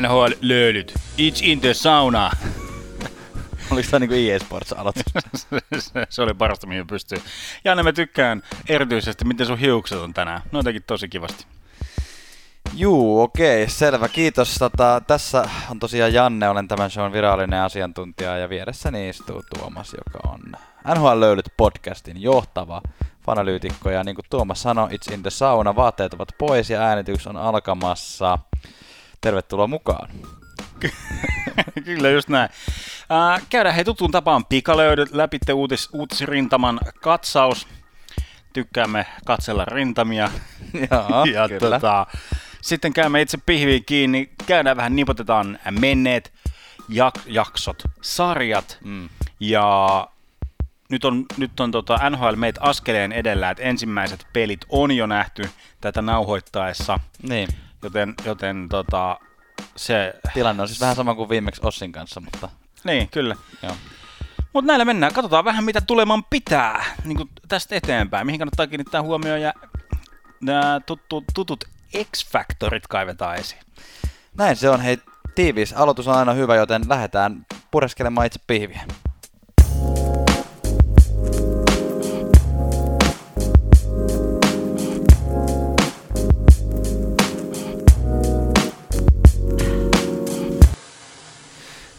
[0.00, 0.94] NHL-löylyt.
[1.18, 2.30] It's in the sauna.
[3.70, 5.46] Oliko tämä niinku EA Sports aloitus?
[6.08, 7.18] se oli parasta, mihin pystyy.
[7.64, 10.42] Janne, mä tykkään erityisesti, miten sun hiukset on tänään.
[10.52, 11.46] No jotenkin tosi kivasti.
[12.74, 14.08] Juu, okei, selvä.
[14.08, 14.54] Kiitos.
[14.58, 20.28] Tota, tässä on tosiaan Janne, olen tämän shown virallinen asiantuntija ja vieressäni istuu Tuomas, joka
[20.28, 20.40] on
[20.94, 22.82] NHL Löylyt podcastin johtava
[23.26, 23.90] fanalyytikko.
[23.90, 27.36] Ja niin kuin Tuomas sanoi, It's in the sauna, vaatteet ovat pois ja äänitys on
[27.36, 28.38] alkamassa.
[29.22, 30.08] Tervetuloa mukaan.
[31.84, 32.48] Kyllä, just näin.
[33.12, 37.68] Äh, käydään hei tuttuun tapaan pikalöydyt läpi uutis, uutisrintaman katsaus.
[38.52, 40.30] Tykkäämme katsella rintamia.
[40.90, 41.60] Joo, ja kyllä.
[41.60, 42.06] Tota,
[42.62, 46.32] sitten käymme itse pihviin kiinni, käydään vähän nipotetaan menneet
[46.90, 49.08] jak- jaksot, sarjat mm.
[49.40, 50.08] ja
[50.88, 55.50] nyt on, nyt on tota NHL meitä askeleen edellä, että ensimmäiset pelit on jo nähty
[55.80, 57.00] tätä nauhoittaessa.
[57.22, 57.48] Niin.
[57.82, 59.18] Joten, joten tota,
[59.76, 60.14] se...
[60.34, 62.48] Tilanne on siis vähän sama kuin viimeksi Ossin kanssa, mutta...
[62.84, 63.36] Niin, kyllä.
[63.62, 63.76] Joo.
[64.52, 65.12] Mutta näillä mennään.
[65.12, 68.26] Katsotaan vähän, mitä tuleman pitää niin tästä eteenpäin.
[68.26, 69.54] Mihin kannattaa kiinnittää huomioon ja
[70.40, 71.64] nämä tuttu, tutut
[71.96, 73.62] X-Factorit kaivetaan esiin.
[74.36, 74.80] Näin se on.
[74.80, 74.98] Hei,
[75.34, 78.84] tiivis aloitus on aina hyvä, joten lähdetään pureskelemaan itse pihviä.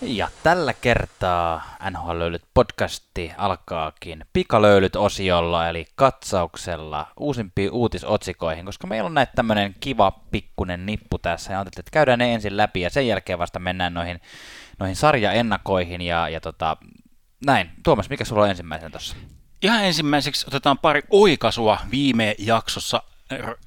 [0.06, 9.14] Ja tällä kertaa NHL Löylyt podcasti alkaakin pikalöylyt-osiolla, eli katsauksella uusimpiin uutisotsikoihin, koska meillä on
[9.14, 13.08] näitä tämmöinen kiva pikkunen nippu tässä, ja ajattelin, että käydään ne ensin läpi, ja sen
[13.08, 14.22] jälkeen vasta mennään noihin,
[14.80, 16.78] noihin sarjaennakoihin, ja, ja tota,
[17.46, 17.70] näin.
[17.84, 19.16] Tuomas, mikä sulla on ensimmäisenä tuossa?
[19.62, 23.04] Ihan ensimmäiseksi otetaan pari oikasua viime jaksossa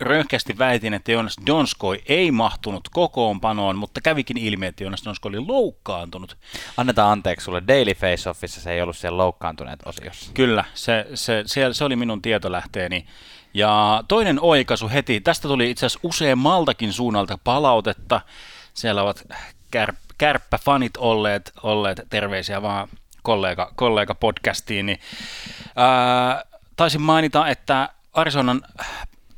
[0.00, 5.46] röyhkeästi väitin, että Jonas Donskoi ei mahtunut kokoonpanoon, mutta kävikin ilmi, että Jonas Donskoi oli
[5.46, 6.36] loukkaantunut.
[6.76, 7.62] Annetaan anteeksi sulle.
[7.68, 10.30] Daily Face-Offissa se ei ollut siellä loukkaantuneet osiossa.
[10.34, 13.06] Kyllä, se, se, se, se oli minun tietolähteeni.
[13.54, 18.20] Ja toinen oikaisu heti, tästä tuli itse asiassa useammaltakin suunnalta palautetta.
[18.74, 19.24] Siellä ovat
[19.70, 22.88] kär, kärppäfanit olleet, olleet terveisiä vaan
[23.22, 24.86] kollega, kollega podcastiin.
[24.86, 25.00] Niin,
[25.76, 26.44] ää,
[26.76, 28.62] taisin mainita, että Arizonan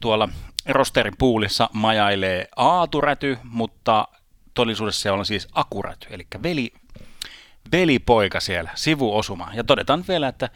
[0.01, 0.29] tuolla
[0.69, 4.09] rosterin puulissa majailee aaturäty, mutta
[4.55, 6.73] todellisuudessa se on siis akuräty, eli veli,
[7.73, 9.51] velipoika siellä, sivuosuma.
[9.55, 10.49] Ja todetaan vielä, että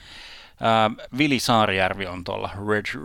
[0.61, 2.51] ää, Vili Saarijärvi on tuolla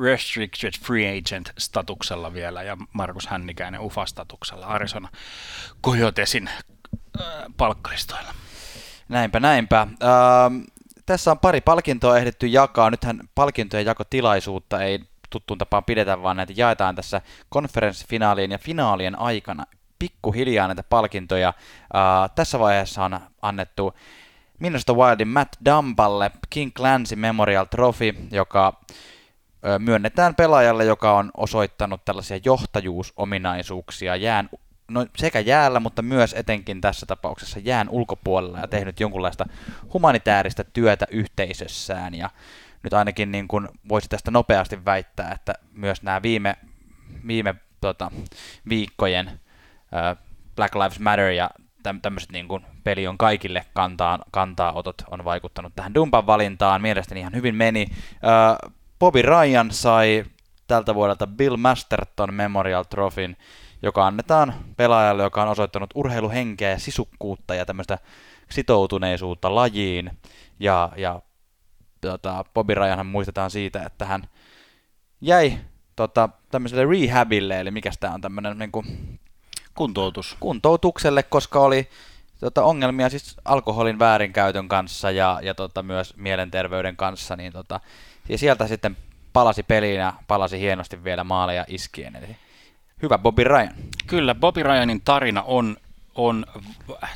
[0.01, 5.09] Restricted Free Agent statuksella vielä ja Markus Hännikäinen UFA-statuksella Arizona
[5.83, 6.49] Coyotesin
[7.57, 8.33] palkkalistoilla.
[9.09, 9.81] Näinpä, näinpä.
[9.81, 10.61] Ähm,
[11.05, 12.89] tässä on pari palkintoa ehditty jakaa.
[12.89, 14.99] Nythän palkintojen jakotilaisuutta ei
[15.29, 19.65] tuttuun tapaan pidetä, vaan näitä jaetaan tässä konferenssifinaalien ja finaalien aikana
[19.99, 21.53] pikkuhiljaa näitä palkintoja.
[21.57, 23.93] Uh, tässä vaiheessa on annettu
[24.59, 28.73] Minnesota Wildin Matt Dumpalle King Clancy Memorial Trophy, joka
[29.79, 34.49] myönnetään pelaajalle, joka on osoittanut tällaisia johtajuusominaisuuksia jään
[34.91, 39.45] no sekä jäällä, mutta myös etenkin tässä tapauksessa jään ulkopuolella ja tehnyt jonkunlaista
[39.93, 42.15] humanitaarista työtä yhteisössään.
[42.15, 42.29] Ja
[42.83, 46.55] nyt ainakin niin kuin voisi tästä nopeasti väittää, että myös nämä viime,
[47.27, 48.11] viime tota,
[48.69, 50.17] viikkojen äh,
[50.55, 51.49] Black Lives Matter ja
[52.01, 56.81] tämmöiset niin kuin peli on kaikille kantaa, kantaa otot on vaikuttanut tähän Dumpan valintaan.
[56.81, 57.85] Mielestäni ihan hyvin meni.
[57.91, 60.25] Äh, Bobby Ryan sai
[60.67, 63.37] tältä vuodelta Bill Masterton Memorial Trophyn,
[63.81, 67.97] joka annetaan pelaajalle, joka on osoittanut urheiluhenkeä ja sisukkuutta ja tämmöistä
[68.49, 70.11] sitoutuneisuutta lajiin.
[70.59, 71.21] Ja, ja
[72.01, 74.29] tota, Bobby Ryanhan muistetaan siitä, että hän
[75.21, 75.57] jäi
[75.95, 79.19] tota, tämmöiselle rehabille, eli mikä tämä on tämmöinen niin kuin,
[79.75, 80.37] kuntoutus.
[80.39, 81.89] kuntoutukselle, koska oli
[82.39, 87.79] tota, ongelmia siis alkoholin väärinkäytön kanssa ja, ja tota, myös mielenterveyden kanssa, niin tota,
[88.29, 88.97] ja sieltä sitten
[89.33, 92.15] palasi peliin ja palasi hienosti vielä maaleja iskien.
[92.15, 92.37] Eli
[93.01, 93.73] hyvä Bobby Ryan.
[94.07, 95.77] Kyllä, Bobby Ryanin tarina on,
[96.15, 96.45] on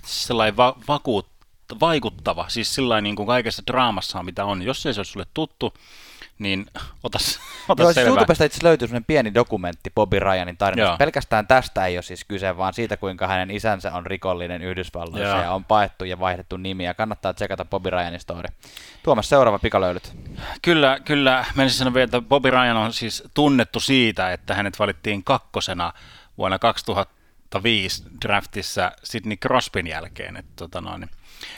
[0.03, 1.30] sellainen va- vakuut,
[1.79, 4.61] vaikuttava, siis sillä niin kuin kaikessa draamassa, mitä on.
[4.61, 5.73] Jos ei se ole sulle tuttu,
[6.41, 6.65] niin
[7.03, 7.39] otas,
[7.69, 10.97] otas Joo, siis YouTubesta itse löytyy sellainen pieni dokumentti Bobby Ryanin tarinasta.
[10.97, 15.41] Pelkästään tästä ei ole siis kyse, vaan siitä, kuinka hänen isänsä on rikollinen Yhdysvalloissa Joo.
[15.41, 16.93] ja on paettu ja vaihdettu nimiä.
[16.93, 18.49] Kannattaa tsekata Bobby Ryanin story.
[19.03, 20.13] Tuomas, seuraava pikalöylyt.
[20.61, 21.45] Kyllä, kyllä.
[21.55, 25.93] Menisin sanoa vielä, että Bobby Ryan on siis tunnettu siitä, että hänet valittiin kakkosena
[26.37, 30.37] vuonna 2005 draftissa Sidney Crosbyn jälkeen.
[30.37, 31.09] Että, tota noin,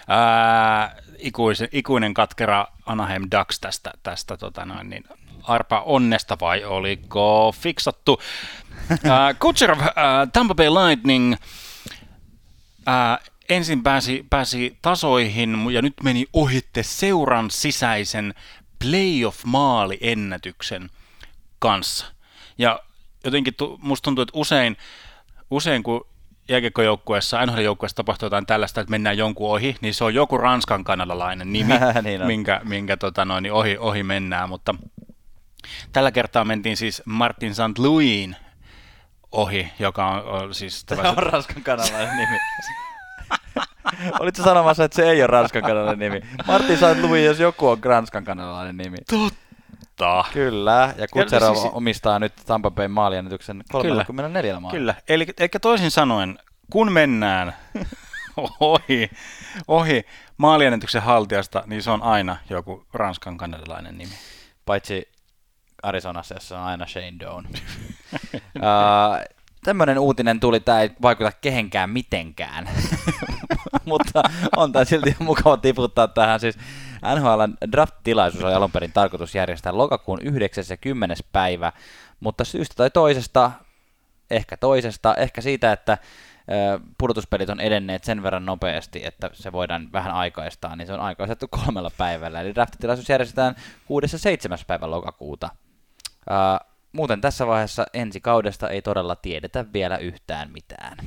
[0.08, 5.04] Ää, ikuisen, ikuinen katkera Anaheim Ducks tästä, tästä tota noin, niin
[5.44, 8.22] arpa onnesta vai oliko fiksattu?
[9.10, 11.36] Ää, Kucherov, ää, Tampa Bay Lightning,
[12.86, 13.20] ää,
[13.50, 18.34] ensin pääsi, pääsi tasoihin ja nyt meni ohitte seuran sisäisen
[18.80, 20.90] playoff-maaliennätyksen
[21.60, 22.06] kanssa.
[22.58, 22.80] Ja
[23.24, 24.78] jotenkin tu, musta tuntuu, että usein,
[25.52, 26.08] usein kun
[26.50, 31.54] jääkiekkojoukkueessa, NHL-joukkueessa tapahtuu jotain tällaista, että mennään jonkun ohi, niin se on joku Ranskan kanadalainen
[31.54, 31.74] nimi,
[32.04, 34.76] niin minkä, minkä tota noin, niin ohi, ohi mennään, mutta
[35.92, 37.78] tällä kertaa mentiin siis Martin St.
[37.78, 38.36] Louisin
[39.32, 40.86] ohi, joka on, on siis...
[40.86, 42.38] Tämä on Ranskan kanadalainen nimi.
[44.20, 46.22] Olitko sanomassa, että se ei ole Ranskan kanadalainen nimi?
[46.48, 47.02] Martin St.
[47.02, 48.98] Louis, jos joku on Ranskan kanadalainen nimi.
[49.10, 49.43] Totta
[49.96, 50.26] Totta.
[50.34, 51.74] Kyllä, ja Kutserov siis...
[51.74, 54.80] omistaa nyt Tampa Bay maaliennätyksen 34 maalia.
[54.80, 56.40] Kyllä, eli, eli toisin sanoen,
[56.72, 57.56] kun mennään
[58.60, 59.10] ohi,
[59.68, 60.06] ohi
[60.38, 64.14] maaliennätyksen haltijasta, niin se on aina joku ranskan kanadalainen nimi.
[64.66, 65.10] Paitsi
[65.84, 67.48] Arizonassa, jossa on aina Shane Doan.
[67.54, 69.33] uh,
[69.64, 72.70] tämmöinen uutinen tuli, tämä ei vaikuta kehenkään mitenkään,
[73.86, 74.24] mutta
[74.58, 76.40] on tämä silti mukava tiputtaa tähän.
[76.40, 76.58] Siis
[77.16, 80.64] NHLn draft-tilaisuus oli alun perin tarkoitus järjestää lokakuun 9.
[80.70, 81.18] ja 10.
[81.32, 81.72] päivä,
[82.20, 83.52] mutta syystä tai toisesta,
[84.32, 85.98] ehkä toisesta, ehkä siitä, että
[86.98, 91.48] pudotuspelit on edenneet sen verran nopeasti, että se voidaan vähän aikaistaa, niin se on aikaistettu
[91.48, 92.42] kolmella päivällä.
[92.42, 93.56] Eli draftitilaisuus järjestetään
[93.86, 94.16] 6.
[94.16, 94.58] ja 7.
[94.68, 95.50] päivä lokakuuta.
[96.94, 100.98] Muuten tässä vaiheessa ensi kaudesta ei todella tiedetä vielä yhtään mitään.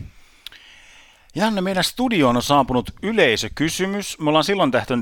[1.35, 4.19] Janne, meidän studioon on saapunut yleisökysymys.
[4.19, 4.95] Me ollaan silloin tehty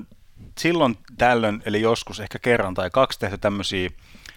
[0.59, 3.91] silloin tällöin, eli joskus ehkä kerran tai kaksi tehty tämmöisiä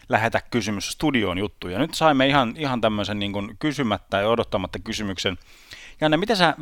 [0.09, 1.79] lähetä kysymys studioon juttuja.
[1.79, 5.37] Nyt saimme ihan, ihan tämmöisen niin kuin kysymättä ja odottamatta kysymyksen.
[6.01, 6.55] Janne, mitä sä äh,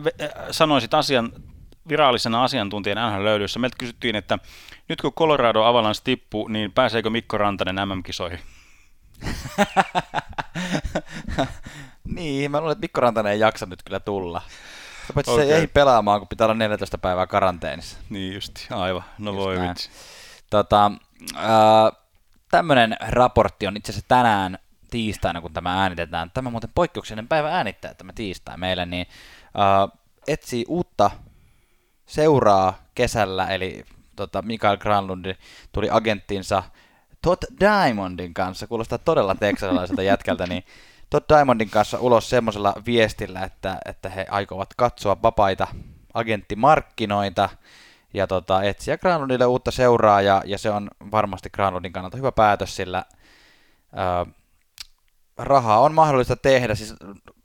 [0.52, 1.32] sanoisit asian,
[1.90, 3.60] virallisena asiantuntijana NHL löydössä?
[3.60, 4.40] Meiltä kysyttiin, että
[4.90, 8.40] nyt kun Colorado Avalanche tippuu, niin pääseekö Mikko Rantanen MM-kisoihin?
[12.16, 14.42] niin, mä luulen, että Mikko Rantanen ei jaksa nyt kyllä tulla.
[15.14, 15.46] Paitsi okay.
[15.46, 17.98] se ei pelaamaan, kun pitää olla 14 päivää karanteenissa.
[18.10, 19.04] Niin just, aivan.
[19.18, 19.90] No just voi vitsi.
[20.50, 20.92] Tota,
[21.36, 21.44] äh,
[22.52, 24.60] tämmöinen raportti on itse asiassa tänään
[24.90, 26.32] tiistaina, kun tämä äänitetään.
[26.34, 29.08] Tämä on muuten poikkeuksellinen päivä äänittää tämä tiistai meille, niin
[29.46, 31.12] äh, etsii uutta
[32.06, 33.86] seuraa kesällä, eli
[34.16, 35.36] tota, Mikael Granlund
[35.72, 36.64] tuli agenttinsa
[37.26, 40.64] Todd Diamondin kanssa, kuulostaa todella teksalaiselta jätkältä, niin
[41.10, 45.68] Todd Diamondin kanssa ulos semmoisella viestillä, että, että he aikovat katsoa vapaita
[46.14, 47.50] agenttimarkkinoita
[48.14, 52.76] ja tota, etsiä Granlundille uutta seuraa ja, ja se on varmasti Granlundin kannalta hyvä päätös,
[52.76, 53.06] sillä
[53.94, 54.26] ää,
[55.38, 56.76] rahaa on mahdollista tehdä.
[56.76, 56.96] Siis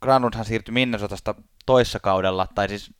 [0.01, 1.35] Granlundhan siirtyi Minnesotasta
[1.65, 2.93] toissa kaudella, tai siis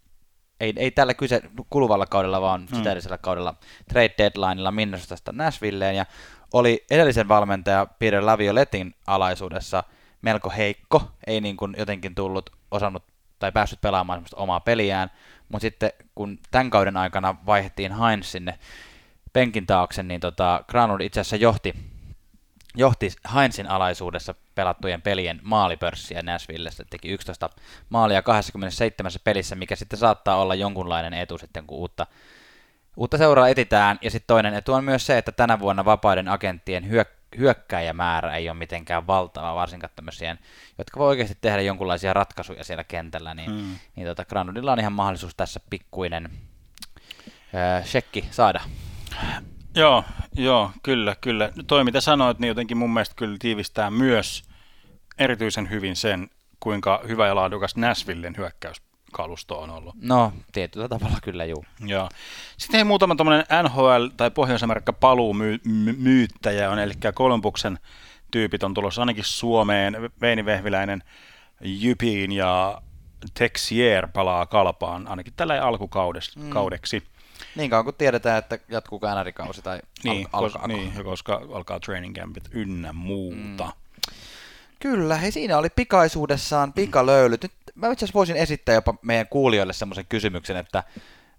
[0.60, 2.76] ei, ei tällä kyse kuluvalla kaudella, vaan mm.
[2.76, 3.56] sitä edellisellä kaudella
[3.90, 6.06] trade deadlineilla Minnesotasta Nashvilleen ja
[6.54, 9.84] oli edellisen valmentaja Peter Lavioletin alaisuudessa–
[10.22, 13.04] melko heikko, ei niin kuin jotenkin tullut osannut
[13.40, 15.12] tai päässyt pelaamaan semmoista omaa peliään,
[15.50, 18.60] mutta sitten kun tämän kauden aikana vaihdettiin Heinz sinne
[19.34, 21.74] penkin taakse, niin tota, Granlund itse asiassa johti,
[22.76, 27.50] johti Heinzin alaisuudessa pelattujen pelien maalipörssiä Nashvillessä, teki 11
[27.90, 32.08] maalia 27 pelissä, mikä sitten saattaa olla jonkunlainen etu sitten, kun uutta,
[32.98, 34.00] uutta seuraa etitään.
[34.02, 38.50] Ja sitten toinen etu on myös se, että tänä vuonna vapaiden agenttien hyök- hyökkäjämäärä ei
[38.50, 40.38] ole mitenkään valtava, varsinkaan tämmöisiä,
[40.78, 43.76] jotka voi oikeasti tehdä jonkunlaisia ratkaisuja siellä kentällä, niin, mm.
[43.96, 46.30] niin tota Granudilla on ihan mahdollisuus tässä pikkuinen
[47.54, 48.62] öö, shekki saada.
[49.76, 50.04] Joo,
[50.36, 51.50] joo, kyllä, kyllä.
[51.68, 54.44] Toi mitä sanoit, niin jotenkin mun mielestä kyllä tiivistää myös
[55.18, 59.96] erityisen hyvin sen, kuinka hyvä ja laadukas Nashvillen hyökkäys kalusto on ollut.
[60.02, 61.66] No, tietyllä tavalla kyllä juu.
[61.86, 62.10] Joo.
[62.58, 67.80] Sitten ei muutama tämmöinen NHL- tai Pohjois-Amerikka paluumyyttäjä on, eli Kolumbuksen
[68.32, 70.12] tyypit on tulossa ainakin Suomeen.
[70.22, 71.04] Veini Vehviläinen
[71.62, 72.82] Jypiin ja
[73.34, 76.40] Texier palaa kalpaan ainakin tällä alkukaudeksi.
[76.40, 76.50] Mm.
[77.56, 80.68] Niin kauan kun tiedetään, että jatkuu NR-kausi tai niin, al- alkaa.
[80.68, 83.66] Niin, koska alkaa training campit ynnä muuta.
[83.66, 83.72] Mm.
[84.80, 87.44] Kyllä, hei siinä oli pikaisuudessaan pikalöylyt.
[87.44, 90.84] Nyt mä itse asiassa voisin esittää jopa meidän kuulijoille semmoisen kysymyksen, että,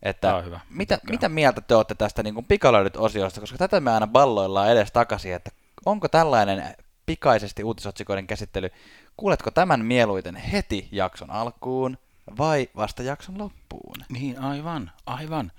[0.03, 0.61] että hyvä.
[0.71, 5.35] Mitä, mitä mieltä te olette tästä niin pikalöydyt-osiosta, koska tätä me aina balloillaan edes takaisin,
[5.35, 5.51] että
[5.87, 6.75] onko tällainen
[7.07, 8.71] pikaisesti uutisotsikoiden käsittely,
[9.17, 11.99] kuuletko tämän mieluiten heti jakson alkuun
[12.39, 13.97] vai vasta jakson loppuun?
[14.09, 15.53] Niin, aivan, aivan.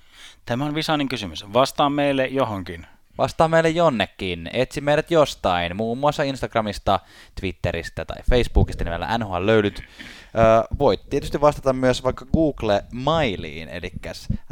[0.45, 1.53] Tämä on Visanin kysymys.
[1.53, 2.87] Vastaa meille johonkin.
[3.17, 4.49] Vastaa meille jonnekin.
[4.53, 6.99] Etsi meidät jostain, muun muassa Instagramista,
[7.41, 9.79] Twitteristä tai Facebookista nimellä NHL löydyt.
[9.79, 13.91] Öö, voit tietysti vastata myös vaikka Google-mailiin, eli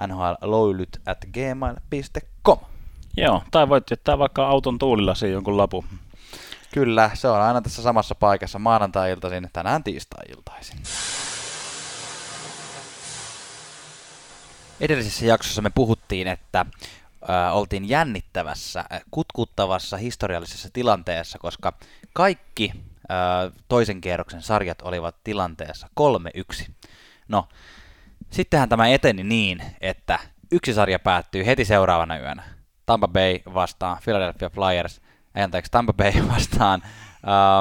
[0.08, 2.58] nhlöylyt at gmail.com.
[3.18, 5.86] Joo, tai voit jättää vaikka auton tuulillasi jonkun lapu.
[6.74, 10.78] Kyllä, se on aina tässä samassa paikassa maanantai-iltaisin, tänään tiistai-iltaisin.
[14.82, 16.66] Edellisessä jaksossa me puhuttiin, että
[17.24, 21.74] ö, oltiin jännittävässä, kutkuttavassa historiallisessa tilanteessa, koska
[22.14, 25.88] kaikki ö, toisen kierroksen sarjat olivat tilanteessa
[26.68, 26.72] 3-1.
[27.28, 27.48] No,
[28.30, 30.20] sittenhän tämä eteni niin, että
[30.52, 32.44] yksi sarja päättyy heti seuraavana yönä.
[32.86, 35.02] Tampa Bay vastaan Philadelphia Flyers,
[35.36, 36.82] ei anteeksi, Tampa Bay vastaan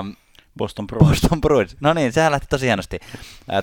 [0.01, 0.17] um,
[0.61, 1.09] Boston Bruins.
[1.09, 1.77] Boston Bruins.
[1.81, 2.99] No niin, sehän lähti tosi hienosti.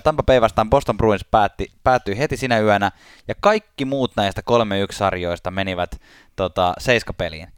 [0.04, 2.92] Tampa Bay vastaan Boston Bruins päätti, päättyi heti sinä yönä,
[3.28, 4.42] ja kaikki muut näistä
[4.90, 6.00] 3-1 sarjoista menivät
[6.36, 7.48] tota, seiskapeliin,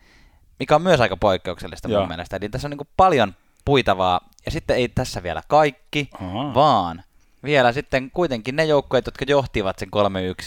[0.59, 2.00] mikä on myös aika poikkeuksellista Joo.
[2.00, 2.37] mun mielestä.
[2.37, 6.54] Eli tässä on niin paljon puitavaa, ja sitten ei tässä vielä kaikki, Aha.
[6.54, 7.02] vaan
[7.44, 9.88] vielä sitten kuitenkin ne joukkueet, jotka johtivat sen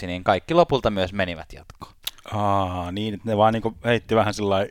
[0.02, 1.94] 3-1, niin kaikki lopulta myös menivät jatkoon.
[2.32, 4.66] Aa, niin, että ne vaan niinku heitti vähän sillä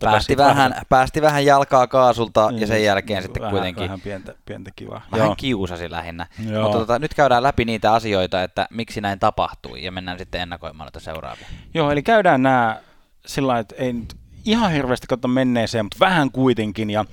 [0.00, 4.34] päästi vähän, päästi vähän jalkaa kaasulta niin, ja sen jälkeen sitten vähän, kuitenkin vähän pientä,
[4.46, 5.02] pientä kivaa.
[5.12, 5.34] Vähän Joo.
[5.36, 6.26] kiusasi lähinnä.
[6.50, 6.62] Joo.
[6.62, 10.86] Mutta tota, nyt käydään läpi niitä asioita, että miksi näin tapahtui ja mennään sitten ennakoimaan
[10.86, 11.46] näitä seuraavia.
[11.74, 12.80] Joo, eli käydään nämä
[13.26, 17.04] sillä että ei nyt ihan hirveästi katso menneeseen, mutta vähän kuitenkin ja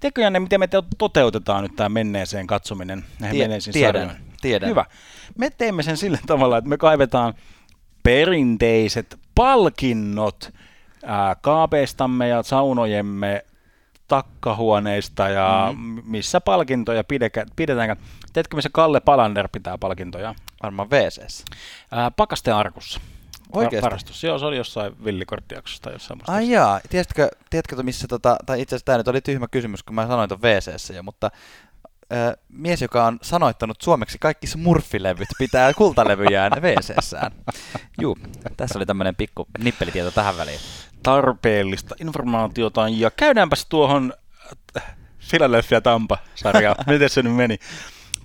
[0.00, 0.68] Tiedätkö ne, miten me
[0.98, 4.32] toteutetaan nyt tämä menneeseen katsominen näihin Tie- menneisiin tiedän, sarjoihin?
[4.40, 4.68] tiedän.
[4.68, 4.84] Hyvä.
[5.38, 7.34] Me teemme sen sillä tavalla, että me kaivetaan
[8.02, 10.50] perinteiset palkinnot
[11.04, 13.44] ää, kaapeistamme ja saunojemme
[14.08, 16.02] takkahuoneista ja mm.
[16.04, 17.98] missä palkintoja pidekä, pidetäänkään.
[18.32, 20.34] Teetkö missä Kalle Palander pitää palkintoja?
[20.62, 21.44] Varmaan WCS.
[21.90, 23.00] Ää, Pakastearkussa.
[23.52, 23.84] Oikeasti?
[23.84, 24.24] Varastus.
[24.24, 28.76] Joo, se oli jossain villikorttijaksossa tai jossain Ai jaa, tiedätkö, tiedätkö missä, tota, tai itse
[28.76, 31.30] asiassa tämä nyt oli tyhmä kysymys, kun mä sanoin tuon WCS jo, mutta
[32.48, 37.32] mies, joka on sanoittanut suomeksi kaikki smurfilevyt, pitää kultalevyjään WCSään.
[38.00, 38.18] Juu,
[38.56, 40.60] tässä oli tämmöinen pikku nippelitieto tähän väliin.
[41.02, 44.12] Tarpeellista informaatiota, ja käydäänpäs tuohon
[44.76, 44.96] äh,
[45.30, 46.76] Philadelphia Tampa-sarjaan.
[46.92, 47.58] Miten se nyt meni?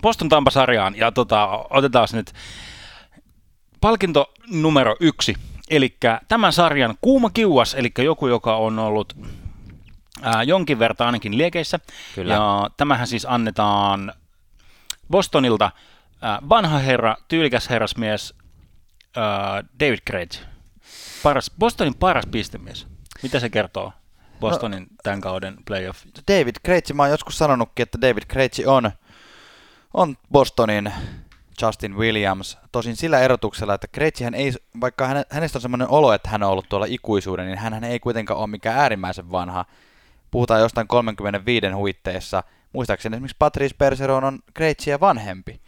[0.02, 2.32] Boston Tampa-sarjaan, ja tota, otetaan nyt
[3.80, 5.34] palkinto numero yksi,
[5.70, 5.96] eli
[6.28, 9.16] tämän sarjan kuuma kiuas, eli joku, joka on ollut
[10.22, 11.78] ää, jonkin verran ainakin liekeissä.
[12.14, 12.34] Kyllä.
[12.34, 14.12] Ja tämähän siis annetaan
[15.10, 15.70] Bostonilta
[16.22, 18.34] ää, vanha herra, tyylikäs herrasmies
[19.16, 20.40] ää, David Krejci.
[21.22, 22.86] Paras, Bostonin paras pistemies.
[23.22, 23.92] Mitä se kertoo
[24.40, 26.04] Bostonin no, tämän kauden playoff?
[26.32, 28.90] David Krejci, mä oon joskus sanonutkin, että David Krejci on,
[29.94, 30.92] on Bostonin
[31.62, 32.58] Justin Williams.
[32.72, 33.88] Tosin sillä erotuksella, että
[34.24, 37.84] hän ei, vaikka hänestä on sellainen olo, että hän on ollut tuolla ikuisuuden, niin hän
[37.84, 39.64] ei kuitenkaan ole mikään äärimmäisen vanha.
[40.30, 42.42] Puhutaan jostain 35 huitteissa.
[42.72, 45.60] Muistaakseni esimerkiksi Patrice Bergeron on Krejciä vanhempi.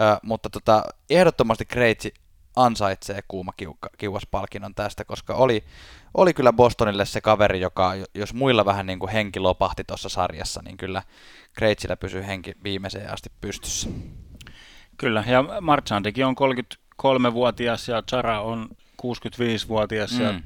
[0.00, 2.14] Ö, mutta tota, ehdottomasti Krejci
[2.56, 3.52] ansaitsee kuuma
[3.98, 5.64] kiuas-palkinnon tästä, koska oli,
[6.14, 10.62] oli kyllä Bostonille se kaveri, joka jos muilla vähän niin kuin henki lopahti tuossa sarjassa,
[10.64, 11.02] niin kyllä
[11.52, 13.88] Krejcillä pysyy henki viimeiseen asti pystyssä.
[14.96, 16.34] Kyllä, ja Marchandikin on
[17.02, 18.68] 33-vuotias ja Chara on
[19.02, 20.24] 65-vuotias mm.
[20.24, 20.40] ja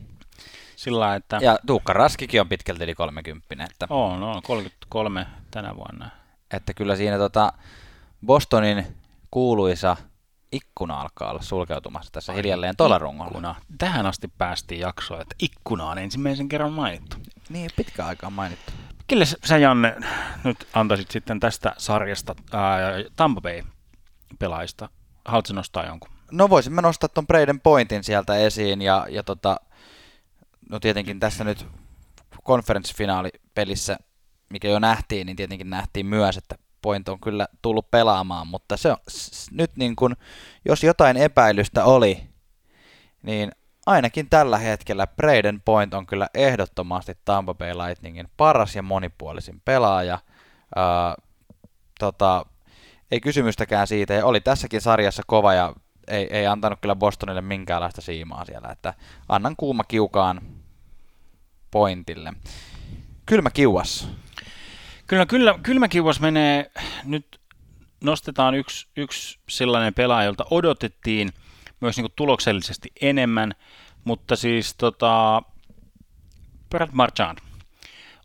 [0.81, 1.39] sillä että...
[1.43, 3.65] Ja Tuukka Raskikin on pitkälti yli 30.
[3.65, 3.87] Että...
[3.91, 6.11] On, on 33 tänä vuonna.
[6.53, 7.53] Että kyllä siinä tota
[8.27, 8.87] Bostonin
[9.31, 9.97] kuuluisa
[10.53, 13.55] ikkuna alkaa olla sulkeutumassa tässä Ai, hiljalleen tuolla rungolla.
[13.79, 17.17] Tähän asti päästiin jaksoa, että ikkuna on ensimmäisen kerran mainittu.
[17.49, 18.73] Niin, pitkä aikaa mainittu.
[19.07, 19.97] Kelle sä Janne
[20.45, 22.81] nyt antaisit sitten tästä sarjasta ää,
[23.17, 23.63] Tampa Bay
[24.39, 24.89] pelaajista.
[25.25, 26.11] Haluatko nostaa jonkun?
[26.31, 29.57] No voisimme nostaa tuon Braden Pointin sieltä esiin ja, ja tota,
[30.71, 31.67] no tietenkin tässä nyt
[32.45, 33.97] konferenssifinaalipelissä,
[34.49, 38.91] mikä jo nähtiin, niin tietenkin nähtiin myös, että Point on kyllä tullut pelaamaan, mutta se
[38.91, 38.97] on
[39.51, 40.17] nyt niin kuin,
[40.65, 42.23] jos jotain epäilystä oli,
[43.23, 43.53] niin
[43.87, 50.19] ainakin tällä hetkellä Braden Point on kyllä ehdottomasti Tampa Bay Lightningin paras ja monipuolisin pelaaja.
[50.77, 51.15] Ää,
[51.99, 52.47] tota,
[53.11, 55.75] ei kysymystäkään siitä, ja oli tässäkin sarjassa kova ja
[56.09, 58.95] ei, ei antanut kyllä Bostonille minkäänlaista siimaa siellä, että
[59.29, 60.41] annan kuuma kiukaan
[61.71, 62.33] pointille.
[63.27, 64.09] Kylmä kiuas.
[65.07, 66.71] Kyllä, kyllä, kylmä kiuas menee,
[67.05, 67.41] nyt
[68.01, 71.33] nostetaan yksi, yksi sellainen pelaaja, jolta odotettiin
[71.81, 73.55] myös niin kuin tuloksellisesti enemmän,
[74.05, 75.43] mutta siis tota,
[76.71, 77.39] Brad Marchand.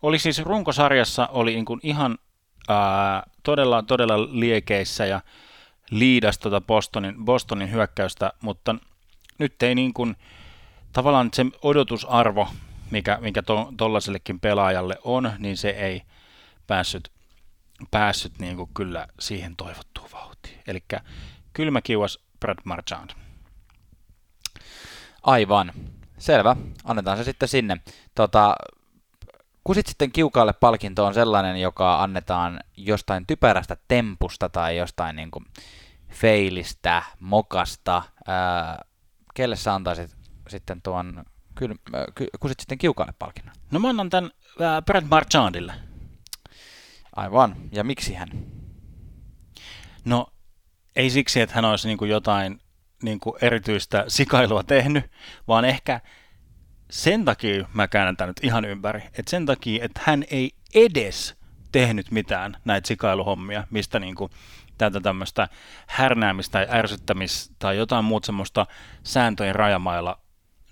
[0.01, 2.17] Oli siis runkosarjassa oli niin kuin ihan
[2.69, 5.21] ää, todella, todella liekeissä ja
[5.91, 8.75] liidas tuota Bostonin, Bostonin hyökkäystä, mutta
[9.37, 10.15] nyt ei niin kuin,
[10.93, 12.47] tavallaan se odotusarvo,
[12.95, 13.43] mikä, mikä
[13.77, 16.01] tuollaisellekin to, pelaajalle on, niin se ei
[16.67, 17.11] päässyt,
[17.91, 20.59] päässyt niin kuin kyllä siihen toivottuun vauhtiin.
[20.67, 20.83] Eli
[21.53, 23.09] kylmä kiuas Brad Marchand.
[25.23, 25.71] Aivan.
[26.17, 26.55] Selvä.
[26.83, 27.77] Annetaan se sitten sinne.
[28.15, 28.55] Tota,
[29.63, 35.45] Kusit sitten kiukaalle palkinto on sellainen, joka annetaan jostain typerästä tempusta tai jostain niin kuin
[36.09, 38.85] feilistä, mokasta, ää,
[39.33, 40.15] kelle sä antaisit
[40.49, 41.25] sitten tuon,
[41.55, 41.75] kyllä,
[42.15, 43.55] ky, kusit sitten kiukaalle palkinnon?
[43.71, 44.31] No mä annan tämän
[44.61, 45.73] äh, Brad Marchandille.
[47.15, 48.29] Aivan, ja miksi hän?
[50.05, 50.27] No
[50.95, 52.59] ei siksi, että hän olisi niin kuin jotain
[53.03, 55.11] niin kuin erityistä sikailua tehnyt,
[55.47, 56.01] vaan ehkä
[56.89, 61.35] sen takia mä käännän tämän nyt ihan ympäri, että sen takia, että hän ei edes
[61.71, 64.31] tehnyt mitään näitä sikailuhommia, mistä niin kuin
[64.77, 65.47] tätä tämmöistä
[65.87, 68.65] härnäämistä tai ärsyttämistä tai jotain muuta semmoista
[69.03, 70.19] sääntöjen rajamailla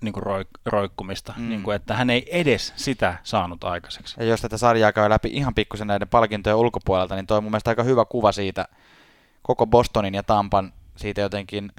[0.04, 1.48] niin kuin roik- roikkumista, mm.
[1.48, 4.14] niin kuin, että hän ei edes sitä saanut aikaiseksi.
[4.18, 7.50] Ja jos tätä sarjaa käy läpi ihan pikkusen näiden palkintojen ulkopuolelta, niin toi on mun
[7.50, 8.68] mielestä aika hyvä kuva siitä
[9.42, 11.72] koko Bostonin ja Tampan siitä jotenkin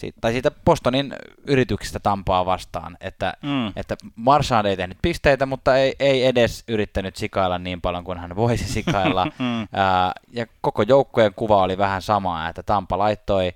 [0.00, 1.14] siitä, tai siitä Bostonin
[1.46, 3.72] yrityksistä Tampaa vastaan, että, mm.
[3.76, 8.36] että Marchand ei tehnyt pisteitä, mutta ei, ei edes yrittänyt sikailla niin paljon kuin hän
[8.36, 9.24] voisi sikailla.
[9.24, 9.68] mm.
[9.72, 13.52] ää, ja koko joukkueen kuva oli vähän sama, että Tampa laittoi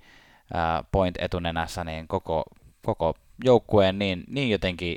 [0.54, 2.44] ää, point etunenässä niin koko,
[2.82, 3.14] koko
[3.44, 4.96] joukkueen niin, niin jotenkin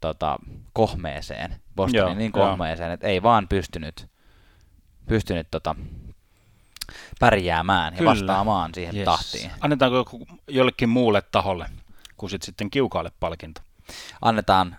[0.00, 0.38] tota,
[0.72, 4.06] kohmeeseen, Bostonin Joo, niin kohmeeseen, että ei vaan pystynyt,
[5.06, 5.74] pystynyt tota,
[7.20, 8.10] pärjäämään ja Kyllä.
[8.10, 9.04] vastaamaan siihen yes.
[9.04, 9.50] tahtiin.
[9.60, 11.66] Annetaanko joku, jollekin muulle taholle
[12.16, 13.60] kuin sit sitten kiukaalle palkinto?
[14.22, 14.76] Annetaan.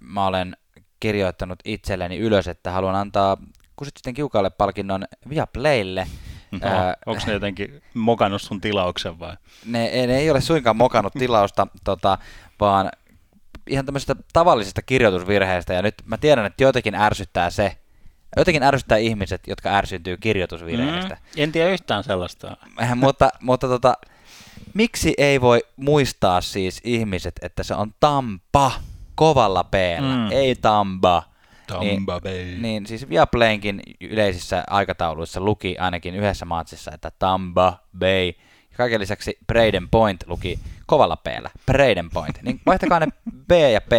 [0.00, 0.56] mä olen
[1.00, 3.36] kirjoittanut itselleni ylös, että haluan antaa
[3.76, 6.06] kun sitten kiukaalle palkinnon Viaplaylle.
[6.50, 6.58] No,
[7.06, 9.36] Onko ne jotenkin mokannut sun tilauksen vai?
[9.64, 12.18] Ne, ne ei ole suinkaan mokannut tilausta, tota,
[12.60, 12.90] vaan
[13.66, 15.74] ihan tämmöisestä tavallisesta kirjoitusvirheestä.
[15.74, 17.76] Ja nyt mä tiedän, että jotenkin ärsyttää se,
[18.36, 21.14] Jotenkin ärsyttää ihmiset, jotka ärsyntyy kirjoitusvirheistä.
[21.14, 22.56] Mm, en tiedä yhtään sellaista.
[22.94, 23.94] mutta mutta tota,
[24.74, 28.72] miksi ei voi muistaa siis ihmiset, että se on Tampa
[29.14, 30.30] kovalla p mm.
[30.30, 31.22] ei Tamba.
[31.66, 32.58] Tamba niin, Bay.
[32.58, 38.32] Niin, siis Viaplayinkin yleisissä aikatauluissa luki ainakin yhdessä maatsissa, että Tamba Bay.
[38.76, 41.26] Kaiken lisäksi Braden Point luki kovalla p
[41.66, 42.42] Braden Point.
[42.42, 43.06] Niin vaihtakaa ne
[43.48, 43.92] B ja P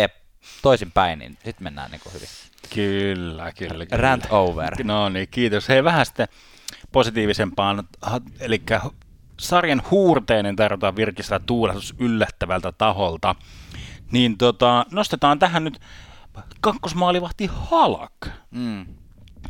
[0.61, 2.27] toisinpäin, niin sitten mennään niin kuin hyvin.
[2.75, 4.01] Kyllä, kyllä, kyllä.
[4.01, 4.83] Rant over.
[4.83, 5.69] No niin, kiitos.
[5.69, 6.27] Hei, vähän sitten
[6.91, 7.83] positiivisempaan,
[8.39, 8.61] eli
[9.39, 13.35] sarjan huurteinen tarjotaan virkistää tuulahdus yllättävältä taholta.
[14.11, 15.79] Niin tota, nostetaan tähän nyt
[16.61, 18.27] kakkosmaalivahti Halak.
[18.51, 18.85] Mm.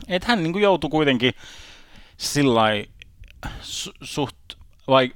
[0.08, 1.34] Et hän niin joutui kuitenkin
[2.18, 2.62] sillä
[3.46, 4.38] su- suht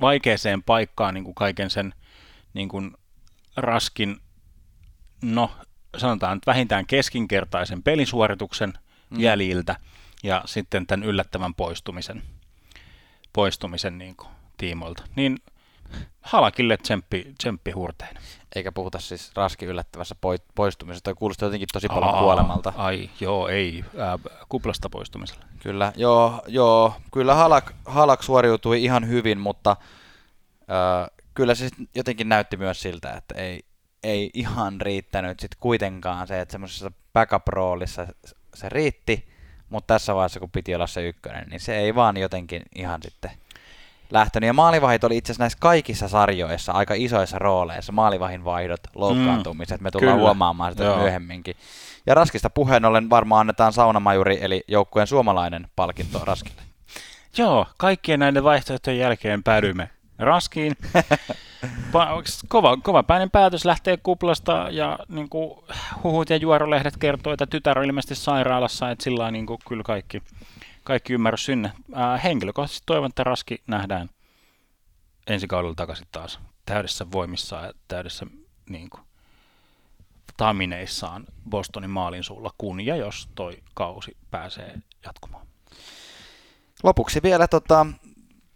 [0.01, 1.93] vaikeaseen paikkaan niin kuin kaiken sen
[2.53, 2.91] niin kuin
[3.55, 4.17] raskin,
[5.21, 5.51] no
[5.97, 8.73] sanotaan nyt vähintään keskinkertaisen pelisuorituksen
[9.09, 9.19] mm.
[9.19, 9.75] jäljiltä
[10.23, 12.23] ja sitten tämän yllättävän poistumisen,
[13.33, 15.03] poistumisen niin kuin, tiimoilta.
[15.15, 15.37] Niin
[16.21, 18.17] Halakille tsemppi, tsemppi hurteen.
[18.55, 20.15] Eikä puhuta siis raski yllättävässä
[20.55, 21.03] poistumisesta.
[21.03, 22.73] Toi kuulostaa jotenkin tosi paljon Aa, kuolemalta.
[22.77, 23.85] Ai, joo, ei.
[23.97, 25.45] Ää, kuplasta poistumisella.
[25.59, 26.93] Kyllä, joo, joo.
[27.13, 29.77] Kyllä Halak, Halak suoriutui ihan hyvin, mutta
[30.67, 33.65] ää, kyllä se jotenkin näytti myös siltä, että ei,
[34.03, 38.07] ei ihan riittänyt sit kuitenkaan se, että semmoisessa backup-roolissa
[38.53, 39.31] se riitti,
[39.69, 43.31] mutta tässä vaiheessa kun piti olla se ykkönen, niin se ei vaan jotenkin ihan sitten
[44.11, 44.47] lähtenyt.
[44.47, 49.83] Ja maalivahit oli itse asiassa näissä kaikissa sarjoissa aika isoissa rooleissa, maalivahin vaihdot, loukkaantumiset, mm,
[49.83, 50.25] me tullaan kyllä.
[50.25, 50.97] huomaamaan sitä Joo.
[50.97, 51.55] myöhemminkin.
[52.05, 56.61] Ja Raskista puheen ollen varmaan annetaan saunamajuri, eli joukkueen suomalainen palkinto Raskille.
[57.37, 60.77] Joo, kaikkien näiden vaihtoehtojen jälkeen päädyimme Raskiin.
[62.47, 65.59] kova, kova päinen päätös lähtee kuplasta ja niin kuin,
[66.03, 69.83] huhut ja juorolehdet kertoo, että tytär on ilmeisesti sairaalassa, että sillä on niin kuin, kyllä
[69.83, 70.23] kaikki,
[70.83, 71.71] kaikki ymmärrys sinne.
[71.93, 74.09] Ää, henkilökohtaisesti toivon, että Raski nähdään
[75.27, 78.25] ensi kaudella takaisin taas täydessä voimissa ja täydessä
[78.69, 79.03] niin kuin,
[80.37, 85.47] tamineissaan Bostonin maalin suulla, kun ja jos toi kausi pääsee jatkumaan.
[86.83, 87.85] Lopuksi vielä tota,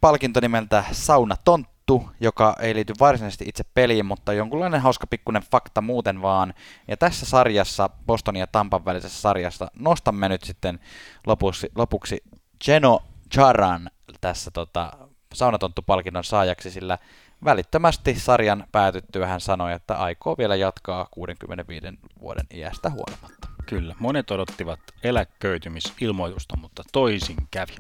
[0.01, 1.37] palkinto nimeltä Sauna
[1.85, 6.53] Tonttu, joka ei liity varsinaisesti itse peliin, mutta jonkunlainen hauska pikkuinen fakta muuten vaan.
[6.87, 10.79] Ja tässä sarjassa, Bostonin ja Tampan välisessä sarjassa, nostamme nyt sitten
[11.27, 12.23] lopuksi, lopuksi
[12.65, 12.99] Geno
[13.33, 13.89] Charan
[14.21, 14.91] tässä tota,
[15.33, 16.97] saunatonttu-palkinnon saajaksi, sillä
[17.43, 21.87] välittömästi sarjan päätyttyä hän sanoi, että aikoo vielä jatkaa 65
[22.21, 23.47] vuoden iästä huolimatta.
[23.65, 27.75] Kyllä, monet odottivat eläköitymisilmoitusta, mutta toisin kävi.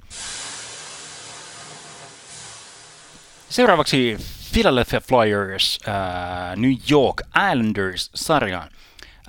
[3.49, 4.17] Seuraavaksi
[4.53, 8.69] Philadelphia Flyers, äh, New York Islanders sarjaan.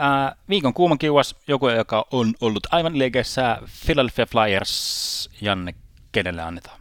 [0.01, 5.31] Äh, viikon kuuma kiuas, joku, joka on ollut aivan liikessä Philadelphia Flyers.
[5.41, 5.75] Janne,
[6.13, 6.81] kenelle annetaan?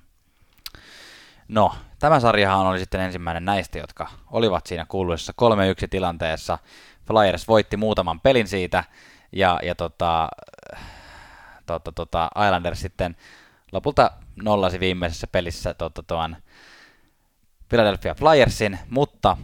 [1.47, 5.33] No, tämä sarjahan oli sitten ensimmäinen näistä, jotka olivat siinä kuuluisessa
[5.85, 6.57] 3-1 tilanteessa.
[7.07, 8.83] Flyers voitti muutaman pelin siitä,
[9.31, 10.29] ja, ja tota,
[11.65, 13.15] tota, tota, Islanders sitten
[13.71, 16.35] lopulta nollasi viimeisessä pelissä tota, tuon
[17.69, 19.37] Philadelphia Flyersin, mutta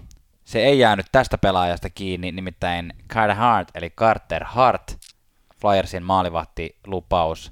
[0.46, 4.98] se ei jäänyt tästä pelaajasta kiinni, nimittäin Carter Hart, eli Carter Hart,
[5.62, 7.52] Flyersin maalivahtilupaus,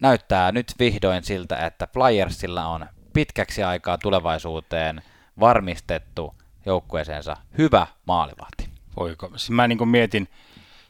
[0.00, 5.02] näyttää nyt vihdoin siltä, että Flyersilla on pitkäksi aikaa tulevaisuuteen
[5.40, 6.34] varmistettu
[6.66, 8.68] joukkueeseensa hyvä maalivahti.
[8.96, 9.28] Voiko?
[9.28, 10.28] Siis mä niin mietin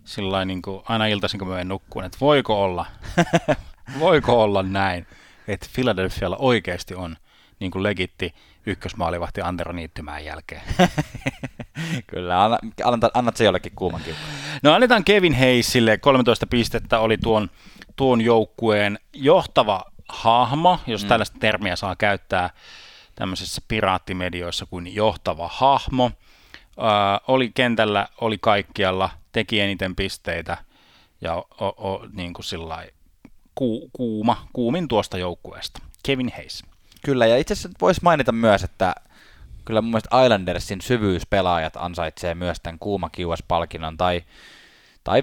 [0.05, 2.87] sillä niin aina iltaisin, kun mä menen nukkuun, että voiko olla,
[4.01, 5.07] voiko olla näin,
[5.49, 7.17] että Philadelphialla oikeasti on
[7.61, 8.35] niin legitti
[8.67, 10.63] ykkösmaalivahti Antero Niittymäen jälkeen.
[12.07, 14.01] Kyllä, anna, annat, annat se jollekin kuuman
[14.63, 17.51] No annetaan Kevin Hayesille, 13 pistettä oli tuon,
[17.97, 21.09] tuon joukkueen johtava hahmo, jos mm.
[21.09, 22.51] tällaista termiä saa käyttää
[23.15, 26.11] tämmöisissä piraattimedioissa kuin johtava hahmo.
[26.79, 26.83] Ö,
[27.29, 30.57] oli kentällä, oli kaikkialla, teki eniten pisteitä
[31.21, 32.91] ja o, o, niin kuin sillai,
[33.55, 35.81] ku, kuuma, kuumin tuosta joukkueesta.
[36.03, 36.70] Kevin Hayes.
[37.05, 38.95] Kyllä, ja itse asiassa voisi mainita myös, että
[39.65, 43.11] kyllä mun mielestä Islandersin syvyyspelaajat ansaitsee myös tämän kuuma
[43.49, 44.23] palkinnon tai,
[45.05, 45.23] tai,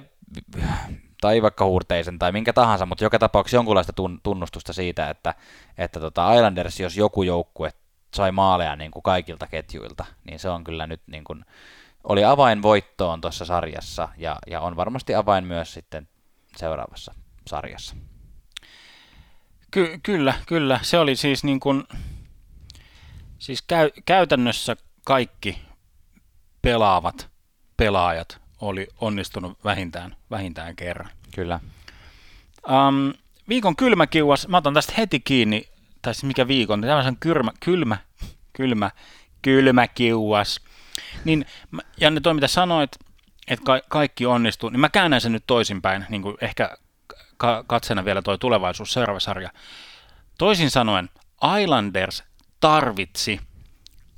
[1.21, 5.33] tai vaikka huurteisen tai minkä tahansa, mutta joka tapauksessa jonkunlaista tunnustusta siitä, että,
[5.77, 7.71] että tota Islanders, jos joku joukkue
[8.13, 11.45] sai maaleja niin kuin kaikilta ketjuilta, niin se on kyllä nyt niin kuin,
[12.03, 16.07] oli avain voittoon tuossa sarjassa ja, ja on varmasti avain myös sitten
[16.55, 17.13] seuraavassa
[17.47, 17.95] sarjassa.
[19.77, 20.79] Ky- kyllä, kyllä.
[20.81, 21.83] Se oli siis niin kuin,
[23.39, 25.61] siis käy- käytännössä kaikki
[26.61, 27.29] pelaavat
[27.77, 31.09] pelaajat oli onnistunut vähintään, vähintään kerran.
[31.35, 31.59] Kyllä.
[32.69, 33.13] Um,
[33.49, 35.69] viikon kylmäkiuas, mä otan tästä heti kiinni,
[36.01, 37.97] tai siis mikä viikon, tämä on kylmä, kylmä,
[38.53, 38.91] kylmä,
[39.41, 40.61] kylmäkiuas.
[41.25, 41.45] Niin,
[42.01, 42.91] Janne, toi mitä sanoit,
[43.47, 46.77] että ka- kaikki onnistuu, niin mä käännän sen nyt toisinpäin, niin kuin ehkä
[47.67, 49.49] katsena vielä toi tulevaisuus, seuraava sarja.
[50.37, 51.09] Toisin sanoen,
[51.61, 52.23] Islanders
[52.59, 53.39] tarvitsi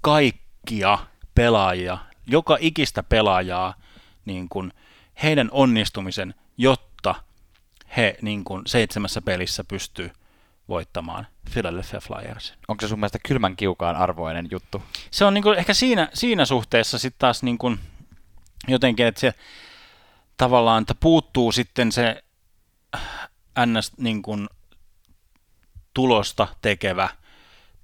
[0.02, 0.98] kaikkia
[1.36, 3.74] pelaajia, joka ikistä pelaajaa
[4.26, 4.74] niin kuin
[5.24, 7.16] heidän onnistumisen, jotta
[7.98, 10.12] he niin kuin seitsemässä pelissä pystyy
[10.70, 12.54] voittamaan Philadelphia Flyers.
[12.68, 14.84] Onko se sun mielestä kylmän kiukaan arvoinen juttu?
[15.12, 17.80] Se on niin kuin ehkä siinä, siinä suhteessa sitten taas niin kuin
[18.68, 19.34] jotenkin, että se
[20.38, 22.24] tavallaan, että puuttuu sitten se
[23.66, 23.98] ns.
[23.98, 24.50] Niin kuin
[25.94, 27.10] tulosta tekevä,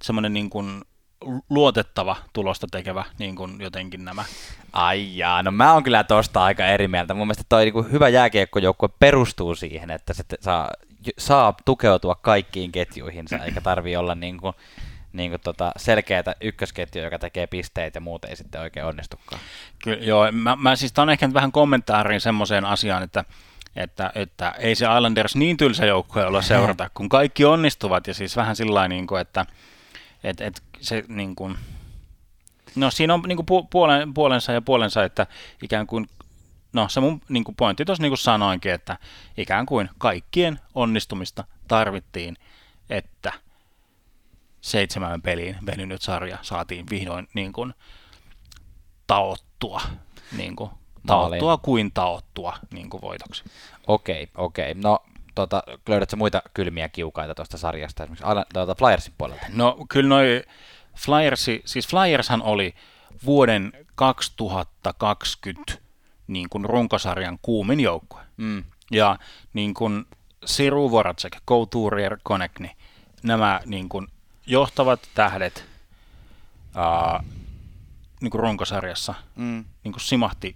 [0.04, 0.82] semmoinen niin kuin
[1.50, 4.26] luotettava tulosta tekevä niin kuin jotenkin nämä.
[4.74, 7.14] Ai jaa, no mä oon kyllä tosta aika eri mieltä.
[7.14, 10.70] Mun mielestä toi niin hyvä jääkiekkojoukkue perustuu siihen, että se saa,
[11.18, 14.54] saa tukeutua kaikkiin ketjuihinsa, eikä tarvi olla niin kuin,
[15.14, 19.42] niin kuin tota selkeätä ykkösketjua, joka tekee pisteitä ja muut ei sitten oikein onnistukaan.
[19.84, 23.26] Kyllä, joo, mä, mä siis on ehkä vähän kommentaariin semmoiseen asiaan, että
[23.76, 28.08] että, että ei se Islanders niin tylsä joukkue olla seurata, kun kaikki onnistuvat.
[28.08, 29.46] Ja siis vähän sillä niin kuin, että
[30.24, 31.58] et, et se niin kuin,
[32.76, 35.28] no siinä on niin kuin puolen, puolensa ja puolensa, että
[35.64, 36.10] ikään kuin,
[36.74, 38.98] no se mun niin kuin pointti tuossa niin kuin sanoinkin, että
[39.38, 42.38] ikään kuin kaikkien onnistumista tarvittiin,
[42.90, 43.34] että
[44.62, 47.74] seitsemän peliin venynyt sarja saatiin vihdoin niin kuin
[49.08, 49.82] taottua
[50.38, 50.72] niin kuin
[51.06, 53.44] taottua kuin taottua niin kuin voitoksi.
[53.88, 54.74] Okei, okei.
[54.74, 55.00] No
[55.36, 59.46] tota, löydätkö muita kylmiä kiukaita tuosta sarjasta, esimerkiksi tuota Flyersin puolelta?
[59.54, 60.44] No kyllä noi
[60.96, 62.76] Flyersi, siis Flyershan oli
[63.26, 65.74] vuoden 2020
[66.28, 68.22] niin kuin runkosarjan kuumin joukkue.
[68.38, 68.64] Mm.
[68.92, 69.20] Ja
[69.54, 70.06] niin kuin
[70.46, 72.72] Siru Voracek, Couturier, Konekni,
[73.24, 74.08] nämä niin kuin
[74.46, 75.66] johtavat tähdet
[76.76, 77.24] ää,
[78.22, 79.66] niin kuin runkosarjassa mm.
[79.84, 80.56] niin kuin simahti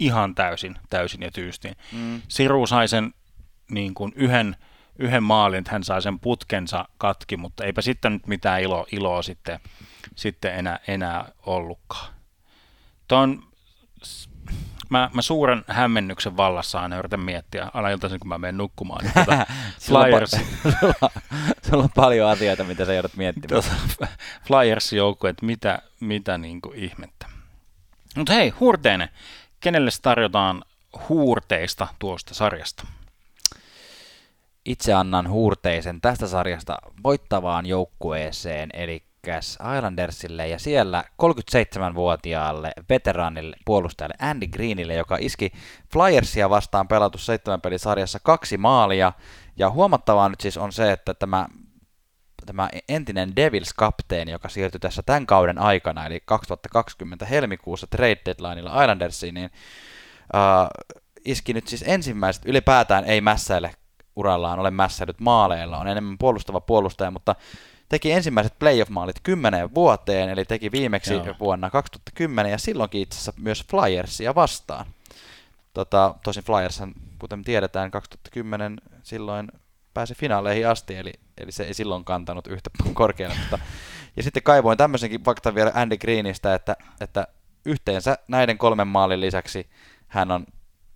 [0.00, 1.76] ihan täysin, täysin ja tyystiin.
[1.92, 2.22] Mm.
[2.28, 3.14] Siru sai sen
[3.70, 4.56] niin kuin yhden,
[4.98, 9.22] yhden maalin, että hän sai sen putkensa katki, mutta eipä sitten nyt mitään ilo, iloa
[9.22, 9.60] sitten,
[10.16, 12.14] sitten enää, enää ollutkaan.
[13.08, 13.42] Ton,
[14.90, 19.04] mä, mä suuren hämmennyksen vallassa aina yritän miettiä, aina iltaisin kun mä menen nukkumaan.
[19.04, 19.46] Niin tuota,
[19.86, 20.30] Flyers.
[20.80, 21.10] sulla,
[21.68, 23.62] sulla, on paljon asioita, mitä sä joudut miettimään.
[23.62, 24.06] Tuota,
[24.46, 27.26] Flyers joukko, että mitä, mitä niin kuin ihmettä.
[28.16, 29.08] Mutta hei, Hurteinen,
[29.60, 30.64] kenelle tarjotaan
[31.08, 32.86] huurteista tuosta sarjasta?
[34.64, 39.02] Itse annan huurteisen tästä sarjasta voittavaan joukkueeseen, eli
[39.78, 45.52] Islandersille ja siellä 37-vuotiaalle veteraanille puolustajalle Andy Greenille, joka iski
[45.92, 49.12] Flyersia vastaan pelatussa seitsemän pelisarjassa kaksi maalia.
[49.56, 51.48] Ja huomattavaa nyt siis on se, että tämä,
[52.50, 59.34] tämä entinen Devils-kapteeni, joka siirtyi tässä tämän kauden aikana, eli 2020 helmikuussa trade deadlineilla Islandersiin,
[59.34, 59.50] niin
[60.34, 63.74] uh, iski nyt siis ensimmäiset, ylipäätään ei mässäile
[64.16, 67.34] urallaan ole mässäilyt maaleilla, on enemmän puolustava puolustaja, mutta
[67.88, 71.34] teki ensimmäiset playoff-maalit kymmeneen vuoteen, eli teki viimeksi Joo.
[71.40, 74.86] vuonna 2010, ja silloinkin itse asiassa myös Flyersia vastaan.
[75.74, 76.82] Tota, tosin Flyers,
[77.18, 79.48] kuten tiedetään, 2010 silloin
[79.94, 83.36] pääsi finaaleihin asti, eli, eli se ei silloin kantanut yhtä korkealle.
[83.40, 83.58] Mutta,
[84.16, 87.26] ja sitten kaivoin tämmöisenkin faktan vielä Andy Greenistä, että, että
[87.64, 89.70] yhteensä näiden kolmen maalin lisäksi
[90.08, 90.46] hän on,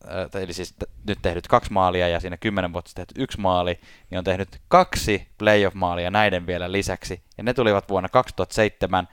[0.04, 0.74] äh, eli siis
[1.07, 3.80] nyt tehnyt kaksi maalia ja siinä kymmenen vuotta sitten tehnyt yksi maali,
[4.11, 7.22] niin on tehnyt kaksi playoff-maalia näiden vielä lisäksi.
[7.38, 9.09] Ja ne tulivat vuonna 2007.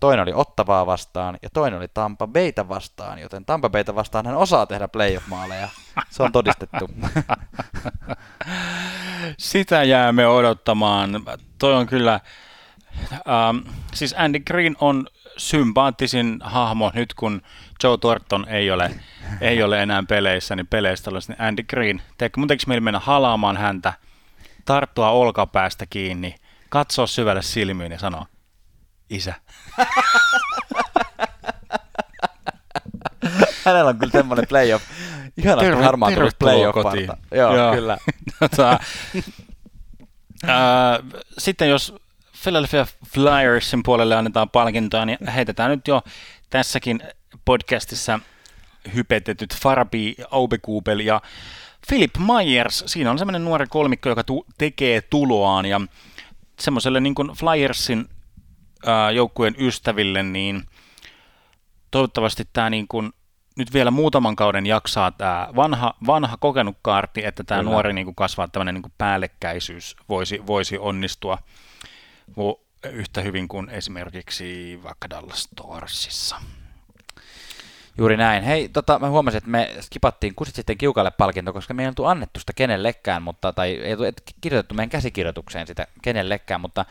[0.00, 4.36] Toinen oli Ottavaa vastaan ja toinen oli Tampa Bayta vastaan, joten Tampa Bayta vastaan hän
[4.36, 5.68] osaa tehdä playoff-maaleja.
[6.10, 6.90] Se on todistettu.
[9.38, 11.10] Sitä jäämme odottamaan.
[11.58, 12.20] Toi on kyllä,
[13.12, 13.58] ähm,
[13.94, 17.42] siis Andy Green on sympaattisin hahmo nyt, kun
[17.84, 18.94] Joe Thornton ei ole,
[19.40, 22.02] ei ole enää peleissä, niin peleistä olisi niin Andy Green.
[22.18, 23.92] Teekö, mun tekisi mieli mennä halaamaan häntä,
[24.64, 26.34] tarttua olkapäästä kiinni,
[26.68, 28.26] katsoa syvälle silmiin ja sanoa,
[29.10, 29.34] isä.
[33.64, 34.84] Hänellä on kyllä semmoinen playoff.
[35.36, 37.10] Ihanasti Terve- harmaan tullut playoff kotiin.
[37.34, 37.74] Joo, Joo.
[37.74, 37.98] kyllä.
[38.40, 38.78] tota,
[40.46, 41.00] ää,
[41.38, 41.94] sitten jos
[42.42, 46.02] Philadelphia Flyersin puolelle annetaan palkintoa, niin heitetään nyt jo
[46.50, 47.02] tässäkin
[47.44, 48.20] podcastissa
[48.94, 51.20] hypetetyt Farbi, Aubekubel ja
[51.88, 52.84] Philip Myers.
[52.86, 55.80] Siinä on semmoinen nuori kolmikko, joka tu- tekee tuloaan ja
[56.60, 58.08] semmoiselle niin kuin Flyersin
[59.14, 60.62] joukkueen ystäville, niin
[61.90, 63.12] toivottavasti tämä niin kuin
[63.56, 67.70] nyt vielä muutaman kauden jaksaa tämä vanha, vanha kokenut kaarti, että tämä Kyllä.
[67.70, 71.38] nuori niin kuin kasvaa tämmöinen niin kuin päällekkäisyys voisi, voisi onnistua
[72.30, 76.36] Vo- yhtä hyvin kuin esimerkiksi vaikka Dallas Starsissa.
[77.98, 78.42] Juuri näin.
[78.42, 82.04] Hei, tota, mä huomasin, että me skipattiin kusit sitten kiukalle palkinto, koska me ei oltu
[82.04, 86.84] annettu sitä kenellekään, mutta, tai ei oltu et- kirjoitettu meidän käsikirjoitukseen sitä kenellekään, mutta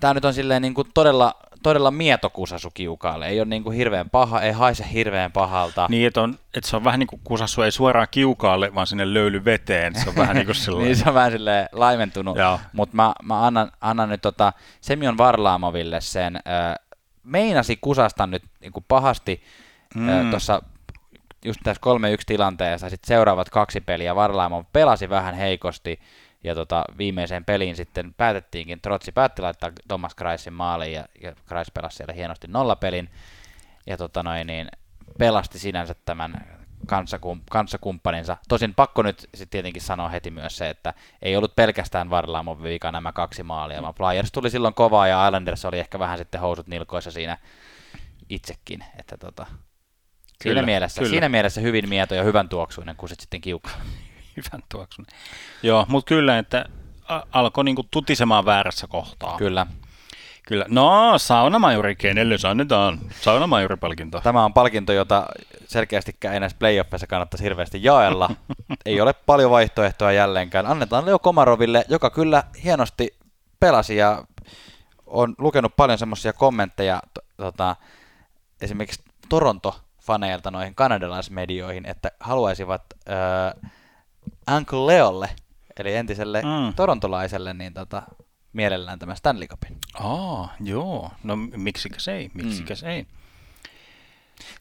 [0.00, 3.26] tämä nyt on silleen niin kuin todella, todella mieto kusasu kiukaalle.
[3.26, 5.86] Ei ole niin kuin hirveän paha, ei haise hirveän pahalta.
[5.90, 9.14] Niin, että, on, että se on vähän niin kuin kusassu ei suoraan kiukaalle, vaan sinne
[9.14, 9.94] löylyveteen.
[9.94, 10.86] Se on vähän niin kuin sellainen.
[10.86, 12.36] niin se on vähän silleen laimentunut.
[12.72, 16.74] Mutta mä, mä annan, annan nyt tota Semyon Varlaamoville sen, äh,
[17.24, 19.42] meinasi kusasta nyt niin kuin pahasti
[19.94, 20.10] mm.
[20.10, 20.30] Mm.
[20.30, 20.62] tuossa
[21.44, 21.80] just tässä
[22.20, 26.00] 3-1 tilanteessa, sitten seuraavat kaksi peliä Varlaamov pelasi vähän heikosti,
[26.44, 31.70] ja tota, viimeiseen peliin sitten päätettiinkin, Trotsi päätti laittaa Thomas Kreisin maaliin, ja, ja Kreis
[31.70, 33.10] pelasi siellä hienosti nollapelin,
[33.86, 34.68] ja tota noin, niin
[35.18, 38.36] pelasti sinänsä tämän kanssakum, kanssakumppaninsa.
[38.48, 42.92] Tosin pakko nyt sitten tietenkin sanoa heti myös se, että ei ollut pelkästään Varlaamon vika
[42.92, 46.66] nämä kaksi maalia, vaan Flyers tuli silloin kovaa ja Islanders oli ehkä vähän sitten housut
[46.66, 47.38] nilkoissa siinä
[48.28, 49.60] itsekin, että tota, siinä,
[50.42, 51.10] Kyllä, mielessä, kyllä.
[51.10, 53.80] siinä mielessä hyvin mieto ja hyvän tuoksuinen, kun sit sitten kiukaa.
[54.36, 55.06] Hyvän tuoksun.
[55.62, 56.64] Joo, mutta kyllä, että
[57.32, 59.36] alkoi niinku tutisemaan väärässä kohtaa.
[59.36, 59.66] Kyllä.
[60.46, 60.64] Kyllä.
[60.68, 62.98] No, saunamajuri, kenelle se annetaan?
[63.20, 64.20] Saunamajuripalkinto.
[64.20, 65.26] Tämä on palkinto, jota
[65.66, 68.30] selkeästikään ei näissä playoffeissa kannattaisi hirveästi jaella.
[68.86, 70.66] ei ole paljon vaihtoehtoja jälleenkään.
[70.66, 73.16] Annetaan Leo Komaroville, joka kyllä hienosti
[73.60, 74.24] pelasi ja
[75.06, 77.76] on lukenut paljon semmoisia kommentteja to, tota,
[78.60, 83.70] esimerkiksi Toronto-faneilta noihin kanadalaismedioihin, että haluaisivat äh,
[84.56, 85.28] Uncle Leolle,
[85.78, 86.48] eli entiselle Mm.
[86.66, 86.74] mm.
[86.74, 88.02] torontolaiselle, niin tota,
[88.52, 89.78] mielellään tämän Stanley Cupin.
[89.94, 91.10] Aa, joo.
[91.24, 92.88] No miksikäs ei, miksikäs mm.
[92.88, 93.06] ei.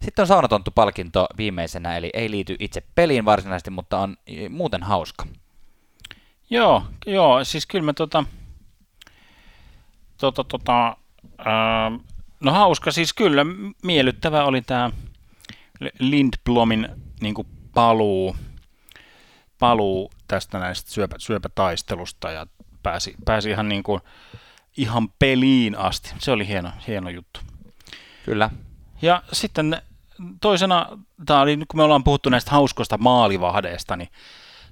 [0.01, 4.17] Sitten on saunatonttu-palkinto viimeisenä, eli ei liity itse peliin varsinaisesti, mutta on
[4.49, 5.25] muuten hauska.
[6.49, 8.23] Joo, joo, siis kyllä me tota,
[10.17, 10.97] tota, tota
[11.37, 11.91] ää,
[12.39, 13.45] no hauska, siis kyllä
[13.83, 14.91] miellyttävä oli tämä
[15.99, 16.87] Lindblomin
[17.21, 18.35] niin kuin paluu,
[19.63, 22.47] paluu tästä näistä syöpä, syöpätaistelusta ja
[22.83, 24.01] pääsi, pääsi ihan, niin kuin,
[24.77, 26.13] ihan peliin asti.
[26.19, 27.39] Se oli hieno, hieno juttu.
[28.25, 28.49] Kyllä.
[29.01, 29.81] Ja sitten
[30.41, 30.87] toisena,
[31.25, 34.09] tämä oli, nyt kun me ollaan puhuttu näistä hauskoista maalivahdeista, niin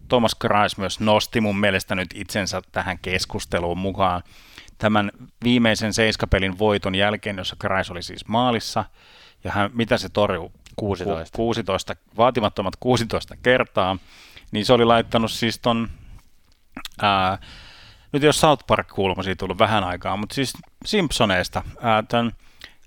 [0.07, 4.23] Thomas Kreis myös nosti mun mielestä nyt itsensä tähän keskusteluun mukaan
[4.77, 5.11] tämän
[5.43, 8.85] viimeisen seiskapelin voiton jälkeen, jossa Kreis oli siis maalissa,
[9.43, 10.51] ja hän, mitä se torjui?
[10.75, 11.37] 16.
[11.37, 13.97] Ku- 16, vaatimattomat 16 kertaa,
[14.51, 15.89] niin se oli laittanut siis ton,
[17.01, 17.37] ää,
[18.11, 20.53] nyt ole South Park-kuulma siitä tullut vähän aikaa, mutta siis
[20.85, 22.31] Simpsoneista, ää, tämän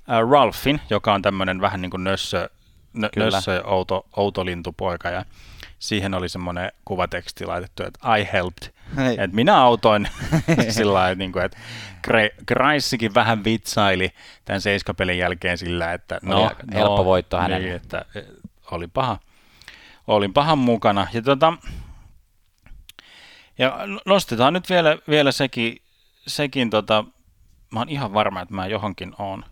[0.09, 2.49] ää, Ralphin, joka on tämmöinen vähän niin kuin nössö,
[2.93, 3.37] nö, Kyllä.
[3.37, 5.25] nössö outo, outo lintupoika, ja
[5.79, 8.73] siihen oli semmoinen kuvateksti laitettu, että I helped,
[9.11, 10.09] että minä autoin
[10.71, 11.59] sillä lailla, niin kuin, että
[12.47, 14.11] Kreisikin vähän vitsaili
[14.45, 17.67] tämän seiskapelin jälkeen sillä, että Oli no, aika helppo voitto hänelle.
[17.67, 18.25] Niin, että eh,
[18.71, 19.19] oli paha,
[20.07, 21.07] olin pahan mukana.
[21.13, 21.53] Ja, tota,
[23.59, 25.83] ja nostetaan nyt vielä, vielä sekin,
[26.27, 27.05] sekin tota,
[27.73, 29.45] mä oon ihan varma, että mä johonkin oon,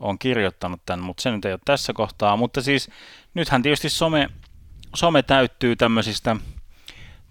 [0.00, 2.36] oon kirjoittanut tämän, mutta se nyt ei ole tässä kohtaa.
[2.36, 2.90] Mutta siis
[3.34, 4.28] nythän tietysti some,
[4.94, 6.36] some täyttyy tämmöisistä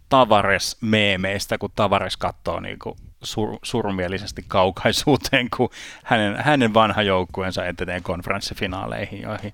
[0.09, 5.69] Tavares-meemeistä, kun Tavares katsoo niin kuin sur, surmielisesti kaukaisuuteen, kun
[6.03, 9.53] hänen, hänen vanha joukkueensa etenee konferenssifinaaleihin, joihin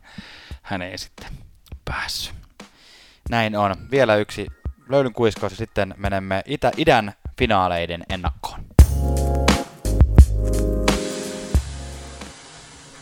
[0.61, 1.27] hän ei sitten
[1.85, 2.42] päässyt.
[3.29, 3.75] Näin on.
[3.91, 4.47] Vielä yksi
[4.89, 8.59] löydyn kuiskaus ja sitten menemme itä, idän finaaleiden ennakkoon.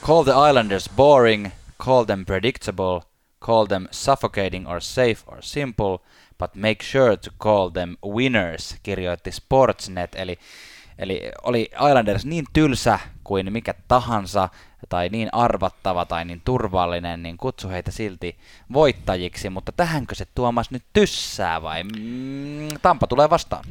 [0.01, 1.47] Call the Islanders boring,
[1.86, 3.01] call them predictable,
[3.45, 5.99] call them suffocating or safe or simple,
[6.39, 10.38] but make sure to call them winners, kirjoitti Sportsnet, eli,
[10.97, 12.99] eli oli Islanders niin tylsä
[13.32, 14.50] kuin mikä tahansa,
[14.89, 18.38] tai niin arvattava tai niin turvallinen, niin kutsu heitä silti
[18.74, 23.63] voittajiksi, mutta tähänkö se Tuomas nyt tyssää vai mm, Tampa tulee vastaan?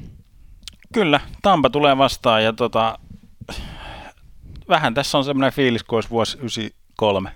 [0.93, 2.99] Kyllä, Tampa tulee vastaan ja tota,
[4.69, 7.33] vähän tässä on semmoinen fiilis kuin olisi vuosi 93.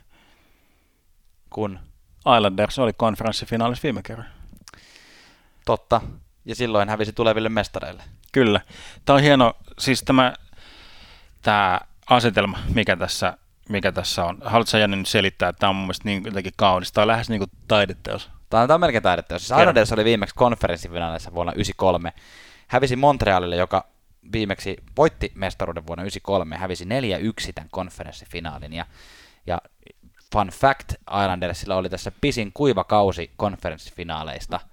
[1.51, 1.79] Kun?
[2.37, 4.29] Islanders oli konferenssifinaalissa viime kerran.
[5.65, 6.01] Totta.
[6.45, 8.03] Ja silloin hävisi tuleville mestareille.
[8.33, 8.61] Kyllä.
[9.05, 10.35] Tämä on hieno, siis tämä,
[11.43, 13.39] tämä asetelma, mikä tässä,
[13.69, 14.39] mikä tässä on.
[14.45, 16.93] Haluatko Janne nyt selittää, että tämä on mun mielestä niin jotenkin kaunis.
[16.93, 18.31] Tämä on lähes niin kuin taideteos.
[18.51, 19.47] Tämä on, tämä on melkein taideteos.
[19.47, 22.13] Siis Islanders oli viimeksi konferenssifinaalissa vuonna 1993.
[22.69, 23.87] Hävisi Montrealille, joka
[24.33, 28.73] viimeksi voitti mestaruuden vuonna 1993, hävisi 4-1 tämän konferenssifinaalin.
[28.73, 28.87] Ja,
[29.47, 29.59] ja
[30.33, 34.61] fun fact, Islandersilla oli tässä pisin kuiva kausi konferenssifinaaleista–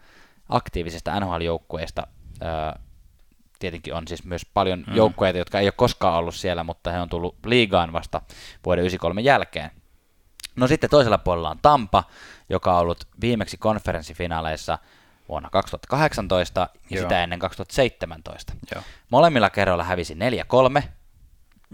[0.52, 2.08] aktiivisista NHL-joukkueista.
[3.62, 4.96] Tietenkin on siis myös paljon mm.
[4.96, 8.22] joukkueita, jotka ei ole koskaan ollut siellä, mutta he on tullut liigaan vasta
[8.66, 9.72] vuoden 1993 jälkeen.
[10.56, 12.04] No sitten toisella puolella on Tampa,
[12.50, 14.78] joka on ollut viimeksi konferenssifinaaleissa
[15.30, 17.02] vuonna 2018 ja Joo.
[17.02, 18.54] sitä ennen 2017.
[18.76, 18.84] Joo.
[19.10, 20.16] Molemmilla kerroilla hävisi
[20.80, 20.84] 4-3.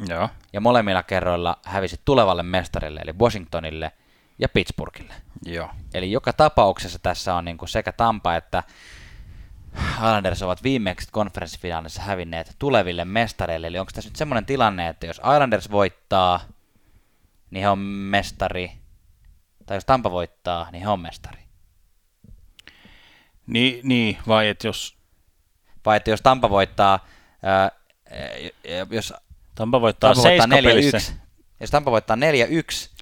[0.09, 0.29] Joo.
[0.53, 3.91] Ja molemmilla kerroilla hävisi tulevalle mestarille, eli Washingtonille–
[4.39, 5.13] ja Pittsburghille.
[5.45, 5.69] Joo.
[5.93, 8.63] Eli joka tapauksessa tässä on niin kuin sekä Tampa että
[9.95, 13.67] Islanders ovat viimeksi konferenssifinaalissa hävinneet tuleville mestareille.
[13.67, 16.39] Eli onko tässä nyt semmoinen tilanne, että jos Islanders voittaa,
[17.51, 18.71] niin he on mestari,
[19.65, 21.39] tai jos Tampa voittaa, niin he on mestari?
[23.47, 24.97] Niin, niin vai että jos...
[25.85, 27.05] Vai että jos Tampa voittaa,
[27.43, 27.71] ää,
[28.89, 29.13] jos
[29.55, 31.13] Tampa voittaa, Tampa voittaa 4 pelissä.
[31.59, 32.19] Jos Tampa voittaa 4-1,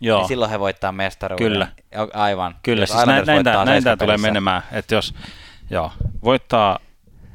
[0.02, 0.20] Joo.
[0.20, 1.48] niin silloin he voittaa mestaruuden.
[1.48, 1.68] Kyllä.
[2.14, 2.56] Aivan.
[2.64, 5.14] Kyllä, jos siis näin, näin, tämä, näin tämä tulee menemään, että jos
[5.70, 5.92] joo,
[6.24, 6.80] voittaa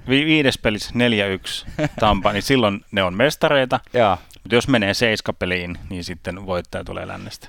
[0.08, 3.80] vi- viides pelissä 4-1 Tampa, niin silloin ne on mestareita.
[3.94, 4.18] Joo.
[4.42, 7.48] Mutta jos menee seiskapeliin, niin sitten voittaja tulee lännestä.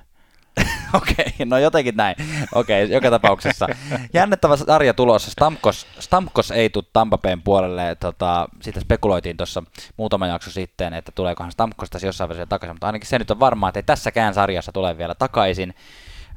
[0.94, 2.16] Okei, okay, no jotenkin näin.
[2.56, 3.68] Okei, okay, joka tapauksessa.
[4.14, 5.32] Jännettävä sarja tulossa.
[5.32, 7.96] Stamkos, Stamkos ei tule Tampapeen puolelle.
[8.00, 9.64] Tota, sitä spekuloitiin tuossa
[9.98, 13.70] muutama jakso sitten, että tuleekohan Stamkosta jossain vaiheessa takaisin, mutta ainakin se nyt on varmaa,
[13.70, 15.74] että ei tässäkään sarjassa tule vielä takaisin.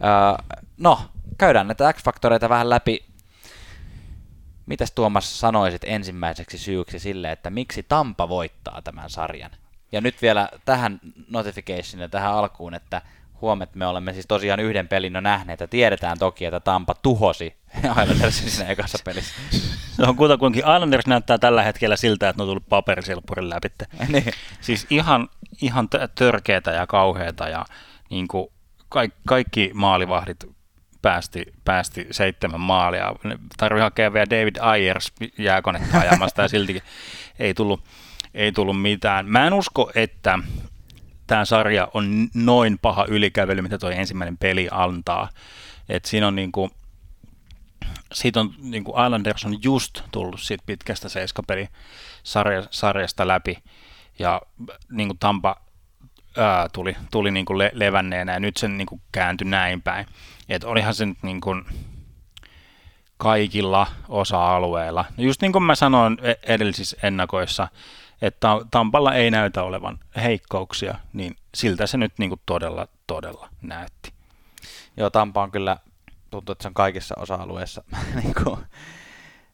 [0.05, 0.45] Öö,
[0.77, 1.01] no,
[1.39, 3.05] käydään näitä X-faktoreita vähän läpi.
[4.67, 9.51] Mitäs Tuomas sanoisit ensimmäiseksi syyksi sille, että miksi Tampa voittaa tämän sarjan?
[9.93, 11.01] Ja nyt vielä tähän
[11.31, 13.03] notificationille tähän alkuun, että
[13.41, 17.57] huomet me olemme siis tosiaan yhden pelin jo nähneet ja tiedetään toki, että Tampa tuhosi
[18.03, 19.35] Islandersin siinä ekassa pelissä.
[19.97, 23.69] Se on kutakuinkin, Islanders näyttää tällä hetkellä siltä, että ne on tullut paperisilppurin läpi.
[24.09, 24.33] niin.
[24.61, 25.29] Siis ihan,
[25.63, 27.65] ihan törkeätä ja kauheata ja
[28.11, 28.49] niin kuin
[28.89, 30.45] kaikki, kaikki maalivahdit
[31.05, 33.15] päästi, päästi seitsemän maalia.
[33.57, 36.83] Tarvii hakea vielä David Ayers jääkonetta ajamasta ja siltikin
[37.39, 37.85] ei tullut,
[38.35, 39.27] ei tullut mitään.
[39.27, 40.39] Mä en usko, että
[41.27, 45.29] tämä sarja on noin paha ylikävely, mitä tuo ensimmäinen peli antaa.
[45.89, 46.71] Et siinä on niinku,
[48.13, 53.59] siitä on niinku Islanders on just tullut siitä pitkästä seiskapeli-sarjasta läpi,
[54.19, 54.43] ja
[54.91, 55.57] niinku Tampa
[56.37, 60.07] ää, tuli, tuli niinku le, levänneenä, ja nyt se niinku kääntyi näin päin.
[60.49, 61.57] Et olihan se nyt niinku
[63.17, 65.05] kaikilla osa-alueilla.
[65.17, 67.69] No just niin kuin mä sanoin e-, edellisissä ennakoissa,
[68.23, 74.13] että Tampalla ei näytä olevan heikkouksia, niin siltä se nyt niin kuin todella, todella näytti.
[74.97, 75.77] Joo, Tampa on kyllä,
[76.31, 77.85] tuntuu, että se on kaikissa osa-alueissa
[78.23, 78.59] niin kuin,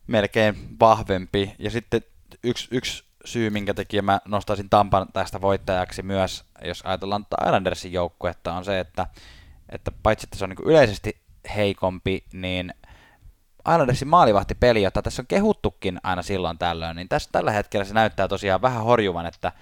[0.07, 1.55] melkein vahvempi.
[1.59, 2.03] Ja sitten
[2.45, 8.53] yksi, yksi syy, minkä takia mä nostaisin Tampan tästä voittajaksi myös, jos ajatellaan Islandersin joukkuetta,
[8.53, 9.07] on se, että,
[9.71, 11.21] että paitsi että se on niin yleisesti
[11.57, 12.75] heikompi, niin
[13.69, 18.29] Islandersin maalivahtipeli, jota tässä on kehuttukin aina silloin tällöin, niin tässä tällä hetkellä se näyttää
[18.29, 19.53] tosiaan vähän horjuvan, että,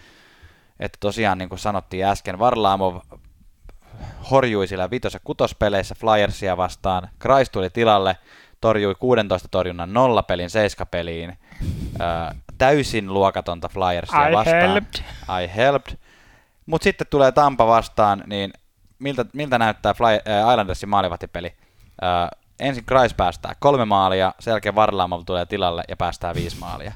[0.81, 2.97] että tosiaan niin kuin sanottiin äsken, Varlaamov
[4.31, 8.17] horjui sillä vitos- ja kutospeleissä Flyersia vastaan, Kreis tuli tilalle,
[8.61, 11.39] torjui 16 torjunnan nollapelin seiskapeliin,
[12.59, 14.71] täysin luokatonta Flyersia I vastaan.
[14.71, 15.05] helped.
[15.45, 15.97] I helped.
[16.67, 18.53] Mutta sitten tulee Tampa vastaan, niin
[18.99, 21.55] miltä, miltä näyttää Fly, äh, Islandersin maalivahtipeli?
[22.03, 22.29] Äh,
[22.61, 26.93] ensin Kreis päästää kolme maalia, sen jälkeen Varlamov tulee tilalle ja päästää viisi maalia.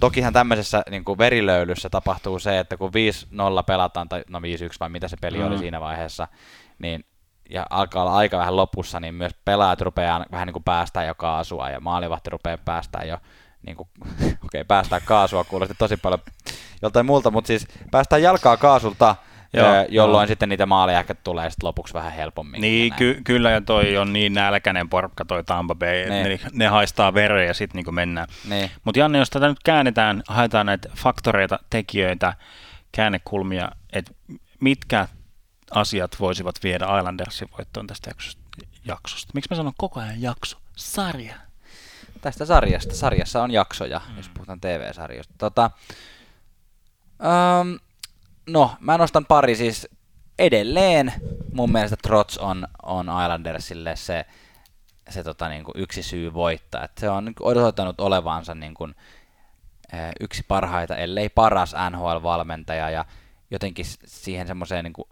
[0.00, 2.92] Tokihan tämmöisessä niin kuin verilöylyssä tapahtuu se, että kun 5-0
[3.66, 4.42] pelataan, tai no 5-1
[4.80, 5.46] vai mitä se peli mm.
[5.46, 6.28] oli siinä vaiheessa,
[6.78, 7.04] niin
[7.50, 11.14] ja alkaa olla aika vähän lopussa, niin myös pelaajat rupeaa vähän niin kuin päästää jo
[11.14, 13.18] kaasua ja maalivahti rupeaa päästää jo
[13.66, 16.20] niin kuin, okei, okay, päästää kaasua, kuulosti tosi paljon
[16.82, 19.16] joltain muulta, mutta siis päästään jalkaa kaasulta,
[19.52, 20.26] Joo, jolloin joo.
[20.26, 22.60] sitten niitä maaleja ehkä tulee sitten lopuksi vähän helpommin.
[22.60, 26.24] Niin, ky- kyllä ja toi on niin nälkäinen porkka toi Tampa Bay, niin.
[26.24, 28.28] ne, ne haistaa vereen ja sitten niin mennään.
[28.48, 28.70] Niin.
[28.84, 32.34] Mutta Janne, jos tätä nyt käännetään, haetaan näitä faktoreita, tekijöitä,
[32.92, 34.12] käännekulmia, että
[34.60, 35.08] mitkä
[35.70, 38.10] asiat voisivat viedä Islandersin voittoon tästä
[38.84, 39.30] jaksosta?
[39.34, 40.58] Miksi mä sanon koko ajan jakso?
[40.76, 41.34] Sarja.
[42.20, 42.94] Tästä sarjasta.
[42.94, 44.16] Sarjassa on jaksoja, mm.
[44.16, 45.34] jos puhutaan TV-sarjoista.
[45.38, 45.70] Tota,
[47.60, 47.78] um,
[48.46, 49.88] no, mä nostan pari siis
[50.38, 51.12] edelleen.
[51.54, 54.24] Mun mielestä Trots on, on Islandersille se,
[55.08, 56.84] se tota, niin kuin yksi syy voittaa.
[56.84, 58.94] Et se on niin osoittanut olevansa niin kuin,
[60.20, 63.04] yksi parhaita, ellei paras NHL-valmentaja ja
[63.50, 65.08] jotenkin siihen semmoiseen niin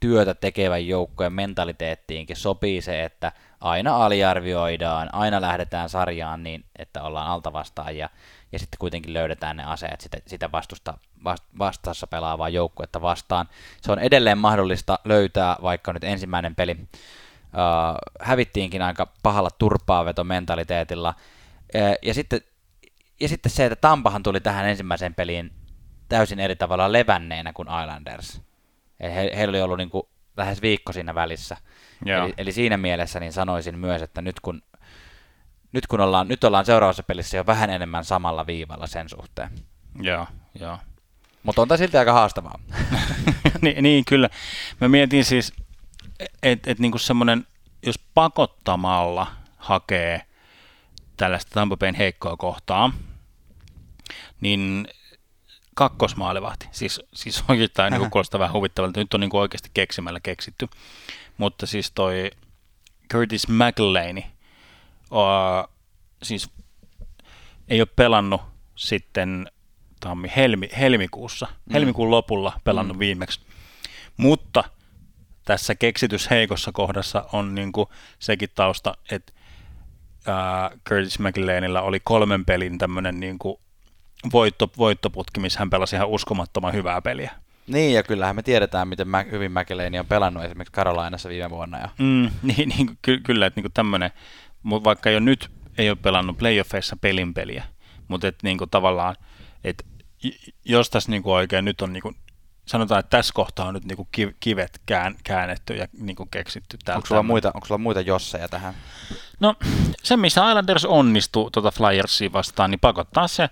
[0.00, 7.28] työtä tekevän joukkojen mentaliteettiinkin sopii se, että aina aliarvioidaan, aina lähdetään sarjaan niin, että ollaan
[7.28, 7.96] alta vastaan
[8.52, 10.98] ja, sitten kuitenkin löydetään ne aseet sitä, sitä vastusta,
[11.58, 13.48] vastassa pelaavaa joukkuetta vastaan.
[13.82, 16.88] Se on edelleen mahdollista löytää, vaikka nyt ensimmäinen peli uh,
[18.20, 21.14] hävittiinkin aika pahalla turpaavetomentaliteetilla.
[21.74, 22.40] Uh, ja, sitten,
[23.20, 25.52] ja sitten se, että Tampahan tuli tähän ensimmäiseen peliin
[26.08, 28.40] täysin eri tavalla levänneenä kuin Islanders.
[29.02, 30.02] He, heillä oli ollut niin kuin
[30.36, 31.56] lähes viikko siinä välissä.
[32.24, 34.62] Eli, eli, siinä mielessä niin sanoisin myös, että nyt kun,
[35.72, 39.50] nyt kun ollaan, nyt ollaan seuraavassa pelissä jo vähän enemmän samalla viivalla sen suhteen.
[40.00, 40.26] Joo,
[40.60, 40.78] joo.
[41.42, 42.58] Mutta on tämä silti aika haastavaa.
[43.62, 44.28] niin, niin, kyllä.
[44.80, 45.52] Mä mietin siis,
[46.42, 47.46] että et niinku semmoinen,
[47.86, 50.22] jos pakottamalla hakee
[51.16, 52.92] tällaista Tampa Bayn heikkoa kohtaa,
[54.40, 54.88] niin
[55.74, 56.68] kakkosmaalivahti.
[56.72, 59.00] Siis, siis oikeastaan niin kuulostaa vähän huvittavalta.
[59.00, 60.68] Nyt on niin kuin oikeasti keksimällä keksitty.
[61.36, 62.30] Mutta siis toi
[63.12, 64.22] Curtis McLean,
[65.10, 65.74] uh,
[66.22, 66.50] siis
[67.68, 68.40] ei ole pelannut
[68.74, 69.50] sitten
[70.00, 71.72] tammi, helmi, helmikuussa, mm.
[71.72, 73.00] helmikuun lopulla pelannut mm.
[73.00, 73.40] viimeksi.
[74.16, 74.64] Mutta
[75.44, 77.88] tässä keksitysheikossa kohdassa on niin kuin
[78.18, 79.32] sekin tausta, että
[80.28, 83.56] uh, Curtis McLeanilla oli kolmen pelin tämmöinen niin kuin
[84.32, 87.30] voitto, voittoputki, missä hän pelasi ihan uskomattoman hyvää peliä.
[87.66, 91.78] Niin, ja kyllähän me tiedetään, miten mä, hyvin McLean on pelannut esimerkiksi Karolainassa viime vuonna.
[91.78, 91.88] Ja...
[91.98, 94.10] Mm, niin, niin ky- kyllä, että niin tämmöinen,
[94.64, 97.64] vaikka jo nyt ei ole pelannut playoffeissa pelin peliä,
[98.08, 99.16] mutta että niin kuin tavallaan,
[99.64, 99.84] että
[100.64, 102.16] jos tässä niin kuin oikein nyt on niin kuin,
[102.66, 104.08] sanotaan, että tässä kohtaa on nyt niin kuin
[104.40, 106.78] kivet kään, käännetty ja niin kuin keksitty.
[106.94, 108.74] Onko sulla, muita, onko sulla muita josseja tähän?
[109.40, 109.54] No
[110.02, 113.48] se, missä Islanders onnistuu tuota Flyersia vastaan, niin pakottaa se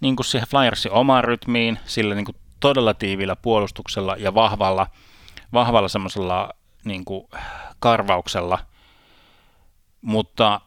[0.00, 4.86] niin kuin siihen Flyersin omaan rytmiin, sillä niin kuin todella tiivillä puolustuksella ja vahvalla,
[5.52, 6.50] vahvalla semmoisella
[6.84, 7.28] niin kuin
[7.78, 8.58] karvauksella,
[10.02, 10.60] mutta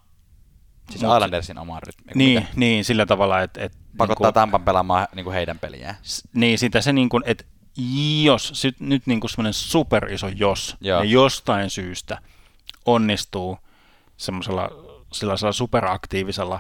[0.90, 2.18] Siis Mut, Islandersin omaan rytmiin.
[2.18, 3.62] Niin, niin, sillä tavalla, että...
[3.62, 5.96] Et, Pakottaa niin kuin, Tampan pelaamaan niin kuin heidän peliään.
[6.34, 7.44] Niin, sitä se niin kuin, että
[8.24, 11.00] jos, sit, nyt niin kuin semmoinen super iso jos, Joo.
[11.00, 12.22] ne jostain syystä
[12.86, 13.58] onnistuu
[14.18, 14.70] semmoisella
[15.14, 16.60] sellaisella superaktiivisella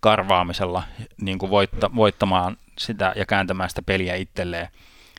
[0.00, 0.82] karvaamisella
[1.20, 4.68] niin kuin voitta, voittamaan sitä ja kääntämään sitä peliä itselleen,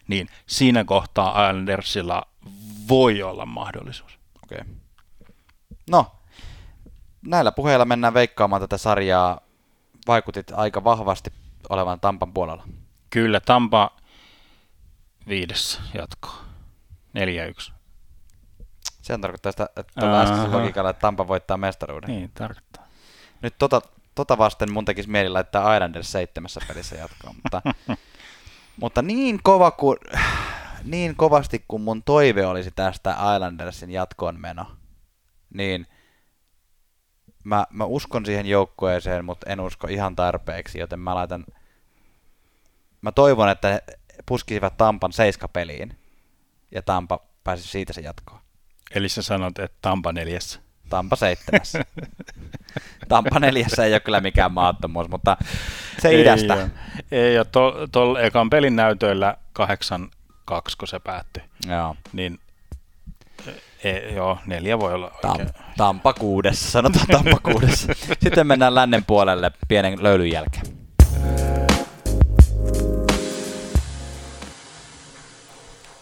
[0.08, 2.28] niin siinä kohtaa Islandersilla
[2.90, 4.20] voi olla mahdollisuus.
[4.44, 4.58] Okei.
[4.62, 4.74] Okay.
[5.90, 6.12] No,
[7.28, 9.40] näillä puheilla mennään veikkaamaan tätä sarjaa.
[10.08, 11.34] Vaikutit aika vahvasti
[11.70, 12.64] olevan Tampan puolella.
[13.10, 13.92] Kyllä, Tampa
[15.28, 16.46] viides jatkoa.
[17.70, 17.72] 4-1.
[19.02, 22.10] Se tarkoittaa sitä, että tuolla äskeisellä logiikalla, että Tampa voittaa mestaruuden.
[22.10, 22.88] Niin, tarkoittaa.
[23.42, 23.82] Nyt tota
[24.16, 27.62] tota vasten mun tekisi mieli laittaa Islanders seitsemässä pelissä jatkoon, mutta,
[28.82, 29.98] mutta niin, kova kuin,
[30.84, 34.66] niin kovasti kuin mun toive olisi tästä Islandersin jatkoon meno,
[35.54, 35.88] niin
[37.44, 41.46] mä, mä uskon siihen joukkueeseen, mutta en usko ihan tarpeeksi, joten mä laitan,
[43.02, 43.84] mä toivon, että he
[44.26, 45.98] puskisivat Tampan seiska peliin
[46.72, 48.40] ja Tampa pääsisi siitä se jatkoon.
[48.96, 50.60] Eli sä sanot, että Tampa neljässä.
[50.90, 51.86] Tampa seitsemässä.
[53.10, 55.38] Tampa neljässä ei ole kyllä mikään maattomuus, mutta
[56.00, 56.54] se ei idästä.
[56.54, 56.70] Ole.
[57.12, 59.64] Ei, ja tuolla to, ekan pelin näytöillä 8-2,
[60.78, 61.44] kun se päättyi.
[61.68, 61.96] Joo.
[62.14, 62.40] Niin
[63.84, 65.48] E, joo, neljä voi olla oikein.
[65.48, 67.94] Tam, Tampa kuudessa, sanotaan Tampa kuudessa.
[68.24, 70.66] Sitten mennään lännen puolelle pienen löylyn jälkeen.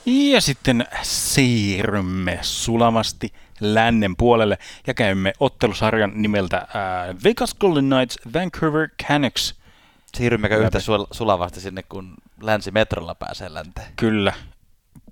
[0.06, 4.58] Ja sitten siirrymme sulavasti lännen puolelle
[4.88, 9.56] ja käymme ottelusarjan nimeltä ää, Vegas Golden Knights Vancouver Canucks.
[10.18, 10.80] Siirrymmekö yhtä
[11.12, 13.88] sulavasti sinne, kun länsimetrolla pääsee länteen?
[13.96, 14.34] Kyllä,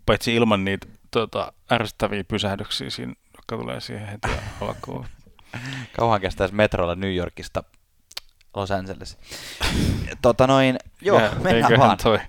[0.06, 4.28] paitsi ilman niitä tota, ärsyttäviä pysähdyksiä, siinä, jotka tulee siihen heti
[4.62, 5.06] alkuun.
[5.98, 7.64] Kauan kestäisi metrolla New Yorkista
[8.56, 9.18] Los Angeles.
[10.22, 11.98] tota noin, joo, Ja mennään vaan.
[12.04, 12.20] Toi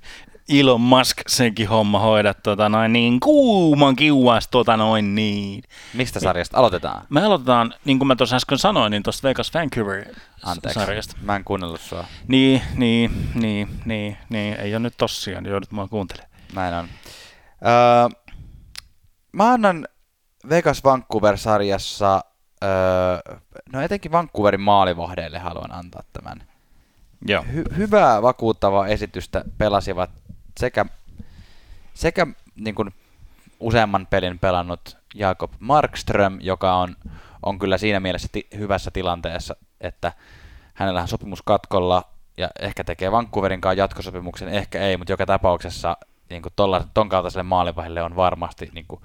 [0.50, 5.62] Elon Musk senkin homma hoida tota noin niin kuuman kiuas tota noin niin.
[5.94, 7.06] Mistä sarjasta aloitetaan?
[7.08, 10.04] Me aloitetaan, niin kuin mä tuossa äsken sanoin, niin tuosta Vegas Vancouver
[10.42, 11.16] Anteeksi, sarjasta.
[11.22, 12.04] mä en kuunnellut sua.
[12.28, 16.30] Niin, niin, niin, niin, niin, ei ole nyt tosiaan, joudut mua kuuntelemaan.
[16.54, 16.88] Näin on.
[17.66, 18.19] Öö,
[19.32, 19.88] mä annan
[20.48, 22.24] Vegas Vancouver-sarjassa,
[22.64, 23.38] öö,
[23.72, 26.42] no etenkin Vancouverin maalivahdeille haluan antaa tämän.
[27.26, 27.42] Joo.
[27.42, 30.10] Hy- hyvää vakuuttavaa esitystä pelasivat
[30.60, 30.86] sekä,
[31.94, 32.26] sekä
[32.56, 32.94] niin kuin
[33.60, 36.96] useamman pelin pelannut Jakob Markström, joka on,
[37.42, 40.12] on kyllä siinä mielessä ti- hyvässä tilanteessa, että
[40.74, 42.04] hänellä on sopimus katkolla
[42.36, 45.96] ja ehkä tekee Vancouverin kanssa jatkosopimuksen, ehkä ei, mutta joka tapauksessa
[46.30, 49.00] niin kuin tolla, ton kaltaiselle maalivahdelle on varmasti niin kuin,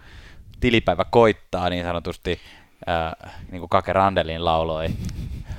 [0.59, 2.39] tilipäivä koittaa niin sanotusti,
[2.87, 4.87] ää, niin kuin Kake Randelin lauloi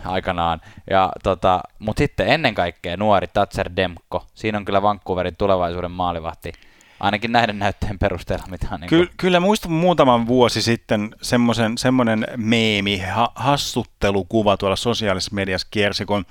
[0.05, 0.61] aikanaan.
[0.91, 6.53] Ja, tota, mutta sitten ennen kaikkea nuori Tatser Demko, siinä on kyllä Vancouverin tulevaisuuden maalivahti,
[7.01, 12.27] ainakin näiden näytteen perusteella, mitä on niin Ky- kyllä muistan muutaman vuosi sitten semmoisen, semmoinen
[12.37, 16.27] meemi, ha- hassuttelukuva tuolla sosiaalisessa mediassa kiersi, kun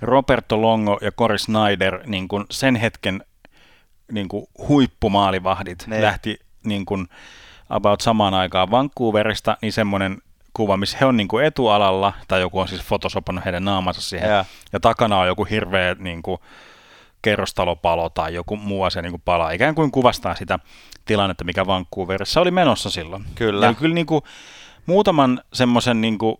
[0.00, 3.24] Roberto Longo ja Cory Snyder niin sen hetken
[4.12, 6.02] niin kuin huippumaalivahdit Ne.
[6.02, 7.08] lähti niin kuin
[7.70, 10.18] about samaan aikaan Vancouverista, niin semmoinen
[10.54, 14.30] kuva, missä he on niin kuin etualalla, tai joku on siis fotosopannut heidän naamansa siihen,
[14.30, 14.44] Joo.
[14.72, 16.38] ja takana on joku hirveä niin kuin,
[17.22, 19.50] kerrostalopalo tai joku muu asia niin kuin palaa.
[19.50, 20.58] Ikään kuin kuvastaa sitä
[21.04, 23.24] tilannetta, mikä Vancouverissa oli menossa silloin.
[23.34, 23.66] Kyllä.
[23.66, 24.22] Ja kyllä niin kuin,
[24.86, 26.36] muutaman semmoisen niin kuin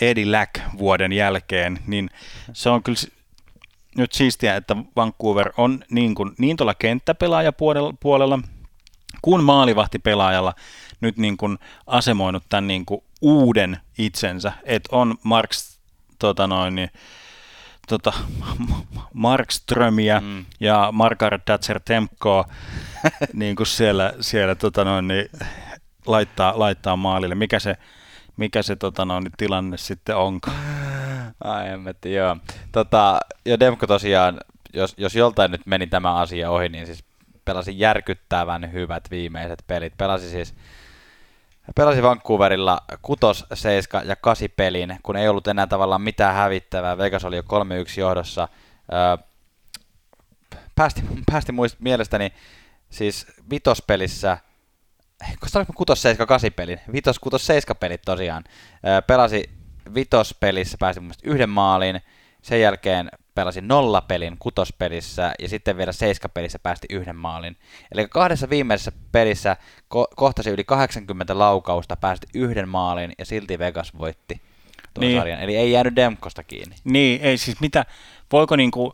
[0.00, 2.10] Eddie Lack-vuoden jälkeen, niin
[2.52, 2.98] se on kyllä
[3.96, 8.38] nyt siistiä, että Vancouver on niin, kuin, niin tuolla kenttäpelaajapuolella puolella,
[9.22, 10.54] kuin maalivahtipelaajalla
[11.00, 15.78] nyt niin kuin asemoinut tämän niin kuin uuden itsensä, että on Marks
[16.18, 16.90] tota noin, niin,
[17.88, 18.12] tota,
[19.12, 20.44] Markströmiä mm.
[20.60, 22.44] Ja Margaret Thatcher Tempkoa
[23.32, 25.28] niin kuin siellä, siellä tota noin, niin,
[26.06, 27.34] laittaa, laittaa maalille.
[27.34, 27.76] Mikä se,
[28.36, 30.50] mikä se tota noin, niin, tilanne sitten onko?
[31.44, 32.36] Ai hemmetti, joo.
[32.72, 34.40] Tota, ja Demko tosiaan,
[34.72, 37.04] jos, jos joltain nyt meni tämä asia ohi, niin siis
[37.44, 39.96] pelasi järkyttävän hyvät viimeiset pelit.
[39.96, 40.54] Pelasi siis
[41.74, 46.98] pelasi Vancouverilla 6, 7 ja 8 pelin, kun ei ollut enää tavallaan mitään hävittävää.
[46.98, 47.44] Vegas oli jo 3-1
[48.00, 48.48] johdossa.
[48.92, 49.24] Öö,
[50.74, 52.32] päästi, päästi muist, mielestäni
[52.90, 54.38] siis vitospelissä,
[55.40, 58.44] kun sanoinko 6, 7, 8 pelin, vitos, 6, 7 pelit tosiaan,
[58.86, 59.63] öö, pelasi
[59.94, 62.00] vitospelissä, pääsi mun yhden maalin,
[62.42, 67.56] sen jälkeen pelasi nolla pelin kutospelissä ja sitten vielä seiskapelissä päästi yhden maalin.
[67.92, 69.56] Eli kahdessa viimeisessä pelissä
[69.94, 74.40] ko- kohtasi yli 80 laukausta, päästi yhden maalin ja silti Vegas voitti
[74.94, 75.18] tuon Niin.
[75.18, 75.40] sarjan.
[75.40, 76.76] Eli ei jäänyt Demkosta kiinni.
[76.84, 77.84] Niin, ei siis mitä,
[78.32, 78.92] voiko niin kuin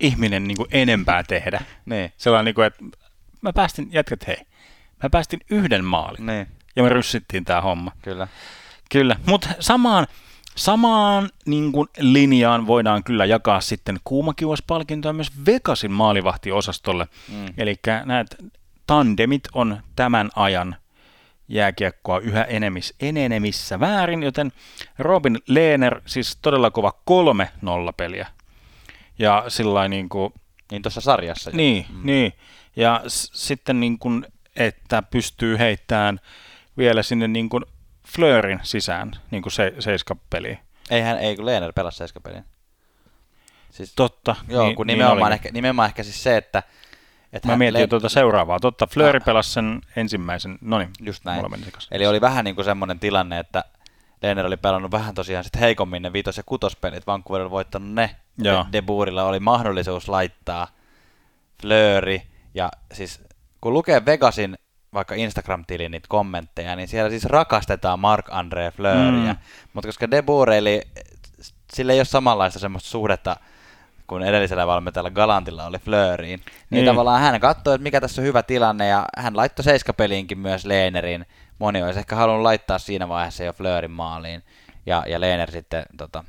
[0.00, 1.60] ihminen niin kuin enempää tehdä?
[1.86, 2.12] Niin.
[2.16, 2.84] Sellainen, niin kuin, että
[3.40, 4.36] mä päästin, jätkät hei,
[5.02, 6.46] mä päästin yhden maalin Niin,
[6.76, 7.92] ja me ryssittiin tämä homma.
[8.02, 8.28] kyllä.
[8.94, 10.06] Kyllä, mutta samaan,
[10.56, 17.08] samaan niin kuin linjaan voidaan kyllä jakaa sitten kuumakiuaspalkintoa myös Vegasin maalivahtiosastolle.
[17.32, 17.46] Mm.
[17.58, 17.74] Eli
[18.04, 18.36] näet
[18.86, 20.76] tandemit on tämän ajan
[21.48, 24.52] jääkiekkoa yhä enemis, enenemissä väärin, joten
[24.98, 28.26] Robin Lehner siis todella kova kolme nollapeliä.
[29.18, 30.32] Ja sillä niin kuin,
[30.70, 31.50] Niin tuossa sarjassa.
[31.50, 31.56] jo.
[31.56, 32.00] niin, mm.
[32.06, 32.32] niin.
[32.76, 34.26] Ja s- sitten niin kuin,
[34.56, 36.20] että pystyy heittämään
[36.78, 37.64] vielä sinne niin kuin
[38.16, 40.58] Fleurin sisään, niin kuin se, seiskapeliin.
[40.90, 42.44] Eihän, ei kun Leener pelasi seiskapelin.
[43.70, 44.36] Siis, Totta.
[44.48, 45.32] joo, niin, kun niin nimenomaan, olikin.
[45.46, 46.62] ehkä, nimenomaan ehkä siis se, että...
[47.32, 48.60] että Mä mietin Le- tuota seuraavaa.
[48.60, 49.24] Totta, Fleury Ah.
[49.24, 50.58] pelasi sen ensimmäisen.
[50.60, 51.36] No niin, Just näin.
[51.36, 51.88] mulla meni sekaisin.
[51.94, 53.64] Eli oli vähän niin kuin semmoinen tilanne, että
[54.22, 57.06] Lehner oli pelannut vähän tosiaan sit heikommin ne vitos- ja kutospelit.
[57.06, 58.16] Vancouver oli voittanut ne.
[58.38, 58.66] Joo.
[58.66, 60.68] De, De Boerilla oli mahdollisuus laittaa
[61.62, 62.22] Flööri.
[62.54, 63.20] Ja siis
[63.60, 64.58] kun lukee Vegasin
[64.94, 69.10] vaikka Instagram-tilin niitä kommentteja, niin siellä siis rakastetaan Mark-André Fleuryä.
[69.10, 69.28] Mm.
[69.28, 69.36] Mm.
[69.72, 70.82] Mutta koska De Boer eli,
[71.74, 73.36] sillä ei ole samanlaista semmoista suhdetta
[74.06, 76.40] kuin edellisellä valmentajalla Galantilla oli Flööriin.
[76.40, 76.86] Niin, Niin.
[76.86, 81.26] tavallaan hän katsoi, että mikä tässä on hyvä tilanne, ja hän laittoi seiskapeliinkin myös Lehnerin.
[81.58, 84.42] Moni olisi ehkä halunnut laittaa siinä vaiheessa jo Fleurin maaliin,
[84.86, 86.24] ja, ja Lehner sitten tota,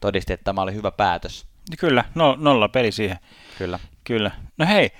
[0.00, 1.46] todisti, että tämä oli hyvä päätös.
[1.78, 3.18] Kyllä, no, nolla peli siihen.
[3.58, 3.78] Kyllä.
[4.04, 4.30] Kyllä.
[4.58, 4.90] No hei,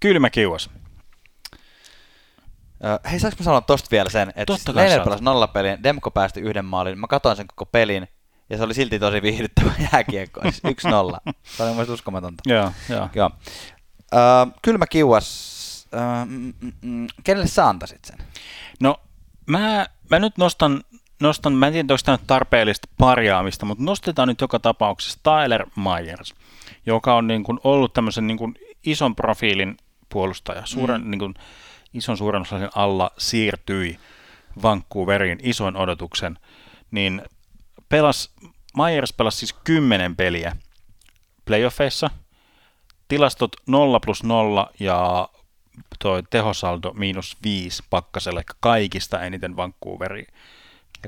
[0.00, 0.70] kylmä kiuas.
[3.10, 6.98] Hei, saanko mä sanoa tosta vielä sen, että Leiner pelasi nollapelin, Demko päästi yhden maalin,
[6.98, 8.08] mä katsoin sen koko pelin,
[8.50, 10.62] ja se oli silti tosi viihdyttävä jääkiekko, siis
[11.26, 11.32] 1-0.
[11.42, 12.42] Se oli mun uskomatonta.
[12.46, 13.08] Joo, joo.
[13.14, 13.30] Joo.
[14.14, 14.18] Ö,
[14.62, 15.88] kylmä kiuas,
[16.26, 16.52] mm,
[16.82, 18.18] mm, kenelle sä antaisit sen?
[18.80, 18.96] No,
[19.46, 20.82] mä, mä nyt nostan,
[21.20, 25.66] nostan, mä en tiedä, onko tämä nyt tarpeellista parjaamista, mutta nostetaan nyt joka tapauksessa Tyler
[25.76, 26.34] Myers,
[26.86, 28.54] joka on niin kuin ollut tämmöisen niin kuin
[28.86, 29.76] ison profiilin
[30.08, 30.62] puolustaja.
[30.64, 31.10] Suuren, mm.
[31.10, 31.34] niin kuin,
[31.94, 33.98] ison suuren osaisen alla siirtyi
[34.62, 36.38] Vancouveriin isoin odotuksen,
[36.90, 37.22] niin
[37.88, 38.30] pelas,
[38.76, 40.56] Myers pelasi siis 10 peliä
[41.44, 42.10] playoffeissa,
[43.08, 45.28] tilastot 0 plus 0 ja
[45.98, 50.26] toi tehosaldo miinus 5 pakkaselle, kaikista eniten Vancouveri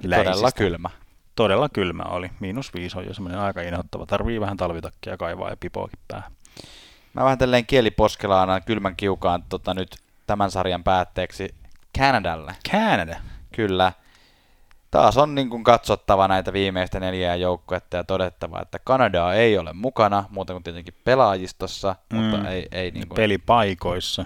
[0.03, 0.91] Todella kylmä.
[1.37, 2.30] Todella kylmä oli.
[2.41, 4.07] Miinus 5 on jo semmoinen aika inhottava.
[4.07, 6.32] Tarvii vähän talvitakkia kaivaa ja pipoakin päähän.
[7.14, 9.97] Mä vähän tälleen kieliposkella annan kylmän kiukaan tota, nyt
[10.27, 11.55] tämän sarjan päätteeksi
[11.99, 12.55] Kanadalle.
[12.70, 13.16] Canada.
[13.53, 13.93] Kyllä.
[14.91, 19.72] Taas on niin kuin katsottava näitä viimeistä neljää joukkuetta ja todettava, että Kanadaa ei ole
[19.72, 22.18] mukana, muuta kuin tietenkin pelaajistossa, mm.
[22.18, 23.16] mutta ei, ei niin kuin...
[23.16, 24.25] Pelipaikoissa.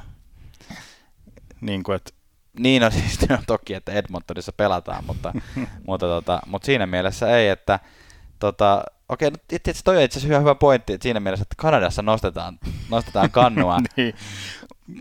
[1.60, 2.10] Niin kuin, että
[2.58, 5.32] Niin on siis no, toki, että Edmontonissa pelataan, mutta,
[5.86, 7.80] mutta, tota, mutta siinä mielessä ei, että
[8.38, 11.54] tota, okei, no, tietysti toi on itse asiassa hyvä, hyvä pointti, että siinä mielessä, että
[11.58, 12.58] Kanadassa nostetaan,
[12.90, 14.14] nostetaan kannua, niin,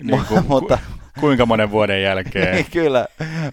[0.03, 2.55] Mu- kuin, mutta ku, kuinka monen vuoden jälkeen.
[2.55, 3.07] niin, kyllä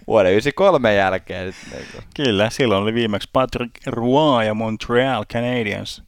[0.07, 1.53] vuoden 93 jälkeen.
[1.71, 1.85] niin.
[2.15, 6.03] Kyllä, silloin oli viimeksi Patrick Roy ja Montreal Canadiens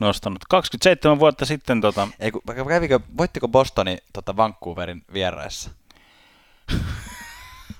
[0.00, 0.38] nostanut.
[0.48, 5.70] 27 vuotta sitten tota, Ei, kun, kävikö, voittiko Bostoni tota Vancouverin vieraissa?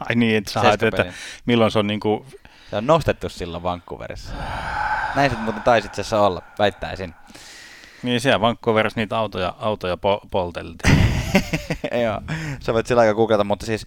[0.00, 1.12] ai niin, että sä haet, että
[1.46, 2.26] milloin se on niinku,
[2.70, 4.32] Se on nostettu silloin Vancouverissa.
[5.14, 7.14] Näin se muuten taisi itse olla, väittäisin.
[8.02, 11.05] niin siellä Vancouverissa niitä autoja, autoja po- polteltiin.
[12.04, 12.20] Joo,
[12.60, 13.86] sä voit sillä aikaa googlata, mutta siis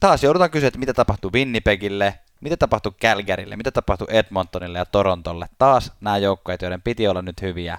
[0.00, 5.48] taas joudutaan kysyä, että mitä tapahtui Winnipegille, mitä tapahtui Calgarylle, mitä tapahtui Edmontonille ja Torontolle.
[5.58, 7.78] Taas nämä joukkueet, joiden piti olla nyt hyviä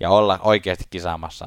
[0.00, 1.46] ja olla oikeasti kisaamassa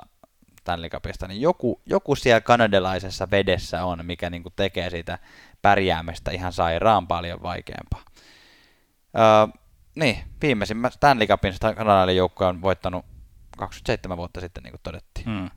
[0.59, 5.19] Stanley Cupista, niin joku, joku siellä kanadalaisessa vedessä on, mikä niin tekee siitä
[5.61, 8.01] pärjäämistä ihan sairaan paljon vaikeampaa.
[9.17, 9.59] Öö,
[9.95, 13.05] niin, viimeisimmä Stanley Cupin kanadalainen joukkue on voittanut
[13.57, 15.25] 27 vuotta sitten, niin kuin todettiin.
[15.25, 15.49] Hmm.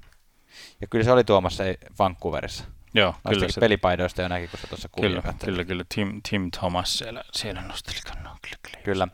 [0.81, 1.65] Ja kyllä se oli tuomassa
[1.99, 2.65] Vancouverissa.
[2.95, 6.21] Joo, kyllä Noistakin se, pelipaidoista jo näki, kun se tuossa kuvia kyllä, kyllä, kyllä, Tim,
[6.31, 8.37] Tim Thomas siellä, siellä nosteli kannaa.
[8.43, 8.85] Kyllä, kyllä.
[8.85, 9.09] Kyllä.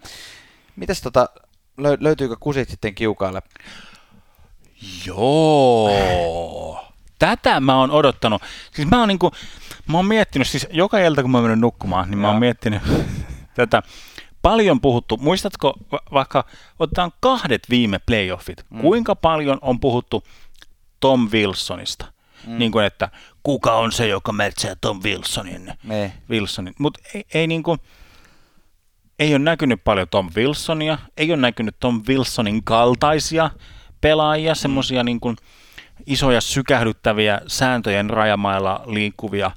[0.77, 1.29] Mites tota,
[1.81, 3.43] löy- löytyykö kusit sitten kiukaalle?
[5.07, 6.85] Joo.
[7.19, 8.43] Tätä mä oon odottanut.
[8.75, 9.33] Siis mä oon, niinku,
[9.89, 12.41] mä oon miettinyt, siis joka ilta kun mä oon mennyt nukkumaan, niin mä oon Joo.
[12.41, 12.83] miettinyt
[13.57, 13.83] tätä
[14.43, 15.17] paljon puhuttu.
[15.17, 16.45] Muistatko va- vaikka,
[16.79, 18.81] otetaan kahdet viime playoffit, mm.
[18.81, 20.25] kuinka paljon on puhuttu
[21.05, 22.07] Tom Wilsonista?
[22.47, 22.59] Mm.
[22.59, 23.09] Niin kuin, että
[23.43, 25.73] kuka on se, joka metsää Tom Wilsonin?
[25.83, 26.13] Niin.
[26.31, 26.75] Wilsonin.
[26.79, 27.77] Mutta ei, ei, niinku,
[29.19, 33.51] ei ole näkynyt paljon Tom Wilsonia, ei ole näkynyt Tom Wilsonin kaltaisia
[34.01, 35.35] pelaajia, semmoisia niinku
[36.07, 39.51] isoja sykähdyttäviä sääntöjen rajamailla liikkuvia,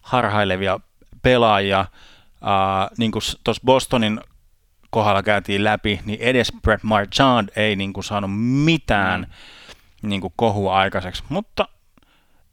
[0.00, 0.80] harhailevia
[1.22, 1.86] pelaajia.
[2.42, 4.20] Uh, niin kuin tuossa Bostonin
[4.90, 8.30] kohdalla käytiin läpi, niin edes Brett Marchand ei niin kuin saanut
[8.64, 9.26] mitään mm.
[10.02, 11.68] Niin kuin kohua aikaiseksi, mutta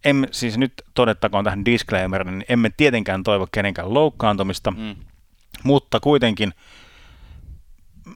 [0.06, 4.95] emme, siis nyt todettakoon tähän disclaimerin, niin emme tietenkään toivo kenenkään loukkaantumista, mm.
[5.64, 6.54] Mutta kuitenkin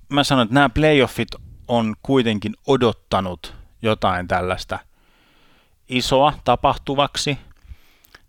[0.10, 1.28] mä sanon, että nämä playoffit
[1.68, 4.80] on kuitenkin odottanut jotain tällaista
[5.90, 7.38] isoa tapahtuvaksi,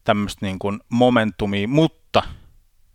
[0.05, 2.23] tämmöistä niin kuin momentumia, mutta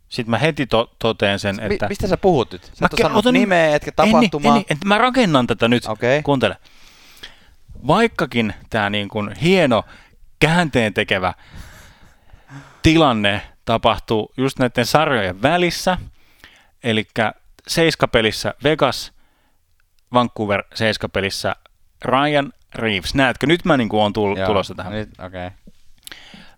[0.08, 1.88] sitten mä heti to- toteen sen, Mi- että...
[1.88, 2.62] mistä sä puhut nyt?
[2.64, 4.56] Sä et Mä ole ke- otan- nimeä, etkä En, tapahtumaa.
[4.56, 5.86] en, en, mä rakennan tätä nyt.
[5.86, 6.22] Okei.
[6.22, 6.56] Kuuntele.
[7.86, 9.84] Vaikkakin tämä niin kuin hieno
[10.40, 11.34] käänteen tekevä
[12.82, 15.98] tilanne tapahtuu just näiden sarjojen välissä,
[16.84, 17.08] eli
[17.68, 19.12] seiskapelissä Vegas,
[20.12, 21.56] Vancouver seiskapelissä
[22.04, 23.14] Ryan Reeves.
[23.14, 24.92] Näetkö, nyt mä niin kuin on tull- Joo, tulossa tähän.
[24.92, 25.08] Nyt.
[25.26, 25.50] Okay.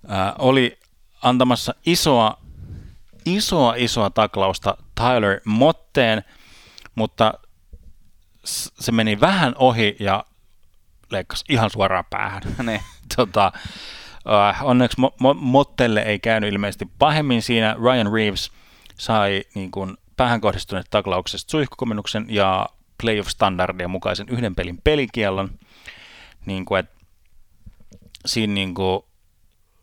[0.08, 0.78] Ää, oli
[1.22, 2.36] antamassa isoa,
[3.26, 6.24] isoa, isoa taklausta Tyler Motteen,
[6.94, 7.34] mutta
[8.44, 10.24] se meni vähän ohi ja
[11.11, 12.42] leikkasi ihan suoraan päähän.
[12.66, 12.80] niin.
[13.16, 13.52] tota,
[14.50, 17.76] äh, onneksi Mo- Mo- Mottelle ei käynyt ilmeisesti pahemmin siinä.
[17.82, 18.52] Ryan Reeves
[18.98, 22.66] sai niin kuin, päähän kohdistuneet taklauksesta suihkukomennuksen ja
[23.02, 25.50] playoff-standardien mukaisen yhden pelin pelikiellon.
[26.46, 26.90] Niin kuin, et,
[28.26, 29.02] siinä niin kuin,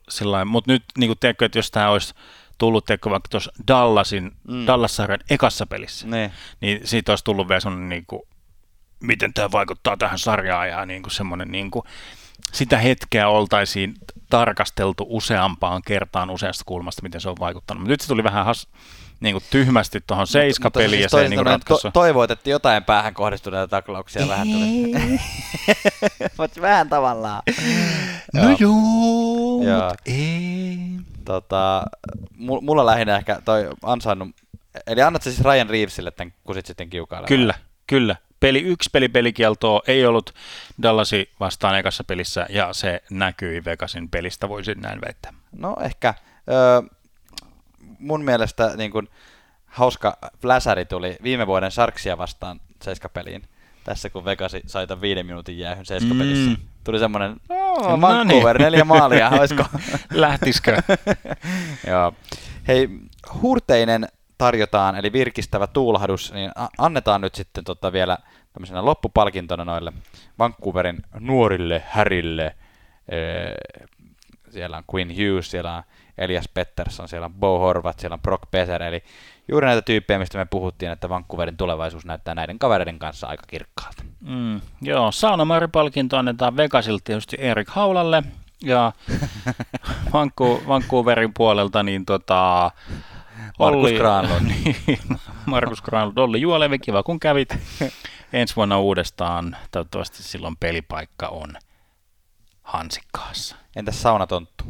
[0.09, 2.13] sillain, mutta nyt niin kuin, tiedätkö, että jos tämä olisi
[2.57, 4.67] tullut tiedätkö, vaikka tuossa Dallasin, mm.
[4.67, 6.32] Dallas-sarjan ekassa pelissä, Niin.
[6.61, 8.21] niin siitä olisi tullut vielä semmoinen, niin kuin,
[9.00, 11.86] miten tämä vaikuttaa tähän sarjaan ja niin kuin semmoinen, niin kuin,
[12.52, 13.93] sitä hetkeä oltaisiin
[14.30, 17.82] tarkasteltu useampaan kertaan useasta kulmasta, miten se on vaikuttanut.
[17.82, 18.68] Mutta nyt se tuli vähän has,
[19.20, 21.82] niin kuin tyhmästi tuohon seiskapeliin siis ja se niin ratkaisu.
[21.82, 24.93] To, toivoit, että jotain päähän kohdistuneita taklauksia vähän tuli.
[26.38, 27.41] Mutta vähän tavallaan.
[28.34, 29.93] No joo, joo.
[30.06, 30.78] ei.
[31.26, 31.84] Tota,
[32.38, 34.30] mulla lähinnä ehkä toi ansainnut,
[34.88, 37.28] eli annat siis Ryan Reevesille tämän kusit sitten kiukailemaan?
[37.28, 37.54] Kyllä,
[37.88, 38.16] kyllä.
[38.39, 40.33] Peli yksi peli pelikieltoa ei ollut
[40.81, 45.33] Dallasi vastaan ekassa pelissä ja se näkyi Vegasin pelistä, voisin näin väittää.
[45.51, 46.13] No ehkä.
[46.49, 46.81] Öö,
[47.99, 49.09] mun mielestä niin kun,
[49.65, 53.43] hauska fläsäri tuli viime vuoden Sharksia vastaan seiskapeliin.
[53.83, 56.49] Tässä kun Vegasi sai tämän viiden minuutin jäähyn seiskapelissä.
[56.49, 56.57] Mm.
[56.83, 57.35] Tuli semmoinen,
[58.01, 58.65] Vancouver, no niin.
[58.65, 59.65] neljä maalia, olisiko?
[60.11, 60.81] Lähtisikö?
[61.88, 62.13] Joo.
[62.67, 62.89] Hei,
[63.41, 64.07] Hurteinen
[64.38, 68.17] tarjotaan, eli virkistävä tuulahdus, niin annetaan nyt sitten tota vielä
[68.53, 69.93] tämmöisenä loppupalkintona noille
[70.39, 72.55] Vancouverin nuorille härille.
[74.49, 75.83] Siellä on Quinn Hughes, siellä on
[76.17, 79.03] Elias Pettersson, siellä on Bo Horvat, siellä on Brock Beser, eli
[79.47, 84.03] juuri näitä tyyppejä, mistä me puhuttiin, että Vancouverin tulevaisuus näyttää näiden kavereiden kanssa aika kirkkaalta.
[84.19, 88.23] Mm, joo, Saunamari-palkinto annetaan Vegasilta tietysti Erik Haulalle,
[88.63, 88.91] ja
[90.67, 92.71] Vancouverin puolelta niin tota,
[93.60, 94.47] Markus Granlund.
[94.51, 94.76] niin,
[95.45, 97.58] Markus Granlund, Olli Juolevi, kiva kun kävit.
[98.34, 101.55] Ensi vuonna uudestaan, toivottavasti silloin pelipaikka on
[102.64, 103.55] Hansikkaassa.
[103.76, 104.64] Entäs saunatonttu?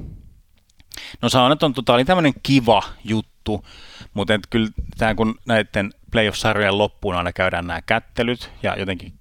[1.22, 3.66] No saunatontu, tämä oli tämmöinen kiva juttu,
[4.14, 9.14] mutta kyllä tämä kun näiden playoff-sarjojen loppuun aina käydään nämä kättelyt ja jotenkin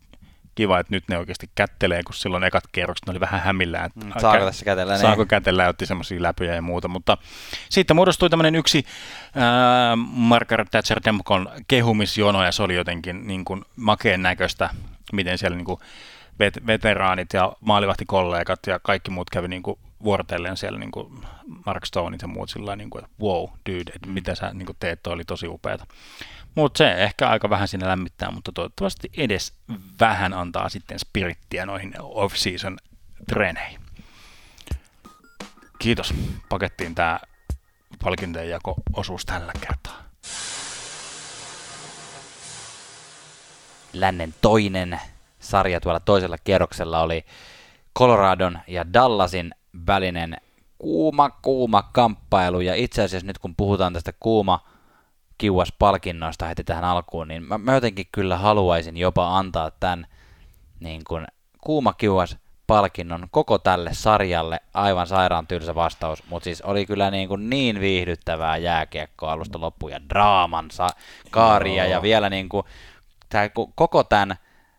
[0.56, 3.86] kiva, että nyt ne oikeasti kättelee, kun silloin ekat kierrokset ne oli vähän hämillään.
[3.86, 4.92] Että mm, saako tässä kätellä?
[4.92, 5.00] Niin.
[5.00, 7.18] Saako kätellä ja otti semmoisia läpyjä ja muuta, mutta
[7.70, 8.84] siitä muodostui tämmöinen yksi
[9.34, 14.70] ää, Margaret Thatcher Demkon kehumisjono ja se oli jotenkin niin kuin makeen näköistä,
[15.12, 15.80] miten siellä niin kuin
[16.42, 21.12] vet- veteraanit ja maalivahtikollegat ja kaikki muut kävi niin kuin vuorotellen siellä niin kuin
[21.66, 24.76] Mark Stoneit ja muut sillä niin kuin, että wow, dude, että mitä sä niin kuin
[24.80, 25.86] teet, toi oli tosi upeata.
[26.56, 29.52] Mutta se ehkä aika vähän sinne lämmittää, mutta toivottavasti edes
[30.00, 32.76] vähän antaa sitten spirittiä noihin off-season
[33.28, 33.80] treeneihin.
[35.78, 36.14] Kiitos.
[36.48, 37.20] Pakettiin tämä
[38.04, 40.02] palkintojen jako-osuus tällä kertaa.
[43.92, 45.00] Lännen toinen
[45.40, 47.24] sarja tuolla toisella kierroksella oli
[47.98, 49.54] Coloradon ja Dallasin
[49.86, 50.36] välinen
[50.78, 52.60] kuuma, kuuma kamppailu.
[52.60, 54.75] Ja itse asiassa nyt kun puhutaan tästä kuuma
[55.38, 60.06] kiuas palkinnoista heti tähän alkuun, niin mä, mä jotenkin kyllä haluaisin jopa antaa tämän
[60.80, 61.26] niin kuin
[61.60, 64.60] kuuma kiuas palkinnon koko tälle sarjalle.
[64.74, 69.92] Aivan sairaan tylsä vastaus, mutta siis oli kyllä niin, kuin niin viihdyttävää jääkiekkoa alusta loppuun
[69.92, 70.88] ja draamansa
[71.30, 71.92] kaaria Joo.
[71.92, 72.66] ja vielä niin kuin,
[73.28, 74.36] tää, koko tämän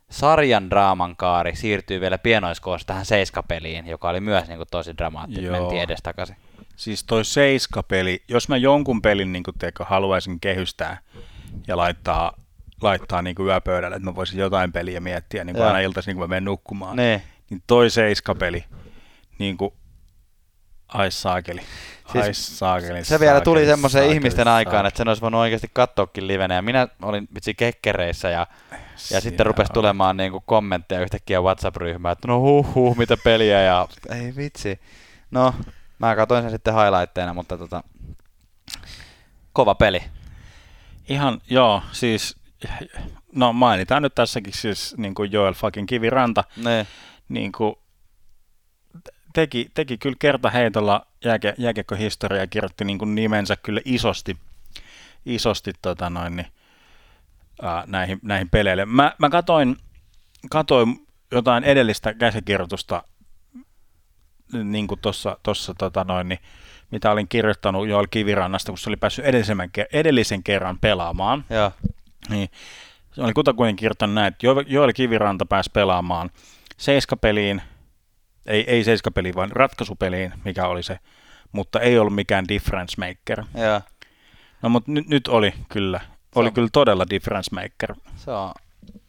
[0.09, 5.51] sarjan draaman kaari siirtyy vielä pienoiskoossa tähän seiskapeliin, joka oli myös niin kuin, tosi dramaattinen,
[5.51, 6.37] mentiin edestakaisin.
[6.77, 10.97] Siis toi seiskapeli, jos mä jonkun pelin niin teikö, haluaisin kehystää
[11.67, 12.33] ja laittaa,
[12.81, 16.45] laittaa niin yöpöydälle, että mä voisin jotain peliä miettiä niin aina iltaisin, kun mä menen
[16.45, 17.21] nukkumaan, ne.
[17.49, 18.63] niin toi seiskapeli,
[19.39, 19.73] niin kuin,
[20.87, 21.61] ai saakeli.
[22.11, 26.55] Siis saakeli, se vielä tuli semmoisen ihmisten aikaan, että sen olisi voinut oikeasti katsoakin livenä.
[26.55, 28.47] Ja minä olin vitsi kekkereissä ja,
[29.11, 33.61] ja sitten rupesi tulemaan niin kuin kommentteja yhtäkkiä WhatsApp-ryhmään, että no huh, huh mitä peliä
[33.61, 34.79] ja ei vitsi.
[35.31, 35.53] No,
[35.99, 37.83] mä katsoin sen sitten highlightteina, mutta tota,
[39.53, 40.03] kova peli.
[41.09, 42.35] Ihan, joo, siis,
[43.35, 46.43] no mainitaan nyt tässäkin siis niin kuin Joel fucking Kiviranta.
[46.57, 46.87] Ne.
[47.29, 47.75] Niin kuin,
[49.33, 54.37] teki, teki kyllä kertaheitolla jääke, jääkiekkohistoria ja kirjoitti niin kuin nimensä kyllä isosti,
[55.25, 56.47] isosti tota noin, niin,
[57.61, 58.85] ää, näihin, näihin peleille.
[58.85, 59.77] Mä, mä katoin,
[60.51, 63.03] katoin jotain edellistä käsikirjoitusta
[64.53, 66.39] niin kuin tuossa, tossa, tota noin, niin,
[66.91, 69.57] mitä olin kirjoittanut Joel Kivirannasta, kun se oli päässyt edellisen,
[69.93, 71.45] edellisen kerran pelaamaan.
[71.49, 71.71] Ja.
[72.29, 72.49] Niin,
[73.11, 76.29] se oli kutakuinen kirjoittanut näin, että Joel Kiviranta pääsi pelaamaan
[76.77, 77.61] seiskapeliin,
[78.45, 80.99] ei, ei seiskapeliin, vaan ratkaisupeliin, mikä oli se,
[81.51, 83.43] mutta ei ollut mikään difference maker.
[83.53, 83.81] Ja.
[84.61, 85.99] No mutta nyt, nyt oli kyllä,
[86.35, 87.95] oli on, kyllä todella difference maker.
[88.15, 88.51] Se on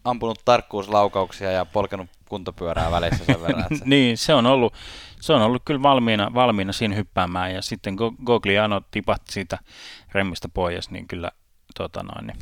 [0.09, 3.61] ampunut tarkkuuslaukauksia ja polkenut kuntopyörää välissä sen verran.
[3.61, 3.85] Että se...
[3.95, 4.75] niin, se on, ollut,
[5.21, 9.59] se on ollut kyllä valmiina, valmiina siinä hyppäämään ja sitten Gogliano tipahti siitä
[10.13, 11.31] remmistä pois, niin kyllä
[11.77, 12.39] tota noin, niin.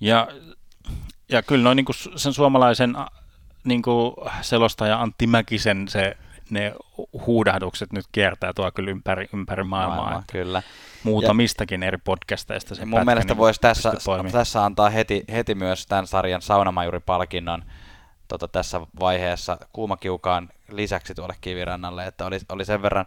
[0.00, 0.28] Ja,
[1.28, 2.96] ja kyllä noin niin sen suomalaisen
[3.64, 3.82] niin
[4.40, 6.16] selostaja Antti Mäkisen se,
[6.52, 6.74] ne
[7.26, 10.04] huudahdukset nyt kiertää tuo kyllä ympäri, ympäri maailmaa.
[10.04, 10.62] Maailma, kyllä.
[11.04, 13.92] Muutamistakin ja, eri podcasteista se Mun pätkä, mielestä niin voisi tässä,
[14.32, 17.64] tässä antaa heti, heti myös tämän sarjan saunamajuripalkinnon
[18.28, 23.06] tota, tässä vaiheessa Kuumakiukaan lisäksi tuolle Kivirannalle, että oli, oli sen verran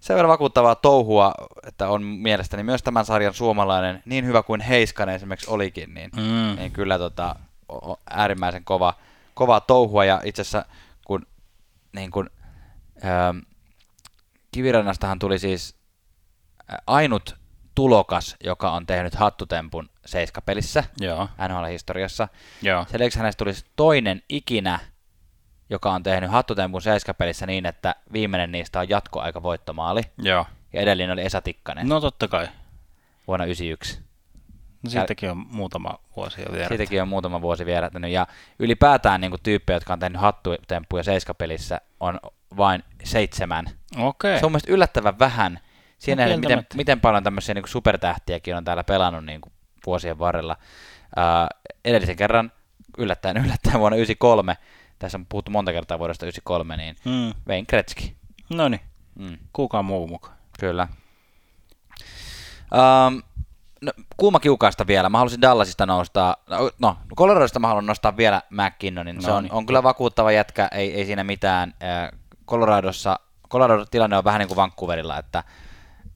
[0.00, 1.34] sen verran vakuuttavaa touhua,
[1.66, 6.56] että on mielestäni myös tämän sarjan suomalainen, niin hyvä kuin Heiskanen esimerkiksi olikin, niin, mm.
[6.56, 7.36] niin kyllä tota,
[8.10, 8.94] äärimmäisen kova,
[9.34, 10.64] kova touhua, ja itse asiassa
[11.04, 11.26] kun,
[11.92, 12.30] niin kun
[13.04, 13.38] ähm,
[14.52, 15.76] Kivirannastahan tuli siis
[16.86, 17.36] ainut
[17.74, 20.84] tulokas, joka on tehnyt hattutempun seiskapelissä
[21.48, 22.28] NHL-historiassa.
[22.62, 22.84] Joo.
[22.88, 24.78] Sen lisäksi hänestä tulisi toinen ikinä
[25.70, 30.02] joka on tehnyt hattutempun seiskapelissä niin, että viimeinen niistä on jatkoaika voittomaali.
[30.18, 30.46] Joo.
[30.72, 31.88] Ja edellinen oli Esa Tikkanen.
[31.88, 32.48] No totta kai.
[33.26, 34.07] Vuonna 1991.
[34.82, 36.68] No siitäkin on muutama vuosi jo vierättänyt.
[36.68, 38.10] Siitäkin on muutama vuosi vierättänyt.
[38.10, 38.26] Ja
[38.58, 42.20] ylipäätään niin tyyppejä, jotka on tehnyt hattutemppuja seiskapelissä, on
[42.56, 43.66] vain seitsemän.
[43.96, 44.02] Okei.
[44.02, 44.38] Okay.
[44.38, 45.60] Se on mielestäni yllättävän vähän.
[45.98, 49.52] Siinä no, miten, miten paljon tämmöisiä niin supertähtiäkin on täällä pelannut niin kuin
[49.86, 50.56] vuosien varrella.
[51.16, 52.52] Uh, edellisen kerran
[52.98, 54.56] yllättäen yllättäen vuonna 1993
[54.98, 57.34] tässä on puhuttu monta kertaa vuodesta 93, niin mm.
[57.48, 58.16] Vein Kretski.
[58.50, 58.80] No niin,
[59.14, 59.38] mm.
[59.52, 60.36] kuka muu mukaan.
[60.60, 60.88] Kyllä.
[62.72, 63.22] Um,
[63.80, 65.08] no, kuuma kiukaasta vielä.
[65.08, 69.16] Mä halusin Dallasista nostaa, no, no Coloradosta mä haluan nostaa vielä McKinnonin.
[69.16, 69.52] No, se on, niin.
[69.52, 71.74] on kyllä vakuuttava jätkä, ei, ei siinä mitään.
[72.46, 73.20] Coloradossa,
[73.50, 75.44] Colorado tilanne on vähän niin kuin Vancouverilla, että,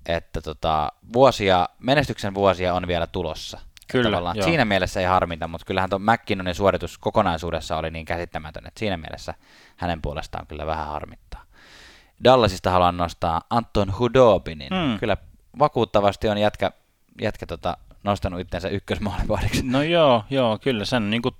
[0.07, 3.61] että tota, vuosia, menestyksen vuosia on vielä tulossa.
[3.93, 8.79] Kyllä, Siinä mielessä ei harmita, mutta kyllähän tuon McKinnonin suoritus kokonaisuudessa oli niin käsittämätön, että
[8.79, 9.35] siinä mielessä
[9.77, 11.43] hänen puolestaan kyllä vähän harmittaa.
[12.25, 14.69] Dallasista haluan nostaa Anton Hudobinin.
[14.69, 14.99] Hmm.
[14.99, 15.17] Kyllä
[15.59, 16.73] vakuuttavasti on jätkä,
[17.21, 19.63] jätkä tota, nostanut itsensä ykkösmaalivahdiksi.
[19.63, 20.85] No joo, joo, kyllä.
[20.85, 21.35] Sen, niin kuin,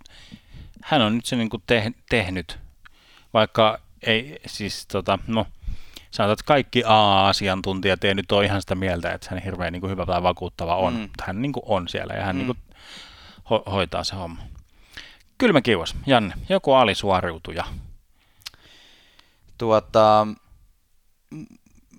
[0.83, 2.59] hän on nyt se niin kuin te, tehnyt,
[3.35, 5.47] vaikka ei siis tota, no,
[6.11, 9.91] sanotaan, että kaikki A-asiantuntijat ei nyt ole ihan sitä mieltä, että hän hirveän niin kuin
[9.91, 10.95] hyvä tai vakuuttava on.
[10.95, 11.09] Mm.
[11.23, 12.39] Hän niin kuin on siellä ja hän mm.
[12.39, 12.59] niin kuin
[13.45, 14.43] ho- hoitaa se homma.
[15.39, 15.95] Kylmä kiuas.
[16.07, 17.65] Janne, joku alisuoriutuja.
[19.59, 20.27] Tuota,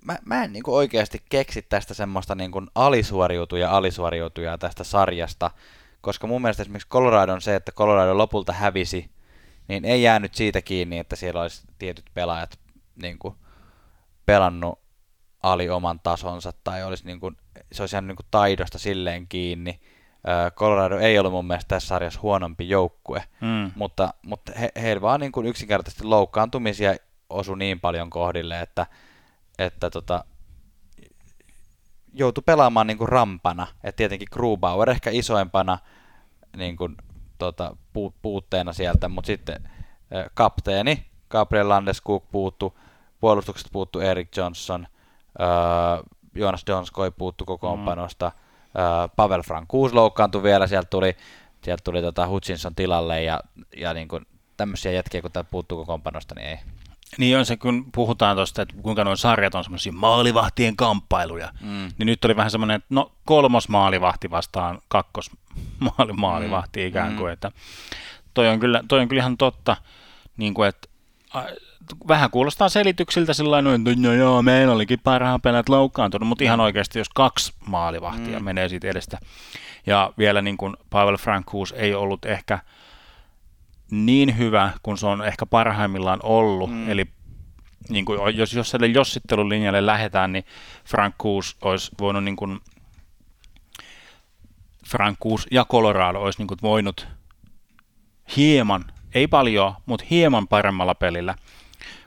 [0.04, 5.50] mä, mä en niin kuin oikeasti keksi tästä semmoista niin kuin alisuoriutuja alisuoriutuja tästä sarjasta,
[6.00, 9.10] koska mun mielestä esimerkiksi Colorado on se, että Colorado lopulta hävisi,
[9.68, 12.58] niin ei jäänyt siitä kiinni, että siellä olisi tietyt pelaajat
[13.02, 13.34] niin kuin
[14.26, 14.78] pelannut
[15.42, 17.36] ali oman tasonsa tai olisi niin kuin,
[17.72, 19.80] se olisi jäänyt niin kuin taidosta silleen kiinni.
[20.54, 23.70] Colorado ei ollut mun mielestä tässä sarjassa huonompi joukkue, mm.
[23.74, 26.96] mutta, mutta he, heillä vaan niin kuin yksinkertaisesti loukkaantumisia
[27.30, 28.86] osu niin paljon kohdille, että,
[29.58, 30.24] että tota,
[32.12, 33.66] joutui pelaamaan niin kuin rampana.
[33.84, 35.78] Et tietenkin Grubauer ehkä isoimpana
[36.56, 36.96] niin kuin,
[37.38, 37.76] tota,
[38.22, 39.68] puutteena sieltä, mutta sitten
[40.34, 42.78] kapteeni Gabriel Landeskog puuttu,
[43.20, 44.86] puolustuksesta puuttu Eric Johnson,
[45.40, 46.02] äh,
[46.34, 48.80] Jonas Donskoi puuttu kokoonpanosta, mm.
[48.80, 51.16] äh, Pavel Frankuus loukkaantui vielä, sieltä tuli,
[51.64, 53.40] sieltä tuli tota Hutchinson tilalle ja,
[53.76, 54.26] ja niin kuin
[54.56, 56.58] tämmöisiä jätkiä, kun täältä puuttuu kokoonpanosta, niin ei.
[57.18, 61.88] Niin on se, kun puhutaan tuosta, että kuinka nuo sarjat on semmoisia maalivahtien kamppailuja, mm.
[61.98, 65.30] niin nyt oli vähän semmoinen, että no kolmos maalivahti vastaan kakkos
[65.98, 66.86] maali, maalivahti mm.
[66.86, 67.32] ikään kuin, mm.
[67.32, 67.52] että
[68.34, 69.76] toi on, kyllä, toi on kyllä ihan totta,
[70.36, 70.88] niin kuin, että
[72.08, 76.98] vähän kuulostaa selityksiltä sellainen, että no joo, meillä olikin parhaan pelät loukkaantunut, mutta ihan oikeasti,
[76.98, 78.44] jos kaksi maalivahtia mm.
[78.44, 79.18] menee siitä edestä,
[79.86, 82.58] ja vielä niin kuin Pavel Frankuus ei ollut ehkä
[83.90, 86.90] niin hyvä, kun se on ehkä parhaimmillaan ollut, mm.
[86.90, 87.06] eli
[87.88, 90.44] niin kuin, jos, jos sille jossittelun linjalle lähdetään, niin
[90.84, 92.60] Frankuus olisi voinut niin kuin,
[94.86, 97.08] Frankuus ja Colorado olisi niin kuin voinut
[98.36, 101.34] hieman, ei paljon, mutta hieman paremmalla pelillä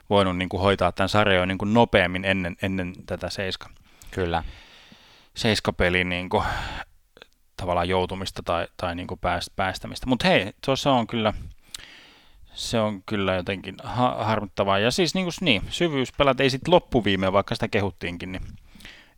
[0.09, 3.69] voinut niin kuin hoitaa tämän sarjan niin kuin nopeammin ennen, ennen tätä seiska.
[4.11, 4.43] Kyllä.
[5.35, 6.43] Seiskapelin niin kuin,
[7.57, 10.07] tavallaan joutumista tai, tai niin kuin pääst, päästämistä.
[10.07, 11.33] Mutta hei, tuossa on kyllä,
[12.57, 14.79] se on kyllä jotenkin ha- harmittavaa.
[14.79, 18.41] Ja siis niin, kuin, niin syvyyspelät ei sitten loppuviimeen, vaikka sitä kehuttiinkin, niin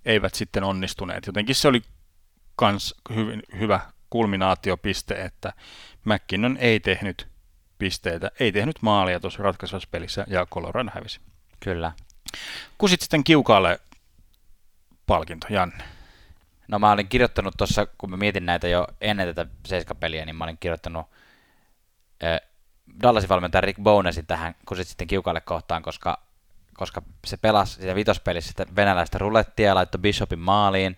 [0.05, 1.27] eivät sitten onnistuneet.
[1.27, 1.81] Jotenkin se oli
[2.55, 3.79] kans hyvin, hyvä
[4.09, 5.53] kulminaatiopiste, että
[6.05, 7.27] McKinnon ei tehnyt
[7.77, 11.19] pisteitä, ei tehnyt maalia tuossa ratkaisevassa pelissä ja Colorado hävisi.
[11.59, 11.91] Kyllä.
[12.77, 13.79] Kusit sitten kiukaalle
[15.05, 15.83] palkinto, Janne?
[16.67, 20.43] No mä olin kirjoittanut tuossa, kun mä mietin näitä jo ennen tätä seiskapeliä, niin mä
[20.43, 21.05] olin kirjoittanut
[23.01, 26.19] Dallasin valmentaja Rick Bonesin tähän kusit sitten kiukaalle kohtaan, koska,
[26.73, 30.97] koska se pelasi sitä vitospelissä sitä venäläistä rulettia ja laittoi Bishopin maaliin,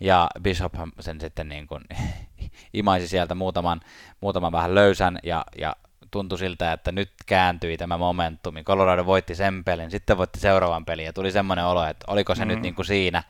[0.00, 1.84] ja Bishop sen sitten niin kuin
[2.74, 3.80] imaisi sieltä muutaman,
[4.20, 5.76] muutaman vähän löysän ja, ja
[6.10, 8.64] tuntui siltä, että nyt kääntyi tämä momentumi.
[8.64, 12.44] Colorado voitti sen pelin, sitten voitti seuraavan pelin ja tuli semmoinen olo, että oliko se
[12.44, 12.48] mm.
[12.48, 13.22] nyt niin kuin siinä.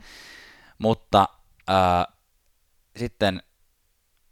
[0.77, 1.27] Mutta
[1.69, 2.15] äh,
[2.97, 3.43] sitten,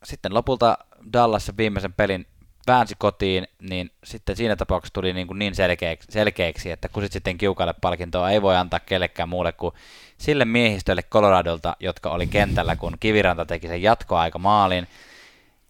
[0.04, 0.78] sitten lopulta
[1.14, 2.28] Dallas viimeisen pelin
[2.70, 7.38] väänsi kotiin, niin sitten siinä tapauksessa tuli niin, kuin niin selkeäksi, selkeäksi, että kun sitten
[7.38, 9.74] kiukalle palkintoa ei voi antaa kellekään muulle kuin
[10.18, 14.88] sille miehistölle Coloradolta, jotka oli kentällä, kun Kiviranta teki sen jatkoaika maalin.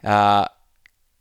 [0.04, 0.45] Ää,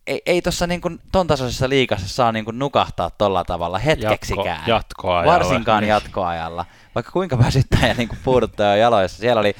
[0.06, 0.80] ei, ei tuossa niin
[1.12, 4.46] ton tasoisessa liikassa saa niin kuin nukahtaa tolla tavalla hetkeksikään.
[4.46, 5.32] Jatko, jatkoajalla.
[5.32, 6.66] Varsinkaan jatkoajalla.
[6.94, 9.18] Vaikka kuinka väsyttää ja niin kuin puuduttaa jaloissa.
[9.18, 9.54] Siellä oli,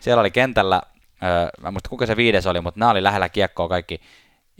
[0.00, 0.82] siellä oli kentällä,
[1.22, 4.00] öö, mä muista kuinka se viides oli, mutta nämä oli lähellä kiekkoa kaikki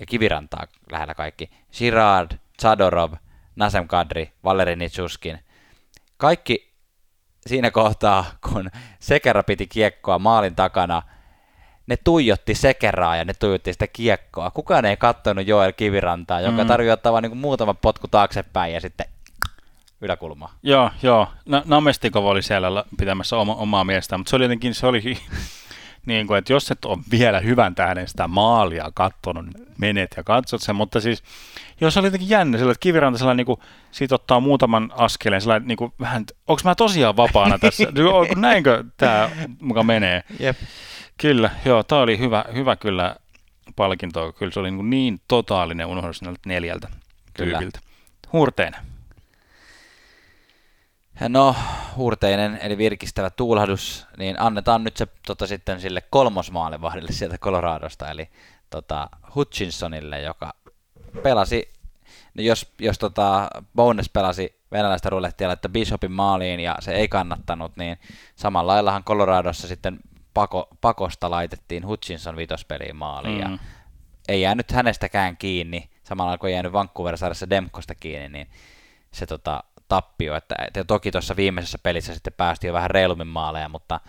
[0.06, 1.50] kivirantaa lähellä kaikki.
[1.78, 2.30] Girard,
[2.62, 3.12] Zadorov,
[3.56, 5.38] Nasem Kadri, Valeri Nitsuskin.
[6.16, 6.72] Kaikki
[7.46, 8.70] siinä kohtaa, kun
[9.00, 11.02] Sekera piti kiekkoa maalin takana,
[11.86, 14.50] ne tuijotti Sekeraa ja ne tuijotti sitä kiekkoa.
[14.50, 16.68] Kukaan ei katsonut Joel Kivirantaa, joka mm.
[16.68, 19.06] tarvii ottaa vain niin muutama potku taaksepäin ja sitten
[20.00, 20.52] yläkulmaa.
[20.62, 21.28] Joo, joo.
[21.46, 25.18] No, Namestikov oli siellä pitämässä oma, omaa miestään, mutta se oli jotenkin, se oli
[26.08, 30.24] niin kuin, että jos et ole vielä hyvän tähden sitä maalia katsonut, niin menet ja
[30.24, 31.22] katsot sen, mutta siis
[31.80, 35.68] jos oli jotenkin jännä, sillä että kiviranta sellainen, niin kuin, siitä ottaa muutaman askeleen, sellainen
[35.68, 37.84] niin kuin, vähän, onko mä tosiaan vapaana tässä,
[38.36, 39.30] näinkö tämä
[39.60, 40.22] muka menee?
[40.38, 40.56] Jep.
[41.18, 43.16] Kyllä, joo, tämä oli hyvä, hyvä kyllä
[43.76, 46.88] palkinto, kyllä se oli niin, niin totaalinen unohdus näiltä neljältä
[47.34, 47.58] kyllä.
[47.58, 47.80] tyypiltä.
[48.32, 48.87] Huurteinen.
[51.28, 51.56] No,
[51.96, 58.28] huurteinen eli virkistävä tuulahdus, niin annetaan nyt se tota, sitten sille kolmosmaalivahdille sieltä Coloradosta, eli
[58.70, 60.54] tota, Hutchinsonille, joka
[61.22, 61.72] pelasi,
[62.34, 67.76] niin jos, jos tota, Bones pelasi venäläistä rulettia että Bishopin maaliin ja se ei kannattanut,
[67.76, 67.98] niin
[68.36, 69.98] samalla laillahan Coloradossa sitten
[70.34, 73.40] pako, pakosta laitettiin Hutchinson vitospeliin maaliin mm.
[73.40, 73.58] ja
[74.28, 78.48] ei jäänyt hänestäkään kiinni, samalla kun ei jäänyt Vancouver-sarjassa Demkosta kiinni, niin
[79.12, 80.36] se tota, tappio.
[80.36, 84.00] Että, että toki tuossa viimeisessä pelissä sitten päästiin jo vähän reilummin maaleja, mutta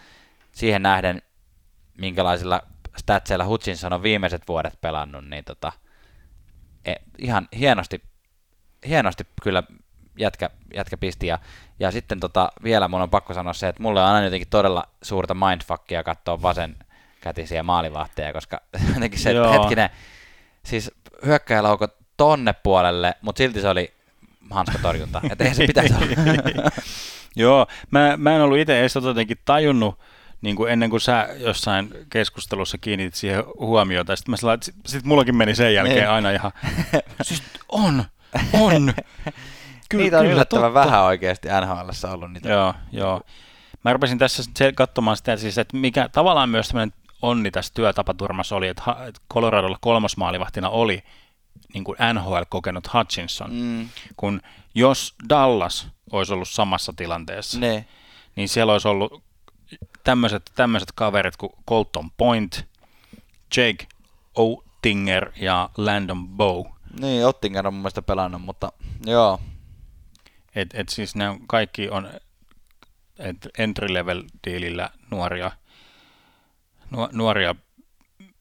[0.51, 1.21] siihen nähden,
[1.97, 2.61] minkälaisilla
[2.97, 5.71] statseilla Hutchinson on viimeiset vuodet pelannut, niin tota,
[6.85, 8.01] e, ihan hienosti,
[8.87, 9.63] hienosti kyllä
[10.17, 11.27] jätkä, jätkä pisti.
[11.27, 11.39] Ja,
[11.79, 14.83] ja sitten tota, vielä mun on pakko sanoa se, että mulle on aina jotenkin todella
[15.01, 16.75] suurta mindfuckia katsoa vasen
[17.21, 18.61] kätisiä maalivahteja, koska
[18.93, 19.89] jotenkin se, että hetkinen,
[20.65, 20.91] siis
[21.25, 23.93] hyökkäjälaukot tonne puolelle, mutta silti se oli
[24.51, 25.21] hanskatorjunta.
[25.31, 26.71] Että eihän se pitäisi olla.
[27.35, 29.99] Joo, mä, mä en ollut itse edes jotenkin tajunnut,
[30.41, 35.05] niin kuin ennen kuin sä jossain keskustelussa kiinnitit siihen huomiota, sitten mä sillä, sit, sit
[35.05, 36.09] mullakin meni sen jälkeen niin.
[36.09, 36.51] aina ihan,
[37.21, 38.03] siis on,
[38.53, 38.93] on.
[39.89, 40.87] Kyllä, niitä on kyllä, yllättävän totta.
[40.87, 42.49] vähän oikeasti NHL ollut niitä.
[42.49, 43.21] Joo, joo.
[43.85, 44.43] Mä rupesin tässä
[44.75, 48.83] katsomaan sitä, siis, että mikä tavallaan myös tämmöinen onni tässä työtapaturmassa oli, että
[49.33, 51.03] Coloradolla kolmosmaalivahtina oli
[51.73, 53.89] niin kuin NHL kokenut Hutchinson, mm.
[54.17, 54.41] kun
[54.75, 57.85] jos Dallas olisi ollut samassa tilanteessa, ne.
[58.35, 59.23] niin siellä olisi ollut
[60.03, 62.67] tämmöiset, tämmöiset kaverit kuin Colton Point,
[63.57, 63.87] Jake
[64.35, 66.65] Ottinger ja Landon Bow.
[66.99, 68.71] Niin, Ottinger on mun mielestä pelannut, mutta
[69.05, 69.39] joo.
[70.55, 72.09] Et, et siis ne on, kaikki on
[73.57, 75.51] entry level diilillä nuoria,
[77.11, 77.55] nuoria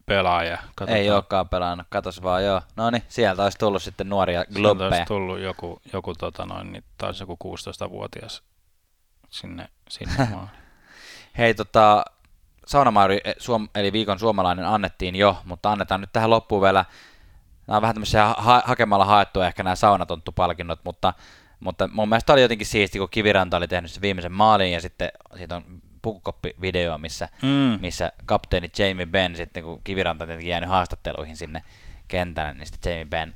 [0.09, 0.57] pelaaja.
[0.57, 0.99] Katsotaan.
[0.99, 2.61] Ei olekaan pelannut, katos vaan joo.
[2.77, 4.91] No niin, sieltä olisi tullut sitten nuoria globbeja.
[4.91, 8.43] Sieltä olisi tullut joku, joku tota noin, niin taisi joku 16-vuotias
[9.31, 10.29] sinne, sinne
[11.39, 12.05] Hei tota,
[12.67, 16.85] Saunamaari, eh, suom, eli viikon suomalainen annettiin jo, mutta annetaan nyt tähän loppuun vielä,
[17.67, 21.15] nämä on vähän tämmöisiä ha- hakemalla haettu ehkä nämä saunatonttu-palkinnot, mutta,
[21.61, 25.11] mutta mun mielestä oli jotenkin siisti, kun Kiviranta oli tehnyt sen viimeisen maalin ja sitten
[25.37, 25.65] siitä on
[26.09, 27.81] pukukoppivideo, missä, mm.
[27.81, 31.63] missä kapteeni Jamie Benn sitten, kun Kiviranta on jäänyt haastatteluihin sinne
[32.09, 33.35] kentälle, niin sitten Jamie Benn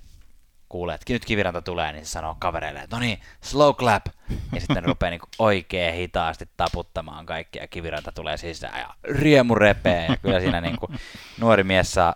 [0.69, 4.07] kuulee, että nyt kiviranta tulee, niin se sanoo kavereille, että no niin, slow clap.
[4.55, 7.69] Ja sitten rupeaa niin oikein hitaasti taputtamaan kaikkia.
[7.69, 10.07] Kiviranta tulee sisään ja riemu repee.
[10.07, 10.99] Ja kyllä siinä niin kuin
[11.41, 12.15] nuori mies saa,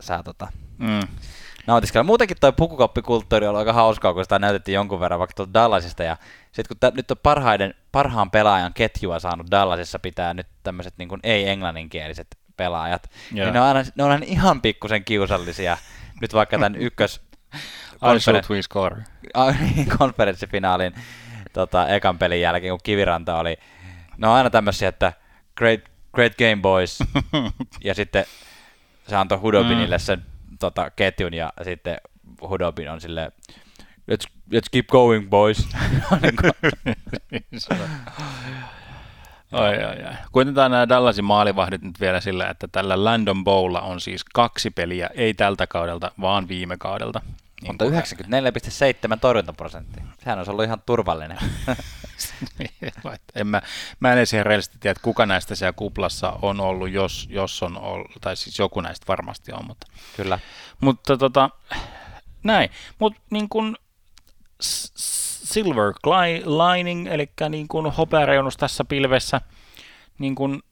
[0.00, 0.48] saa tota,
[0.78, 1.00] mm.
[1.66, 2.04] Nautiskella.
[2.04, 6.02] Muutenkin tuo pukukoppikulttuuri on aika hauskaa, kun sitä näytettiin jonkun verran vaikka tuolta Dallasista.
[6.02, 6.16] Ja
[6.52, 11.08] sitten kun t- nyt on parhaiden, parhaan pelaajan ketjua saanut Dallasissa pitää nyt tämmöiset niin
[11.22, 13.46] ei-englanninkieliset pelaajat, yeah.
[13.46, 15.76] niin ne on, aina, ne on aina ihan pikkusen kiusallisia.
[16.20, 17.20] Nyt vaikka tämän ykkös
[18.00, 18.96] konferen- score.
[19.98, 20.94] konferenssifinaalin
[21.52, 23.56] tota, ekan pelin jälkeen, kun Kiviranta oli,
[24.16, 25.12] no aina tämmöisiä, että
[25.56, 25.80] great,
[26.14, 26.98] great game boys,
[27.84, 28.24] ja sitten
[29.08, 30.22] se antoi Hudobinille sen
[30.58, 31.96] tota, ketjun, ja sitten
[32.40, 33.32] Hudobin on silleen,
[34.10, 35.68] let's, let's keep going boys.
[39.52, 40.14] Ai, ai, ai.
[40.32, 45.10] Kuitenkaan nämä Dallasin maalivahdit nyt vielä sillä, että tällä Landon Bowlla on siis kaksi peliä,
[45.14, 47.20] ei tältä kaudelta, vaan viime kaudelta.
[47.62, 50.04] Niin Mutta 94,7 torjuntaprosenttia.
[50.18, 51.38] Sehän olisi ollut ihan turvallinen.
[53.34, 53.62] en mä,
[54.00, 57.78] mä en ihan reellisesti tiedä, että kuka näistä siellä kuplassa on ollut, jos, jos on
[57.78, 59.66] ollut, tai siis joku näistä varmasti on.
[59.66, 59.86] Mutta,
[60.16, 60.38] Kyllä.
[60.80, 61.50] Mutta tota,
[62.42, 62.70] näin.
[62.98, 63.76] Mutta niin kuin
[64.60, 65.92] silver
[66.44, 69.40] lining, eli niin kuin hopeareunus tässä pilvessä,
[70.18, 70.62] niin kuin,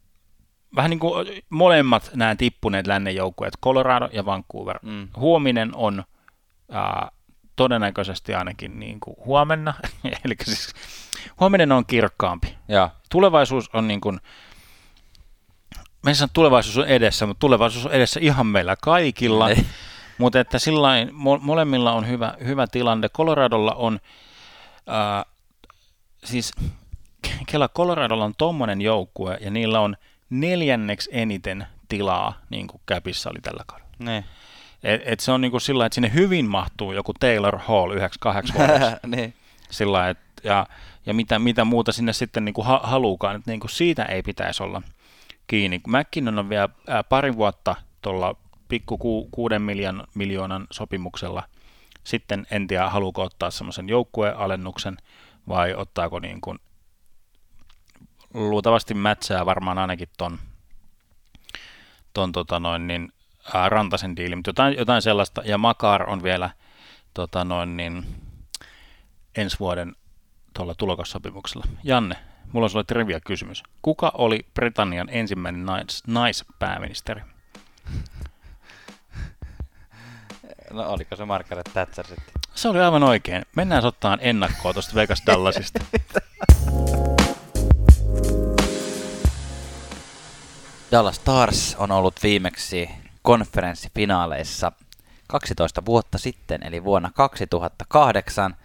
[0.77, 4.79] vähän niin kuin molemmat nämä tippuneet lännen joukkueet, Colorado ja Vancouver.
[4.83, 5.09] Mm.
[5.17, 6.05] Huominen on
[6.71, 7.11] ää,
[7.57, 9.75] todennäköisesti ainakin niin kuin huomenna,
[10.25, 10.75] eli siis
[11.41, 12.55] huominen on kirkkaampi.
[12.69, 12.91] Ja.
[13.11, 14.21] Tulevaisuus on niin kuin,
[16.03, 19.51] mä en sano, tulevaisuus on edessä, mutta tulevaisuus on edessä ihan meillä kaikilla.
[19.51, 19.57] Ei.
[20.19, 21.11] Mutta että sillain,
[21.41, 23.09] molemmilla on hyvä, hyvä tilanne.
[23.09, 24.01] Coloradolla on,
[24.87, 25.25] ää,
[26.25, 26.53] siis
[27.47, 29.97] Kela Coloradolla on tommonen joukkue ja niillä on
[30.31, 33.91] neljänneksi eniten tilaa, niin kuin Käpissä oli tällä kaudella.
[33.99, 34.25] Ne.
[34.85, 38.57] Et, et se on niin kuin sillä että sinne hyvin mahtuu joku Taylor Hall 98
[38.59, 39.01] vuodessa.
[39.07, 39.35] niin.
[39.71, 40.67] Sillä et, ja,
[41.07, 44.23] ja mitä, mitä muuta sinne sitten niin kuin ha, haluukaan, että niin kuin siitä ei
[44.23, 44.83] pitäisi olla
[45.47, 45.81] kiinni.
[45.87, 48.37] McKinnon on vielä ää, pari vuotta tuolla
[48.69, 51.43] pikku ku, kuuden miljoon, miljoonan sopimuksella.
[52.05, 54.97] Sitten en tiedä, haluuko ottaa semmoisen joukkuealennuksen
[55.49, 56.59] vai ottaako niin kuin,
[58.35, 60.39] luultavasti mätsää varmaan ainakin ton,
[62.15, 63.13] ton tota noin, niin,
[63.55, 65.43] ää, Rantasen diili, mutta jotain, jotain sellaista.
[65.45, 66.51] Ja Makar on vielä
[67.15, 68.07] tota noin, niin,
[69.37, 69.97] ensi vuoden
[70.55, 71.67] tuolla tulokassopimuksella.
[71.83, 72.17] Janne,
[72.53, 73.63] mulla on sulle trivia kysymys.
[73.83, 77.21] Kuka oli Britannian ensimmäinen nais, naispääministeri?
[80.71, 82.35] No oliko se Margaret Thatcher sitten?
[82.55, 83.43] Se oli aivan oikein.
[83.57, 85.85] Mennään ottaan ennakkoa tuosta Vegas Dallasista.
[90.93, 94.73] Dallas Stars on ollut viimeksi konferenssifinaaleissa
[95.29, 98.57] 12 vuotta sitten, eli vuonna 2008,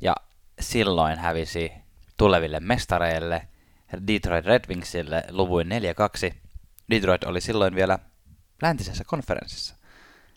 [0.00, 0.14] ja
[0.60, 1.72] silloin hävisi
[2.16, 3.48] tuleville mestareille
[4.06, 5.68] Detroit Red Wingsille luvuin
[6.30, 6.34] 4-2.
[6.90, 7.98] Detroit oli silloin vielä
[8.62, 9.76] läntisessä konferenssissa.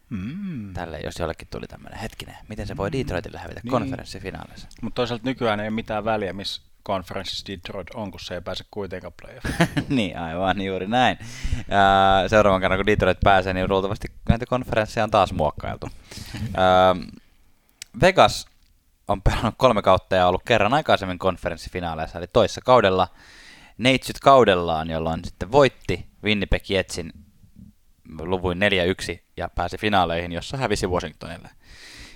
[0.09, 0.73] Mm.
[0.73, 2.97] Tälle, jos jollekin tuli tämmöinen hetkinen, miten se voi mm.
[2.97, 3.71] Detroitille hävitä niin.
[3.71, 4.67] konferenssifinaaleissa.
[4.81, 8.63] Mutta toisaalta nykyään ei ole mitään väliä, missä konferenssissa Detroit on, kun se ei pääse
[8.71, 9.85] kuitenkaan playoffiin.
[9.97, 11.17] niin, aivan juuri näin.
[11.67, 15.89] Ja seuraavan kerran, kun Detroit pääsee, niin luultavasti näitä konferensseja on taas muokkailtu.
[18.01, 18.45] Vegas
[19.07, 23.07] on pelannut kolme kautta ja ollut kerran aikaisemmin konferenssifinaaleissa, eli toissa kaudella
[23.77, 27.11] neitsyt kaudellaan, jolloin sitten voitti Winnipeg Jetsin
[28.19, 28.59] luvuin
[29.15, 31.49] 4-1 ja pääsi finaaleihin, jossa hävisi Washingtonille.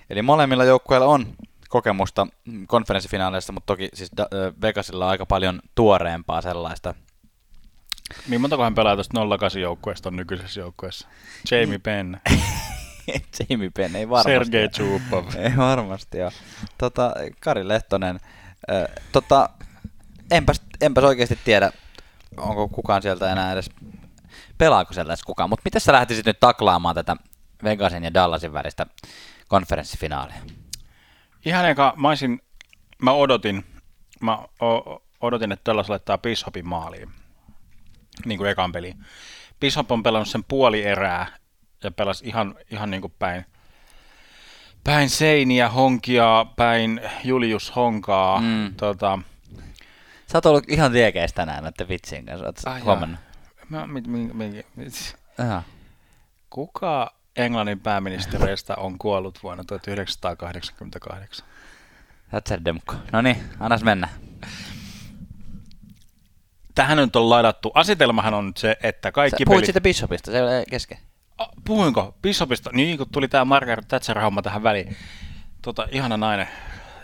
[0.09, 1.36] Eli molemmilla joukkueilla on
[1.70, 2.28] kokemusta
[2.68, 4.11] konferenssifinaaleista, mutta toki siis
[4.61, 6.95] Vegasilla on aika paljon tuoreempaa sellaista.
[8.28, 11.07] Niin montakohan pelaa tuosta 08 joukkueesta on nykyisessä joukkueessa?
[11.51, 12.18] Jamie Penn.
[13.49, 14.32] Jamie Penn, ei varmasti.
[14.32, 15.26] Sergei Chupov.
[15.36, 16.32] Ei varmasti, joo.
[16.78, 18.20] Tota, Kari Lehtonen.
[19.11, 19.49] Tota,
[20.32, 21.72] enpäs, enpäs oikeasti tiedä,
[22.38, 23.70] onko kukaan sieltä enää edes,
[24.57, 25.49] pelaako siellä edes kukaan.
[25.49, 27.16] Mutta miten sä lähtisit nyt taklaamaan tätä
[27.63, 28.86] Vegasin ja Dallasin välistä
[29.47, 30.41] konferenssifinaalia?
[31.45, 32.41] Ihan eka, mä, olisin,
[33.01, 33.65] mä odotin,
[34.21, 37.09] mä o, odotin, että Dallas laittaa Bishopin maaliin,
[38.25, 39.05] niin kuin ekan peliin.
[39.59, 41.27] Bishop on pelannut sen puoli erää
[41.83, 43.45] ja pelasi ihan, ihan niin kuin päin,
[44.83, 48.41] päin seiniä, honkia, päin Julius honkaa.
[48.41, 48.75] Mm.
[48.75, 49.20] Tota,
[50.32, 53.20] Sä oot ollut ihan liekeis tänään näiden vitsien kanssa, oot huomannut?
[53.70, 55.15] Mä, mit, mit, mit, mit.
[56.49, 61.47] Kuka Englannin pääministereistä on kuollut vuonna 1988?
[62.29, 62.95] Thatcher Demko.
[63.12, 64.09] No niin, annas mennä.
[66.75, 67.71] Tähän nyt on laidattu.
[67.74, 69.66] Asetelmahan on nyt se, että kaikki Sä puhuit pelit...
[69.66, 70.97] siitä Bishopista, se ei kesken.
[71.66, 72.16] Puhuinko?
[72.21, 72.70] Bishopista?
[72.74, 74.95] Niin kun tuli tämä Margaret Thatcher-homma tähän väliin.
[75.62, 76.47] Tota, ihana nainen,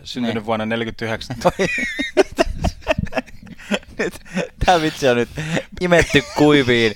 [0.03, 0.45] syntynyt niin.
[0.45, 1.35] vuonna 1949.
[4.65, 5.29] tämä vitsi on nyt
[5.81, 6.91] imetty kuiviin,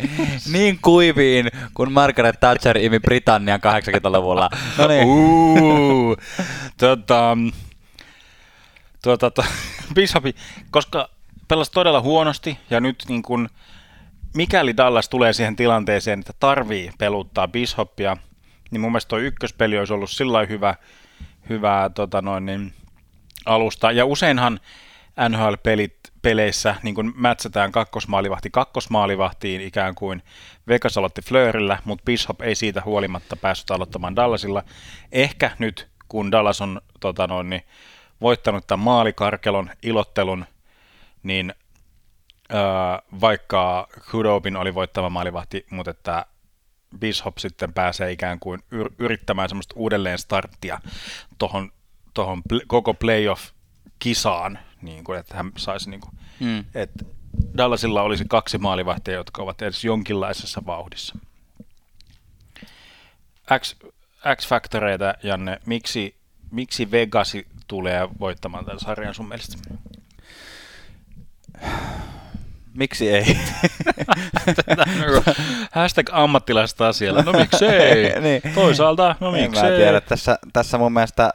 [0.52, 4.50] niin kuiviin, kun Margaret Thatcher imi Britannian 80-luvulla.
[4.78, 5.08] No niin.
[5.08, 6.18] Uh,
[6.78, 7.38] tota,
[9.04, 9.44] tuota, to,
[9.96, 10.36] Bishopi,
[10.72, 11.10] koska
[11.48, 13.50] pelasi todella huonosti ja nyt niin kun,
[14.36, 18.18] mikäli Dallas tulee siihen tilanteeseen, että tarvii peluttaa Bishopia,
[18.72, 20.76] niin mun mielestä tuo ykköspeli olisi ollut sillä hyvä,
[21.50, 22.74] hyvä tota noin, niin,
[23.46, 23.92] alusta.
[23.92, 24.60] Ja useinhan
[25.30, 30.24] NHL-pelit peleissä niin kuin mätsätään kakkosmaalivahti kakkosmaalivahtiin ikään kuin
[30.68, 34.64] Vegas aloitti Fleurillä, mutta Bishop ei siitä huolimatta päässyt aloittamaan Dallasilla.
[35.12, 37.64] Ehkä nyt, kun Dallas on tota noin, niin,
[38.22, 40.46] voittanut tämän maalikarkelon, ilottelun,
[41.24, 41.54] niin
[42.54, 42.60] öö,
[43.22, 46.26] vaikka Hudobin oli voittava maalivahti, mutta että
[47.00, 50.80] Bishop sitten pääsee ikään kuin yr- yrittämään semmoista uudelleen starttia
[51.38, 51.72] tuohon
[52.14, 56.66] tohon koko playoff-kisaan, niin kuin, että hän saisi, niin kuin, mm.
[56.76, 57.06] että
[57.58, 61.16] Dallasilla olisi kaksi maalivahtia, jotka ovat edes jonkinlaisessa vauhdissa.
[63.60, 63.76] X,
[64.36, 66.16] X-Factoreita, Janne, miksi,
[66.52, 69.58] miksi Vegasi tulee voittamaan tämän sarjan sun mielestä?
[72.74, 73.38] Miksi ei?
[75.72, 77.22] Hashtag ammattilaista asialla.
[77.22, 78.20] No miksi ei?
[78.22, 78.42] niin.
[78.56, 79.78] Toisaalta, no miksi ei?
[79.78, 80.02] tiedä.
[80.02, 81.34] Tässä, tässä mun mielestä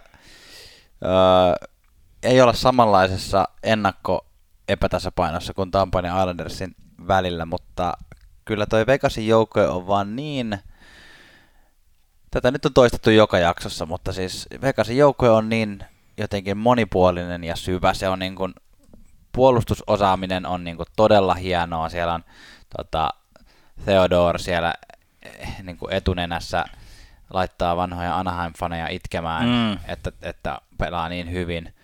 [1.04, 1.68] öö,
[2.22, 4.26] ei olla samanlaisessa ennakko
[4.68, 6.74] epätasapainossa kuin Tampan ja Islandersin
[7.08, 7.92] välillä, mutta
[8.44, 10.58] kyllä toi Vegasin joukko on vaan niin...
[12.30, 15.84] Tätä nyt on toistettu joka jaksossa, mutta siis Vegasin joukko on niin
[16.16, 17.94] jotenkin monipuolinen ja syvä.
[17.94, 18.54] Se on niin kuin,
[19.32, 21.88] puolustusosaaminen on niin kuin todella hienoa.
[21.88, 22.24] Siellä on
[22.76, 23.10] tota,
[23.84, 24.74] Theodore siellä
[25.22, 26.64] eh, niin kuin etunenässä
[27.30, 29.92] laittaa vanhoja Anaheim-faneja itkemään, mm.
[29.92, 31.74] että, että pelaa niin hyvin.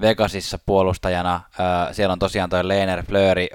[0.00, 1.40] Vegasissa puolustajana,
[1.92, 3.48] siellä on tosiaan toi Lehner Flöri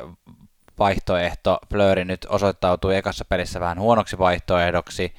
[0.79, 1.59] vaihtoehto.
[1.69, 5.15] Flöri nyt osoittautui ekassa pelissä vähän huonoksi vaihtoehdoksi.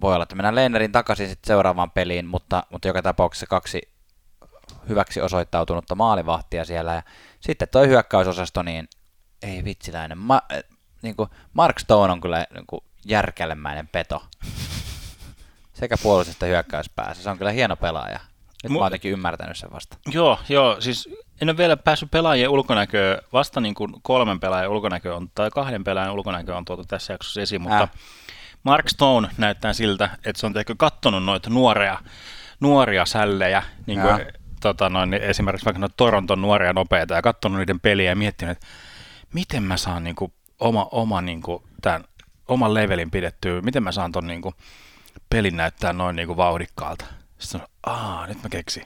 [0.00, 3.80] Voi olla, että mennään Lehnerin takaisin sitten seuraavaan peliin, mutta, mutta joka tapauksessa kaksi
[4.88, 6.94] hyväksi osoittautunutta maalivahtia siellä.
[6.94, 7.02] Ja
[7.40, 8.88] sitten toi hyökkäysosasto, niin
[9.42, 10.18] ei vitsiläinen.
[10.18, 10.42] Ma,
[11.02, 14.22] niin kuin Mark Stone on kyllä niin kuin järkelemäinen peto.
[15.80, 17.22] Sekä puolustus että hyökkäyspäässä.
[17.22, 18.20] Se on kyllä hieno pelaaja.
[18.62, 19.96] Nyt mä oon jotenkin ymmärtänyt sen vasta.
[20.12, 21.08] Joo, joo, siis
[21.40, 25.84] en ole vielä päässyt pelaajien ulkonäköä, vasta niin kuin kolmen pelaajan ulkonäkö on, tai kahden
[25.84, 27.90] pelaajan ulkonäkö on tuotu tässä jaksossa esiin, mutta äh.
[28.62, 31.98] Mark Stone näyttää siltä, että se on ehkä kattonut noita nuoria,
[32.60, 34.26] nuoria sällejä, niin kuin,
[34.60, 38.66] tota noin, esimerkiksi vaikka noita Toronton nuoria nopeita, ja katsonut niiden peliä ja miettinyt, että
[39.34, 42.04] miten mä saan niin kuin, oma, oma, niin kuin, tämän,
[42.48, 44.54] oman levelin pidettyä, miten mä saan ton niin kuin,
[45.30, 47.04] pelin näyttää noin niin kuin, vauhdikkaalta.
[47.38, 48.82] Sitten on, aa, nyt mä keksin.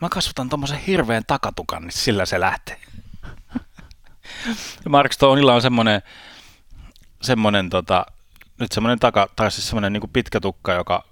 [0.00, 2.80] Mä kasvatan tommosen hirveän takatukan, niin sillä se lähtee.
[4.88, 6.02] Mark Stoneilla on semmonen,
[7.22, 8.06] semmonen tota,
[8.60, 11.04] nyt semmonen taka, tai siis semmonen niin pitkä tukka, joka,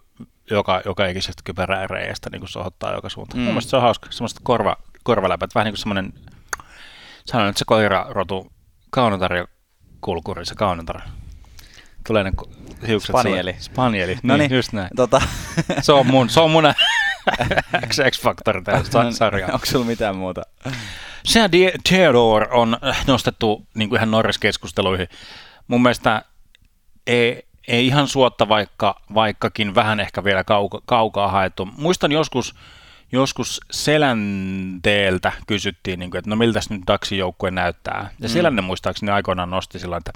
[0.51, 3.42] joka, joka ikisestä kypärää reiästä niin sohottaa joka suuntaan.
[3.42, 3.52] Mm.
[3.52, 6.12] Mun se on hauska, semmoista korva, korvaläpät, vähän niin kuin semmonen,
[7.26, 8.52] sanon nyt se koirarotu,
[8.90, 9.47] kaunotar ja
[10.01, 11.01] kulkuri, se kaunotar
[12.06, 12.32] tulee ne
[12.88, 13.09] hiukset.
[13.09, 13.52] Spanieli.
[13.52, 13.62] Sulle.
[13.62, 14.90] Spanieli, no niin, just näin.
[14.97, 15.22] Tota.
[15.80, 16.64] se on mun, se on mun
[18.10, 19.51] X-Factor tästä no, sarjaa.
[19.52, 20.42] Onko sulla mitään muuta?
[21.24, 21.40] Se
[21.88, 25.09] Theodore on nostettu niin kuin ihan Norris-keskusteluihin.
[25.68, 26.22] Mun mielestä
[27.06, 31.68] ei, ei ihan suotta, vaikka, vaikkakin vähän ehkä vielä kauka, kaukaa haettu.
[31.76, 32.55] Muistan joskus,
[33.12, 38.10] joskus Selänteeltä kysyttiin, niin kuin, että no miltä nyt Daxin joukkue näyttää.
[38.20, 38.32] Ja mm.
[38.32, 40.12] Selänne muistaakseni aikoinaan nosti sillä että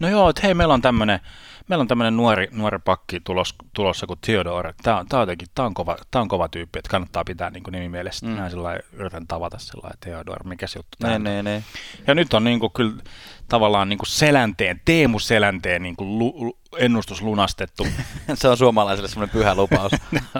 [0.00, 1.20] no joo, että hei, meillä on tämmöinen
[1.68, 4.74] meillä on tämmöinen nuori, nuori pakki tulos, tulossa kuin Theodore.
[4.82, 7.50] Tämä, on, tämä, on jotenkin, tämä, on kova, tämä on kova tyyppi, että kannattaa pitää
[7.50, 8.26] niin kuin nimi mielessä.
[8.26, 8.36] Mm.
[8.36, 11.64] Näin sillä yritän tavata sillä Theodore, mikä se juttu tämä ne, ne,
[12.06, 13.02] Ja nyt on niin kuin, kyllä
[13.48, 17.86] tavallaan niin kuin Selänteen, Teemu Selänteen niin kuin lu, ennustus lunastettu.
[18.34, 19.92] se on suomalaisille semmoinen pyhä lupaus.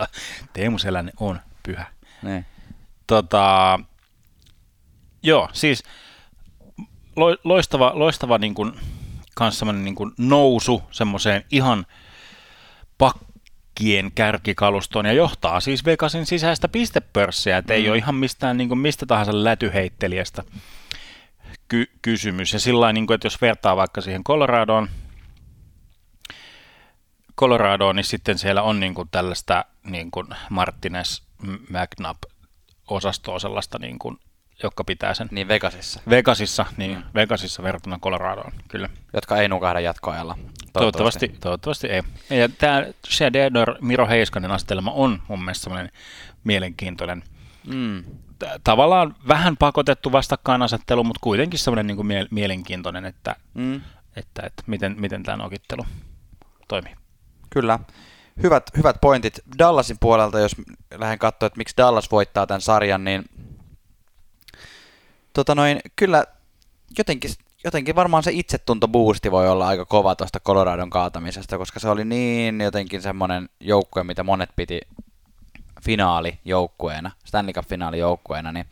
[0.52, 1.86] Teemu Selänne on pyhä.
[2.22, 2.44] Ne.
[3.06, 3.78] Tota,
[5.22, 5.82] joo, siis
[7.44, 8.72] loistava, loistava niin kuin,
[9.34, 11.86] kans niin nousu semmoiseen ihan
[12.98, 17.76] pakkien kärkikalustoon ja johtaa siis Vegasin sisäistä pistepörssiä, että mm.
[17.76, 20.42] ei ole ihan mistään niin kuin mistä tahansa lätyheittelijästä
[21.68, 22.52] ky- kysymys.
[22.52, 24.88] Ja sillä niin kuin, että jos vertaa vaikka siihen Coloradoon,
[27.38, 32.22] Coloradoon, niin sitten siellä on niin kuin tällaista niin kuin Martinez McNabb
[32.88, 34.18] osastoa sellaista niin kuin
[34.62, 35.28] jotka pitää sen.
[35.30, 36.00] Niin Vegasissa.
[36.10, 37.02] Vegasissa, niin mm.
[37.14, 38.88] Vegasissa verrattuna Coloradoon, kyllä.
[39.14, 40.38] Jotka ei nukahda jatkoajalla.
[40.72, 42.38] Toivottavasti, toivottavasti, toivottavasti ei.
[42.38, 45.92] Ja tämä Shadeder Miro Heiskanen asetelma on mun mielestä semmoinen
[46.44, 47.22] mielenkiintoinen.
[47.66, 48.04] Mm.
[48.64, 53.80] Tavallaan vähän pakotettu vastakkainasettelu, mutta kuitenkin semmoinen niin kuin mie- mielenkiintoinen, että, mm.
[54.16, 55.86] että, että miten, miten tämä nokittelu
[56.68, 56.94] toimii.
[57.50, 57.78] Kyllä.
[58.42, 59.40] Hyvät, hyvät pointit.
[59.58, 60.52] Dallasin puolelta, jos
[60.94, 63.24] lähden katsoa, että miksi Dallas voittaa tämän sarjan, niin
[65.32, 66.24] tota noin, kyllä
[66.98, 67.30] jotenkin,
[67.64, 72.60] jotenkin varmaan se itsetuntobuusti voi olla aika kova tuosta Coloradon kaatamisesta, koska se oli niin
[72.60, 74.80] jotenkin semmoinen joukkue, mitä monet piti
[75.82, 78.66] finaalijoukkueena, Stanley Cup finaalijoukkueena, niin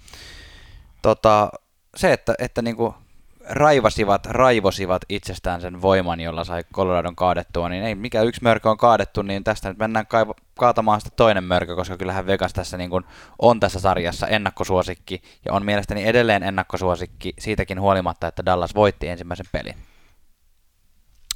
[1.03, 1.51] tota,
[1.97, 2.95] se, että, että niinku
[3.51, 8.79] raivasivat, raivosivat itsestään sen voiman, jolla sai Coloradon kaadettua, niin ei mikä yksi mörkö on
[8.79, 12.91] kaadettu, niin tästä nyt mennään kaivo, kaatamaan sitä toinen mörkö, koska kyllähän Vegas tässä niin
[12.91, 13.05] kuin
[13.39, 19.47] on tässä sarjassa ennakkosuosikki, ja on mielestäni edelleen ennakkosuosikki siitäkin huolimatta, että Dallas voitti ensimmäisen
[19.53, 19.75] pelin.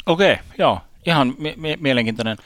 [0.07, 2.36] Okei, okay, joo, ihan mie- mielenkiintoinen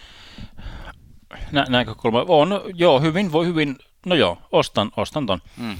[1.53, 2.25] nä- näkökulma.
[2.29, 3.77] On, joo, hyvin, voi hyvin,
[4.07, 5.41] no joo, ostan, ostan ton.
[5.57, 5.77] Mm.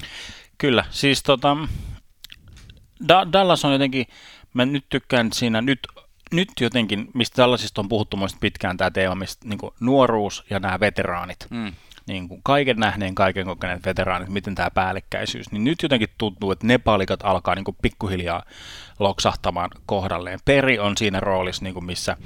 [0.57, 1.57] Kyllä, siis tota,
[3.07, 4.05] da- Dallas on jotenkin,
[4.53, 5.79] mä nyt tykkään siinä nyt
[6.31, 10.59] nyt jotenkin, mistä tällaisista on puhuttu muista pitkään tämä teema, mistä niin kuin nuoruus ja
[10.59, 11.73] nämä veteraanit, mm.
[12.07, 16.67] niin kuin kaiken nähneen, kaiken kokeneet veteraanit, miten tämä päällekkäisyys, niin nyt jotenkin tuntuu, että
[16.67, 18.43] ne palikat alkaa niin kuin pikkuhiljaa
[18.99, 20.39] loksahtamaan kohdalleen.
[20.45, 22.17] Peri on siinä roolissa, niin kuin missä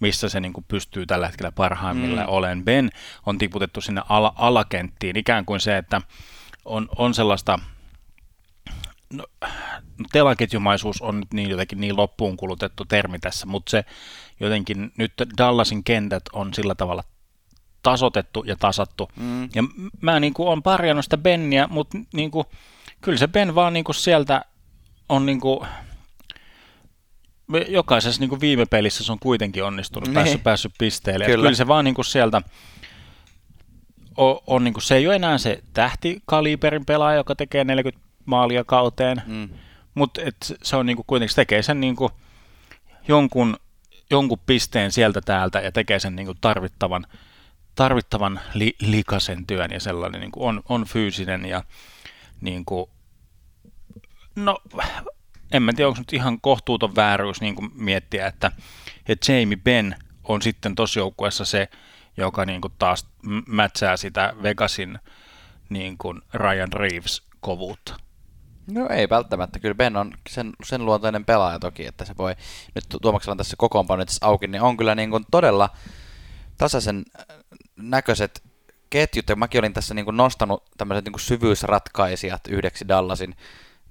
[0.00, 2.32] missä se niin kuin pystyy tällä hetkellä parhaimmillaan mm.
[2.32, 2.64] olen.
[2.64, 2.90] Ben
[3.26, 6.00] on tiputettu sinne ala- alakenttiin, ikään kuin se, että
[6.64, 7.58] on, on sellaista,
[9.12, 9.26] no,
[10.12, 13.84] telaketjumaisuus on nyt niin jotenkin niin loppuun kulutettu termi tässä, mutta se
[14.40, 17.04] jotenkin nyt Dallasin kentät on sillä tavalla
[17.82, 19.10] tasotettu ja tasattu.
[19.16, 19.42] Mm.
[19.42, 19.62] Ja
[20.00, 22.46] mä niin kuin on parjannut sitä Benniä, mutta niin kuin,
[23.00, 24.44] kyllä se Ben vaan niin kuin sieltä
[25.08, 25.68] on niin kuin,
[27.68, 30.14] jokaisessa niin kuin viime pelissä se on kuitenkin onnistunut, niin.
[30.14, 31.24] päässyt, päässyt pisteelle.
[31.24, 31.42] Kyllä.
[31.44, 32.42] kyllä se vaan niin kuin sieltä
[34.16, 38.64] on, on niin kuin, se ei ole enää se tähtikaliberin pelaaja, joka tekee 40 maalia
[38.64, 39.48] kauteen, mm.
[39.94, 40.20] mutta
[40.62, 42.12] se on niin kuin, kuitenkin, tekee sen niin kuin,
[43.08, 43.56] jonkun,
[44.10, 47.06] jonkun pisteen sieltä täältä ja tekee sen niin kuin, tarvittavan,
[47.74, 51.64] tarvittavan li, likasen työn ja sellainen niin kuin, on, on fyysinen ja
[52.40, 52.90] niin kuin,
[54.36, 54.58] no
[55.52, 58.52] en mä tiedä, onko nyt ihan kohtuuton vääryys niin kuin miettiä, että,
[59.08, 61.68] että Jamie Ben on sitten tuossa joukkueessa se,
[62.16, 63.06] joka niin kuin taas
[63.46, 64.98] mätsää sitä Vegasin
[65.68, 67.96] niin kuin Ryan Reeves kovuutta.
[68.70, 69.58] No ei välttämättä.
[69.58, 72.34] Kyllä Ben on sen, sen luontainen pelaaja toki, että se voi,
[72.74, 75.70] nyt Tuomaksella tässä kokoonpano auki, niin on kyllä niin kuin todella
[76.58, 77.26] tasaisen äh,
[77.76, 78.42] näköiset
[78.90, 83.36] ketjut, ja mäkin olin tässä niin kuin nostanut tämmöiset niin kuin syvyysratkaisijat yhdeksi Dallasin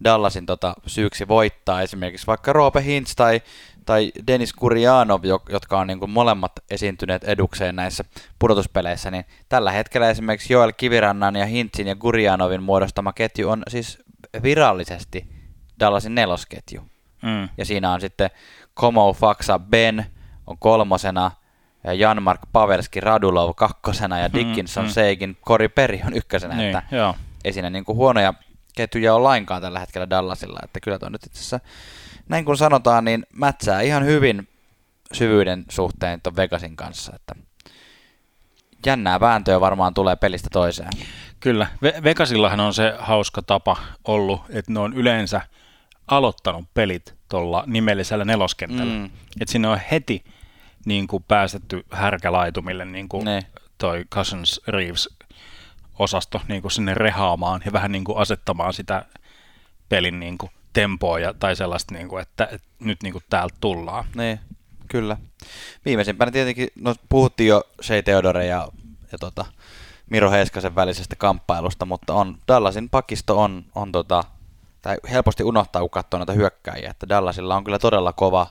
[0.03, 3.41] Dallasin tota, syyksi voittaa esimerkiksi vaikka Roope Hintz tai,
[3.85, 8.03] tai Denis Kurjanov, jotka on niin kuin molemmat esiintyneet edukseen näissä
[8.39, 13.99] pudotuspeleissä, niin tällä hetkellä esimerkiksi Joel Kivirannan ja Hintzin ja Kurjanovin muodostama ketju on siis
[14.43, 15.25] virallisesti
[15.79, 16.81] Dallasin nelosketju.
[17.21, 17.49] Mm.
[17.57, 18.29] Ja siinä on sitten
[18.73, 20.05] Komo Faksa Ben
[20.47, 21.31] on kolmosena,
[21.83, 26.77] ja Janmark Pavelski Radulov kakkosena ja mm, Dickinson mm, Seigin Kori Peri on ykkösenä, niin,
[26.77, 27.15] että joo.
[27.43, 28.33] ei siinä niin kuin huonoja
[28.75, 31.59] ketjuja on lainkaan tällä hetkellä Dallasilla, että kyllä tuo nyt itse asiassa,
[32.29, 34.47] näin kun sanotaan, niin mätsää ihan hyvin
[35.13, 37.35] syvyyden suhteen tuon Vegasin kanssa, että
[38.85, 40.89] jännää vääntöä varmaan tulee pelistä toiseen.
[41.39, 45.41] Kyllä, Ve- Vegasillahan on se hauska tapa ollut, että ne on yleensä
[46.07, 48.93] aloittanut pelit tuolla nimellisellä neloskentällä.
[48.93, 49.05] Mm.
[49.41, 50.23] Että sinne on heti
[50.85, 53.45] niin kuin päästetty härkälaitumille, niin kuin ne.
[53.77, 55.09] toi Cousins Reeves
[55.99, 59.05] osasto niin kuin sinne rehaamaan ja vähän niin kuin asettamaan sitä
[59.89, 63.55] pelin niin kuin tempoa ja, tai sellaista, niin kuin, että, että nyt niin kuin täältä
[63.61, 64.05] tullaan.
[64.15, 64.39] Niin,
[64.87, 65.17] kyllä.
[65.85, 68.67] Viimeisimpänä tietenkin, no puhuttiin jo Shea Theodore ja,
[69.11, 69.45] ja tota,
[70.09, 74.23] Miro Heiskasen välisestä kamppailusta, mutta on, Dallasin pakisto on, on tota,
[74.81, 78.47] tai helposti unohtaa, kun katsoo näitä hyökkäjiä, että Dallasilla on kyllä todella kova,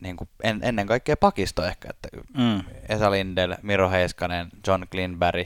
[0.00, 2.08] niin kuin en, ennen kaikkea pakisto ehkä, että
[2.38, 2.60] mm.
[2.88, 5.44] Esa Lindel, Miro Heiskanen, John Klinberry,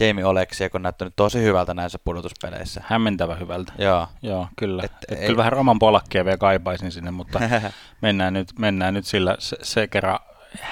[0.00, 2.82] Jamie Oleksi, on näyttänyt tosi hyvältä näissä pudotuspeleissä.
[2.86, 3.72] Hämmentävä hyvältä.
[3.78, 4.08] Joo.
[4.22, 4.82] Joo, kyllä.
[4.84, 5.26] Et, Et ei...
[5.26, 7.40] Kyllä vähän Roman Polakkia vielä kaipaisin sinne, mutta
[8.02, 10.18] mennään, nyt, mennään nyt sillä se, se kerran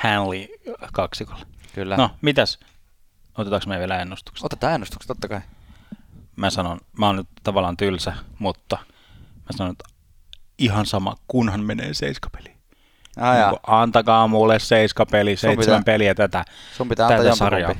[0.02, 0.47] Hanley
[0.92, 1.47] kaksikolla.
[1.74, 1.97] Kyllä.
[1.97, 2.59] No, mitäs?
[3.41, 4.45] Otetaanko me vielä ennustukset?
[4.45, 5.41] Otetaan ennustukset, totta kai.
[6.37, 8.79] Mä sanon, mä oon nyt tavallaan tylsä, mutta
[9.37, 9.85] mä sanon, että
[10.59, 12.57] ihan sama, kunhan menee seiskapeli.
[13.17, 16.45] Ah, niin antakaa mulle seiskapeli, seitsemän pitää, peliä tätä,
[16.77, 17.75] sun pitää tätä sarjaa.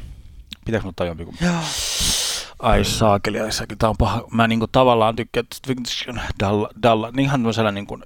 [0.65, 1.45] Pitäis ottaa jompikumpi?
[1.45, 1.55] Joo.
[2.59, 4.25] Ai saakeli, ai saakeli, tää on paha.
[4.33, 8.01] Mä niinku tavallaan tykkään, että Dalla, Dalla, niin ihan sellainen niinku,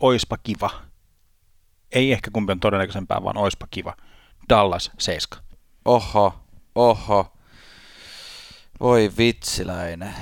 [0.00, 0.70] oispa kiva.
[1.92, 3.94] Ei ehkä kumpi on todennäköisempää, vaan oispa kiva.
[4.48, 5.44] Dallas 7.
[5.84, 6.43] Oho,
[6.74, 7.32] oho.
[8.80, 10.14] Voi vitsiläinen.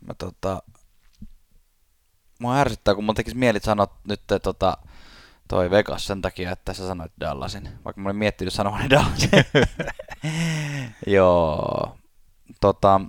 [0.00, 0.62] Mä tota...
[2.38, 4.76] Mua ärsyttää, kun mun tekisi mieli sanoa nyt tota,
[5.48, 7.68] toi Vegas sen takia, että sä sanoit Dallasin.
[7.84, 9.30] Vaikka mä olin miettinyt sanoa Dallasin.
[11.06, 11.96] Joo.
[12.60, 13.00] Tota,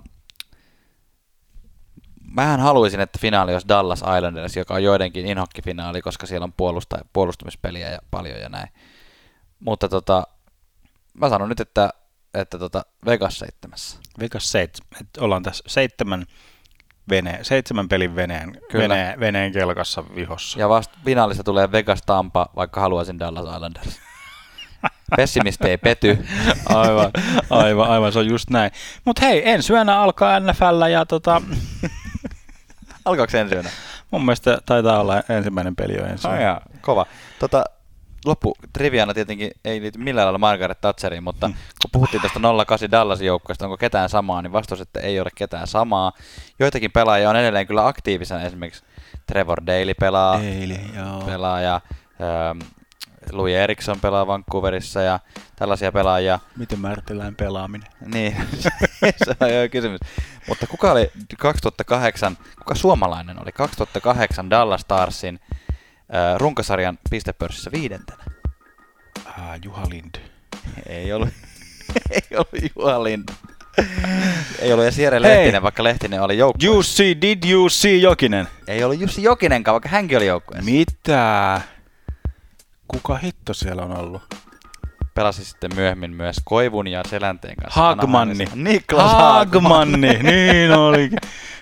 [2.32, 6.98] mähän haluaisin, että finaali olisi Dallas Islanders, joka on joidenkin inhokkifinaali, koska siellä on puolusta,
[7.12, 8.68] puolustumispeliä ja paljon ja näin.
[9.60, 10.26] Mutta tota,
[11.14, 11.90] mä sanon nyt, että,
[12.34, 13.98] että tota Vegas seitsemässä.
[14.20, 15.08] Vegas seitsemän.
[15.20, 16.26] Ollaan tässä seitsemän
[17.10, 20.58] vene, seitsemän pelin veneen, Vene, veneen kelkassa vihossa.
[20.58, 24.00] Ja vasta finaalissa tulee Vegas Tampa, vaikka haluaisin Dallas Islanders.
[25.16, 26.26] Pessimisti ei pety.
[26.68, 27.10] aivan,
[27.50, 28.70] aivan, aivan, se on just näin.
[29.04, 31.42] Mutta hei, ensi yönä alkaa NFL ja tota...
[33.04, 33.70] Alkaako ensi yönä?
[34.10, 36.60] Mun mielestä taitaa olla ensimmäinen peli jo ensi yönä.
[36.80, 37.06] kova.
[37.38, 37.64] Tota,
[38.24, 41.56] loppu triviana tietenkin ei liity millään lailla Margaret Thatcheriin, mutta hmm.
[41.82, 45.66] kun puhuttiin tästä 08 Dallasin joukkueesta, onko ketään samaa, niin vastaus, että ei ole ketään
[45.66, 46.12] samaa.
[46.58, 48.84] Joitakin pelaajia on edelleen kyllä aktiivisena, esimerkiksi
[49.26, 51.20] Trevor Daly pelaa, Daly, joo.
[51.20, 51.80] pelaa ja
[52.22, 52.58] Ähm,
[53.32, 55.20] Louis Eriksson pelaa Vancouverissa ja
[55.56, 56.38] tällaisia pelaajia.
[56.56, 57.88] Miten määritellään pelaaminen?
[58.06, 58.36] Niin,
[59.24, 60.00] se on jo kysymys.
[60.48, 65.40] Mutta kuka oli 2008, kuka suomalainen oli 2008 Dallas Starsin
[66.14, 68.24] äh, runkosarjan pistepörssissä viidentenä?
[69.26, 70.14] Ah, Juha Lind.
[70.86, 71.28] Ei ollut,
[72.10, 73.28] ei ollut Juha Lind.
[74.58, 76.76] Ei ollut edes Jere Lehtinen, vaikka Lehtinen oli joukkueessa.
[76.76, 78.48] Jussi, did you see Jokinen?
[78.66, 80.70] Ei ollut Jussi Jokinenkaan, vaikka hänkin oli joukkueessa.
[80.70, 81.60] Mitä?
[82.88, 84.22] Kuka hitto siellä on ollut?
[85.14, 87.80] Pelasi sitten myöhemmin myös Koivun ja Selänteen kanssa.
[87.80, 88.44] Hagmanni.
[88.54, 91.10] Niklas Hagmanni, niin oli.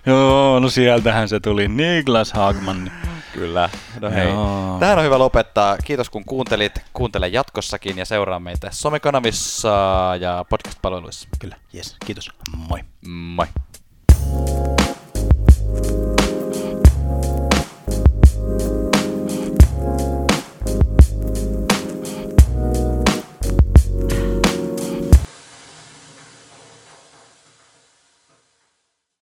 [0.07, 1.69] Joo, no sieltähän se tuli.
[1.69, 2.91] Niklas Hagmanni.
[3.33, 3.71] Kyllä.
[4.01, 4.29] No hei.
[4.29, 4.77] Joo.
[4.81, 5.77] Tähän on hyvä lopettaa.
[5.85, 6.83] Kiitos kun kuuntelit.
[6.93, 9.69] Kuuntele jatkossakin ja seuraa meitä somekanavissa
[10.21, 11.29] ja podcast-palveluissa.
[11.39, 11.97] Kyllä, yes.
[12.07, 12.31] Kiitos.
[12.69, 12.81] Moi.
[13.07, 13.47] Moi.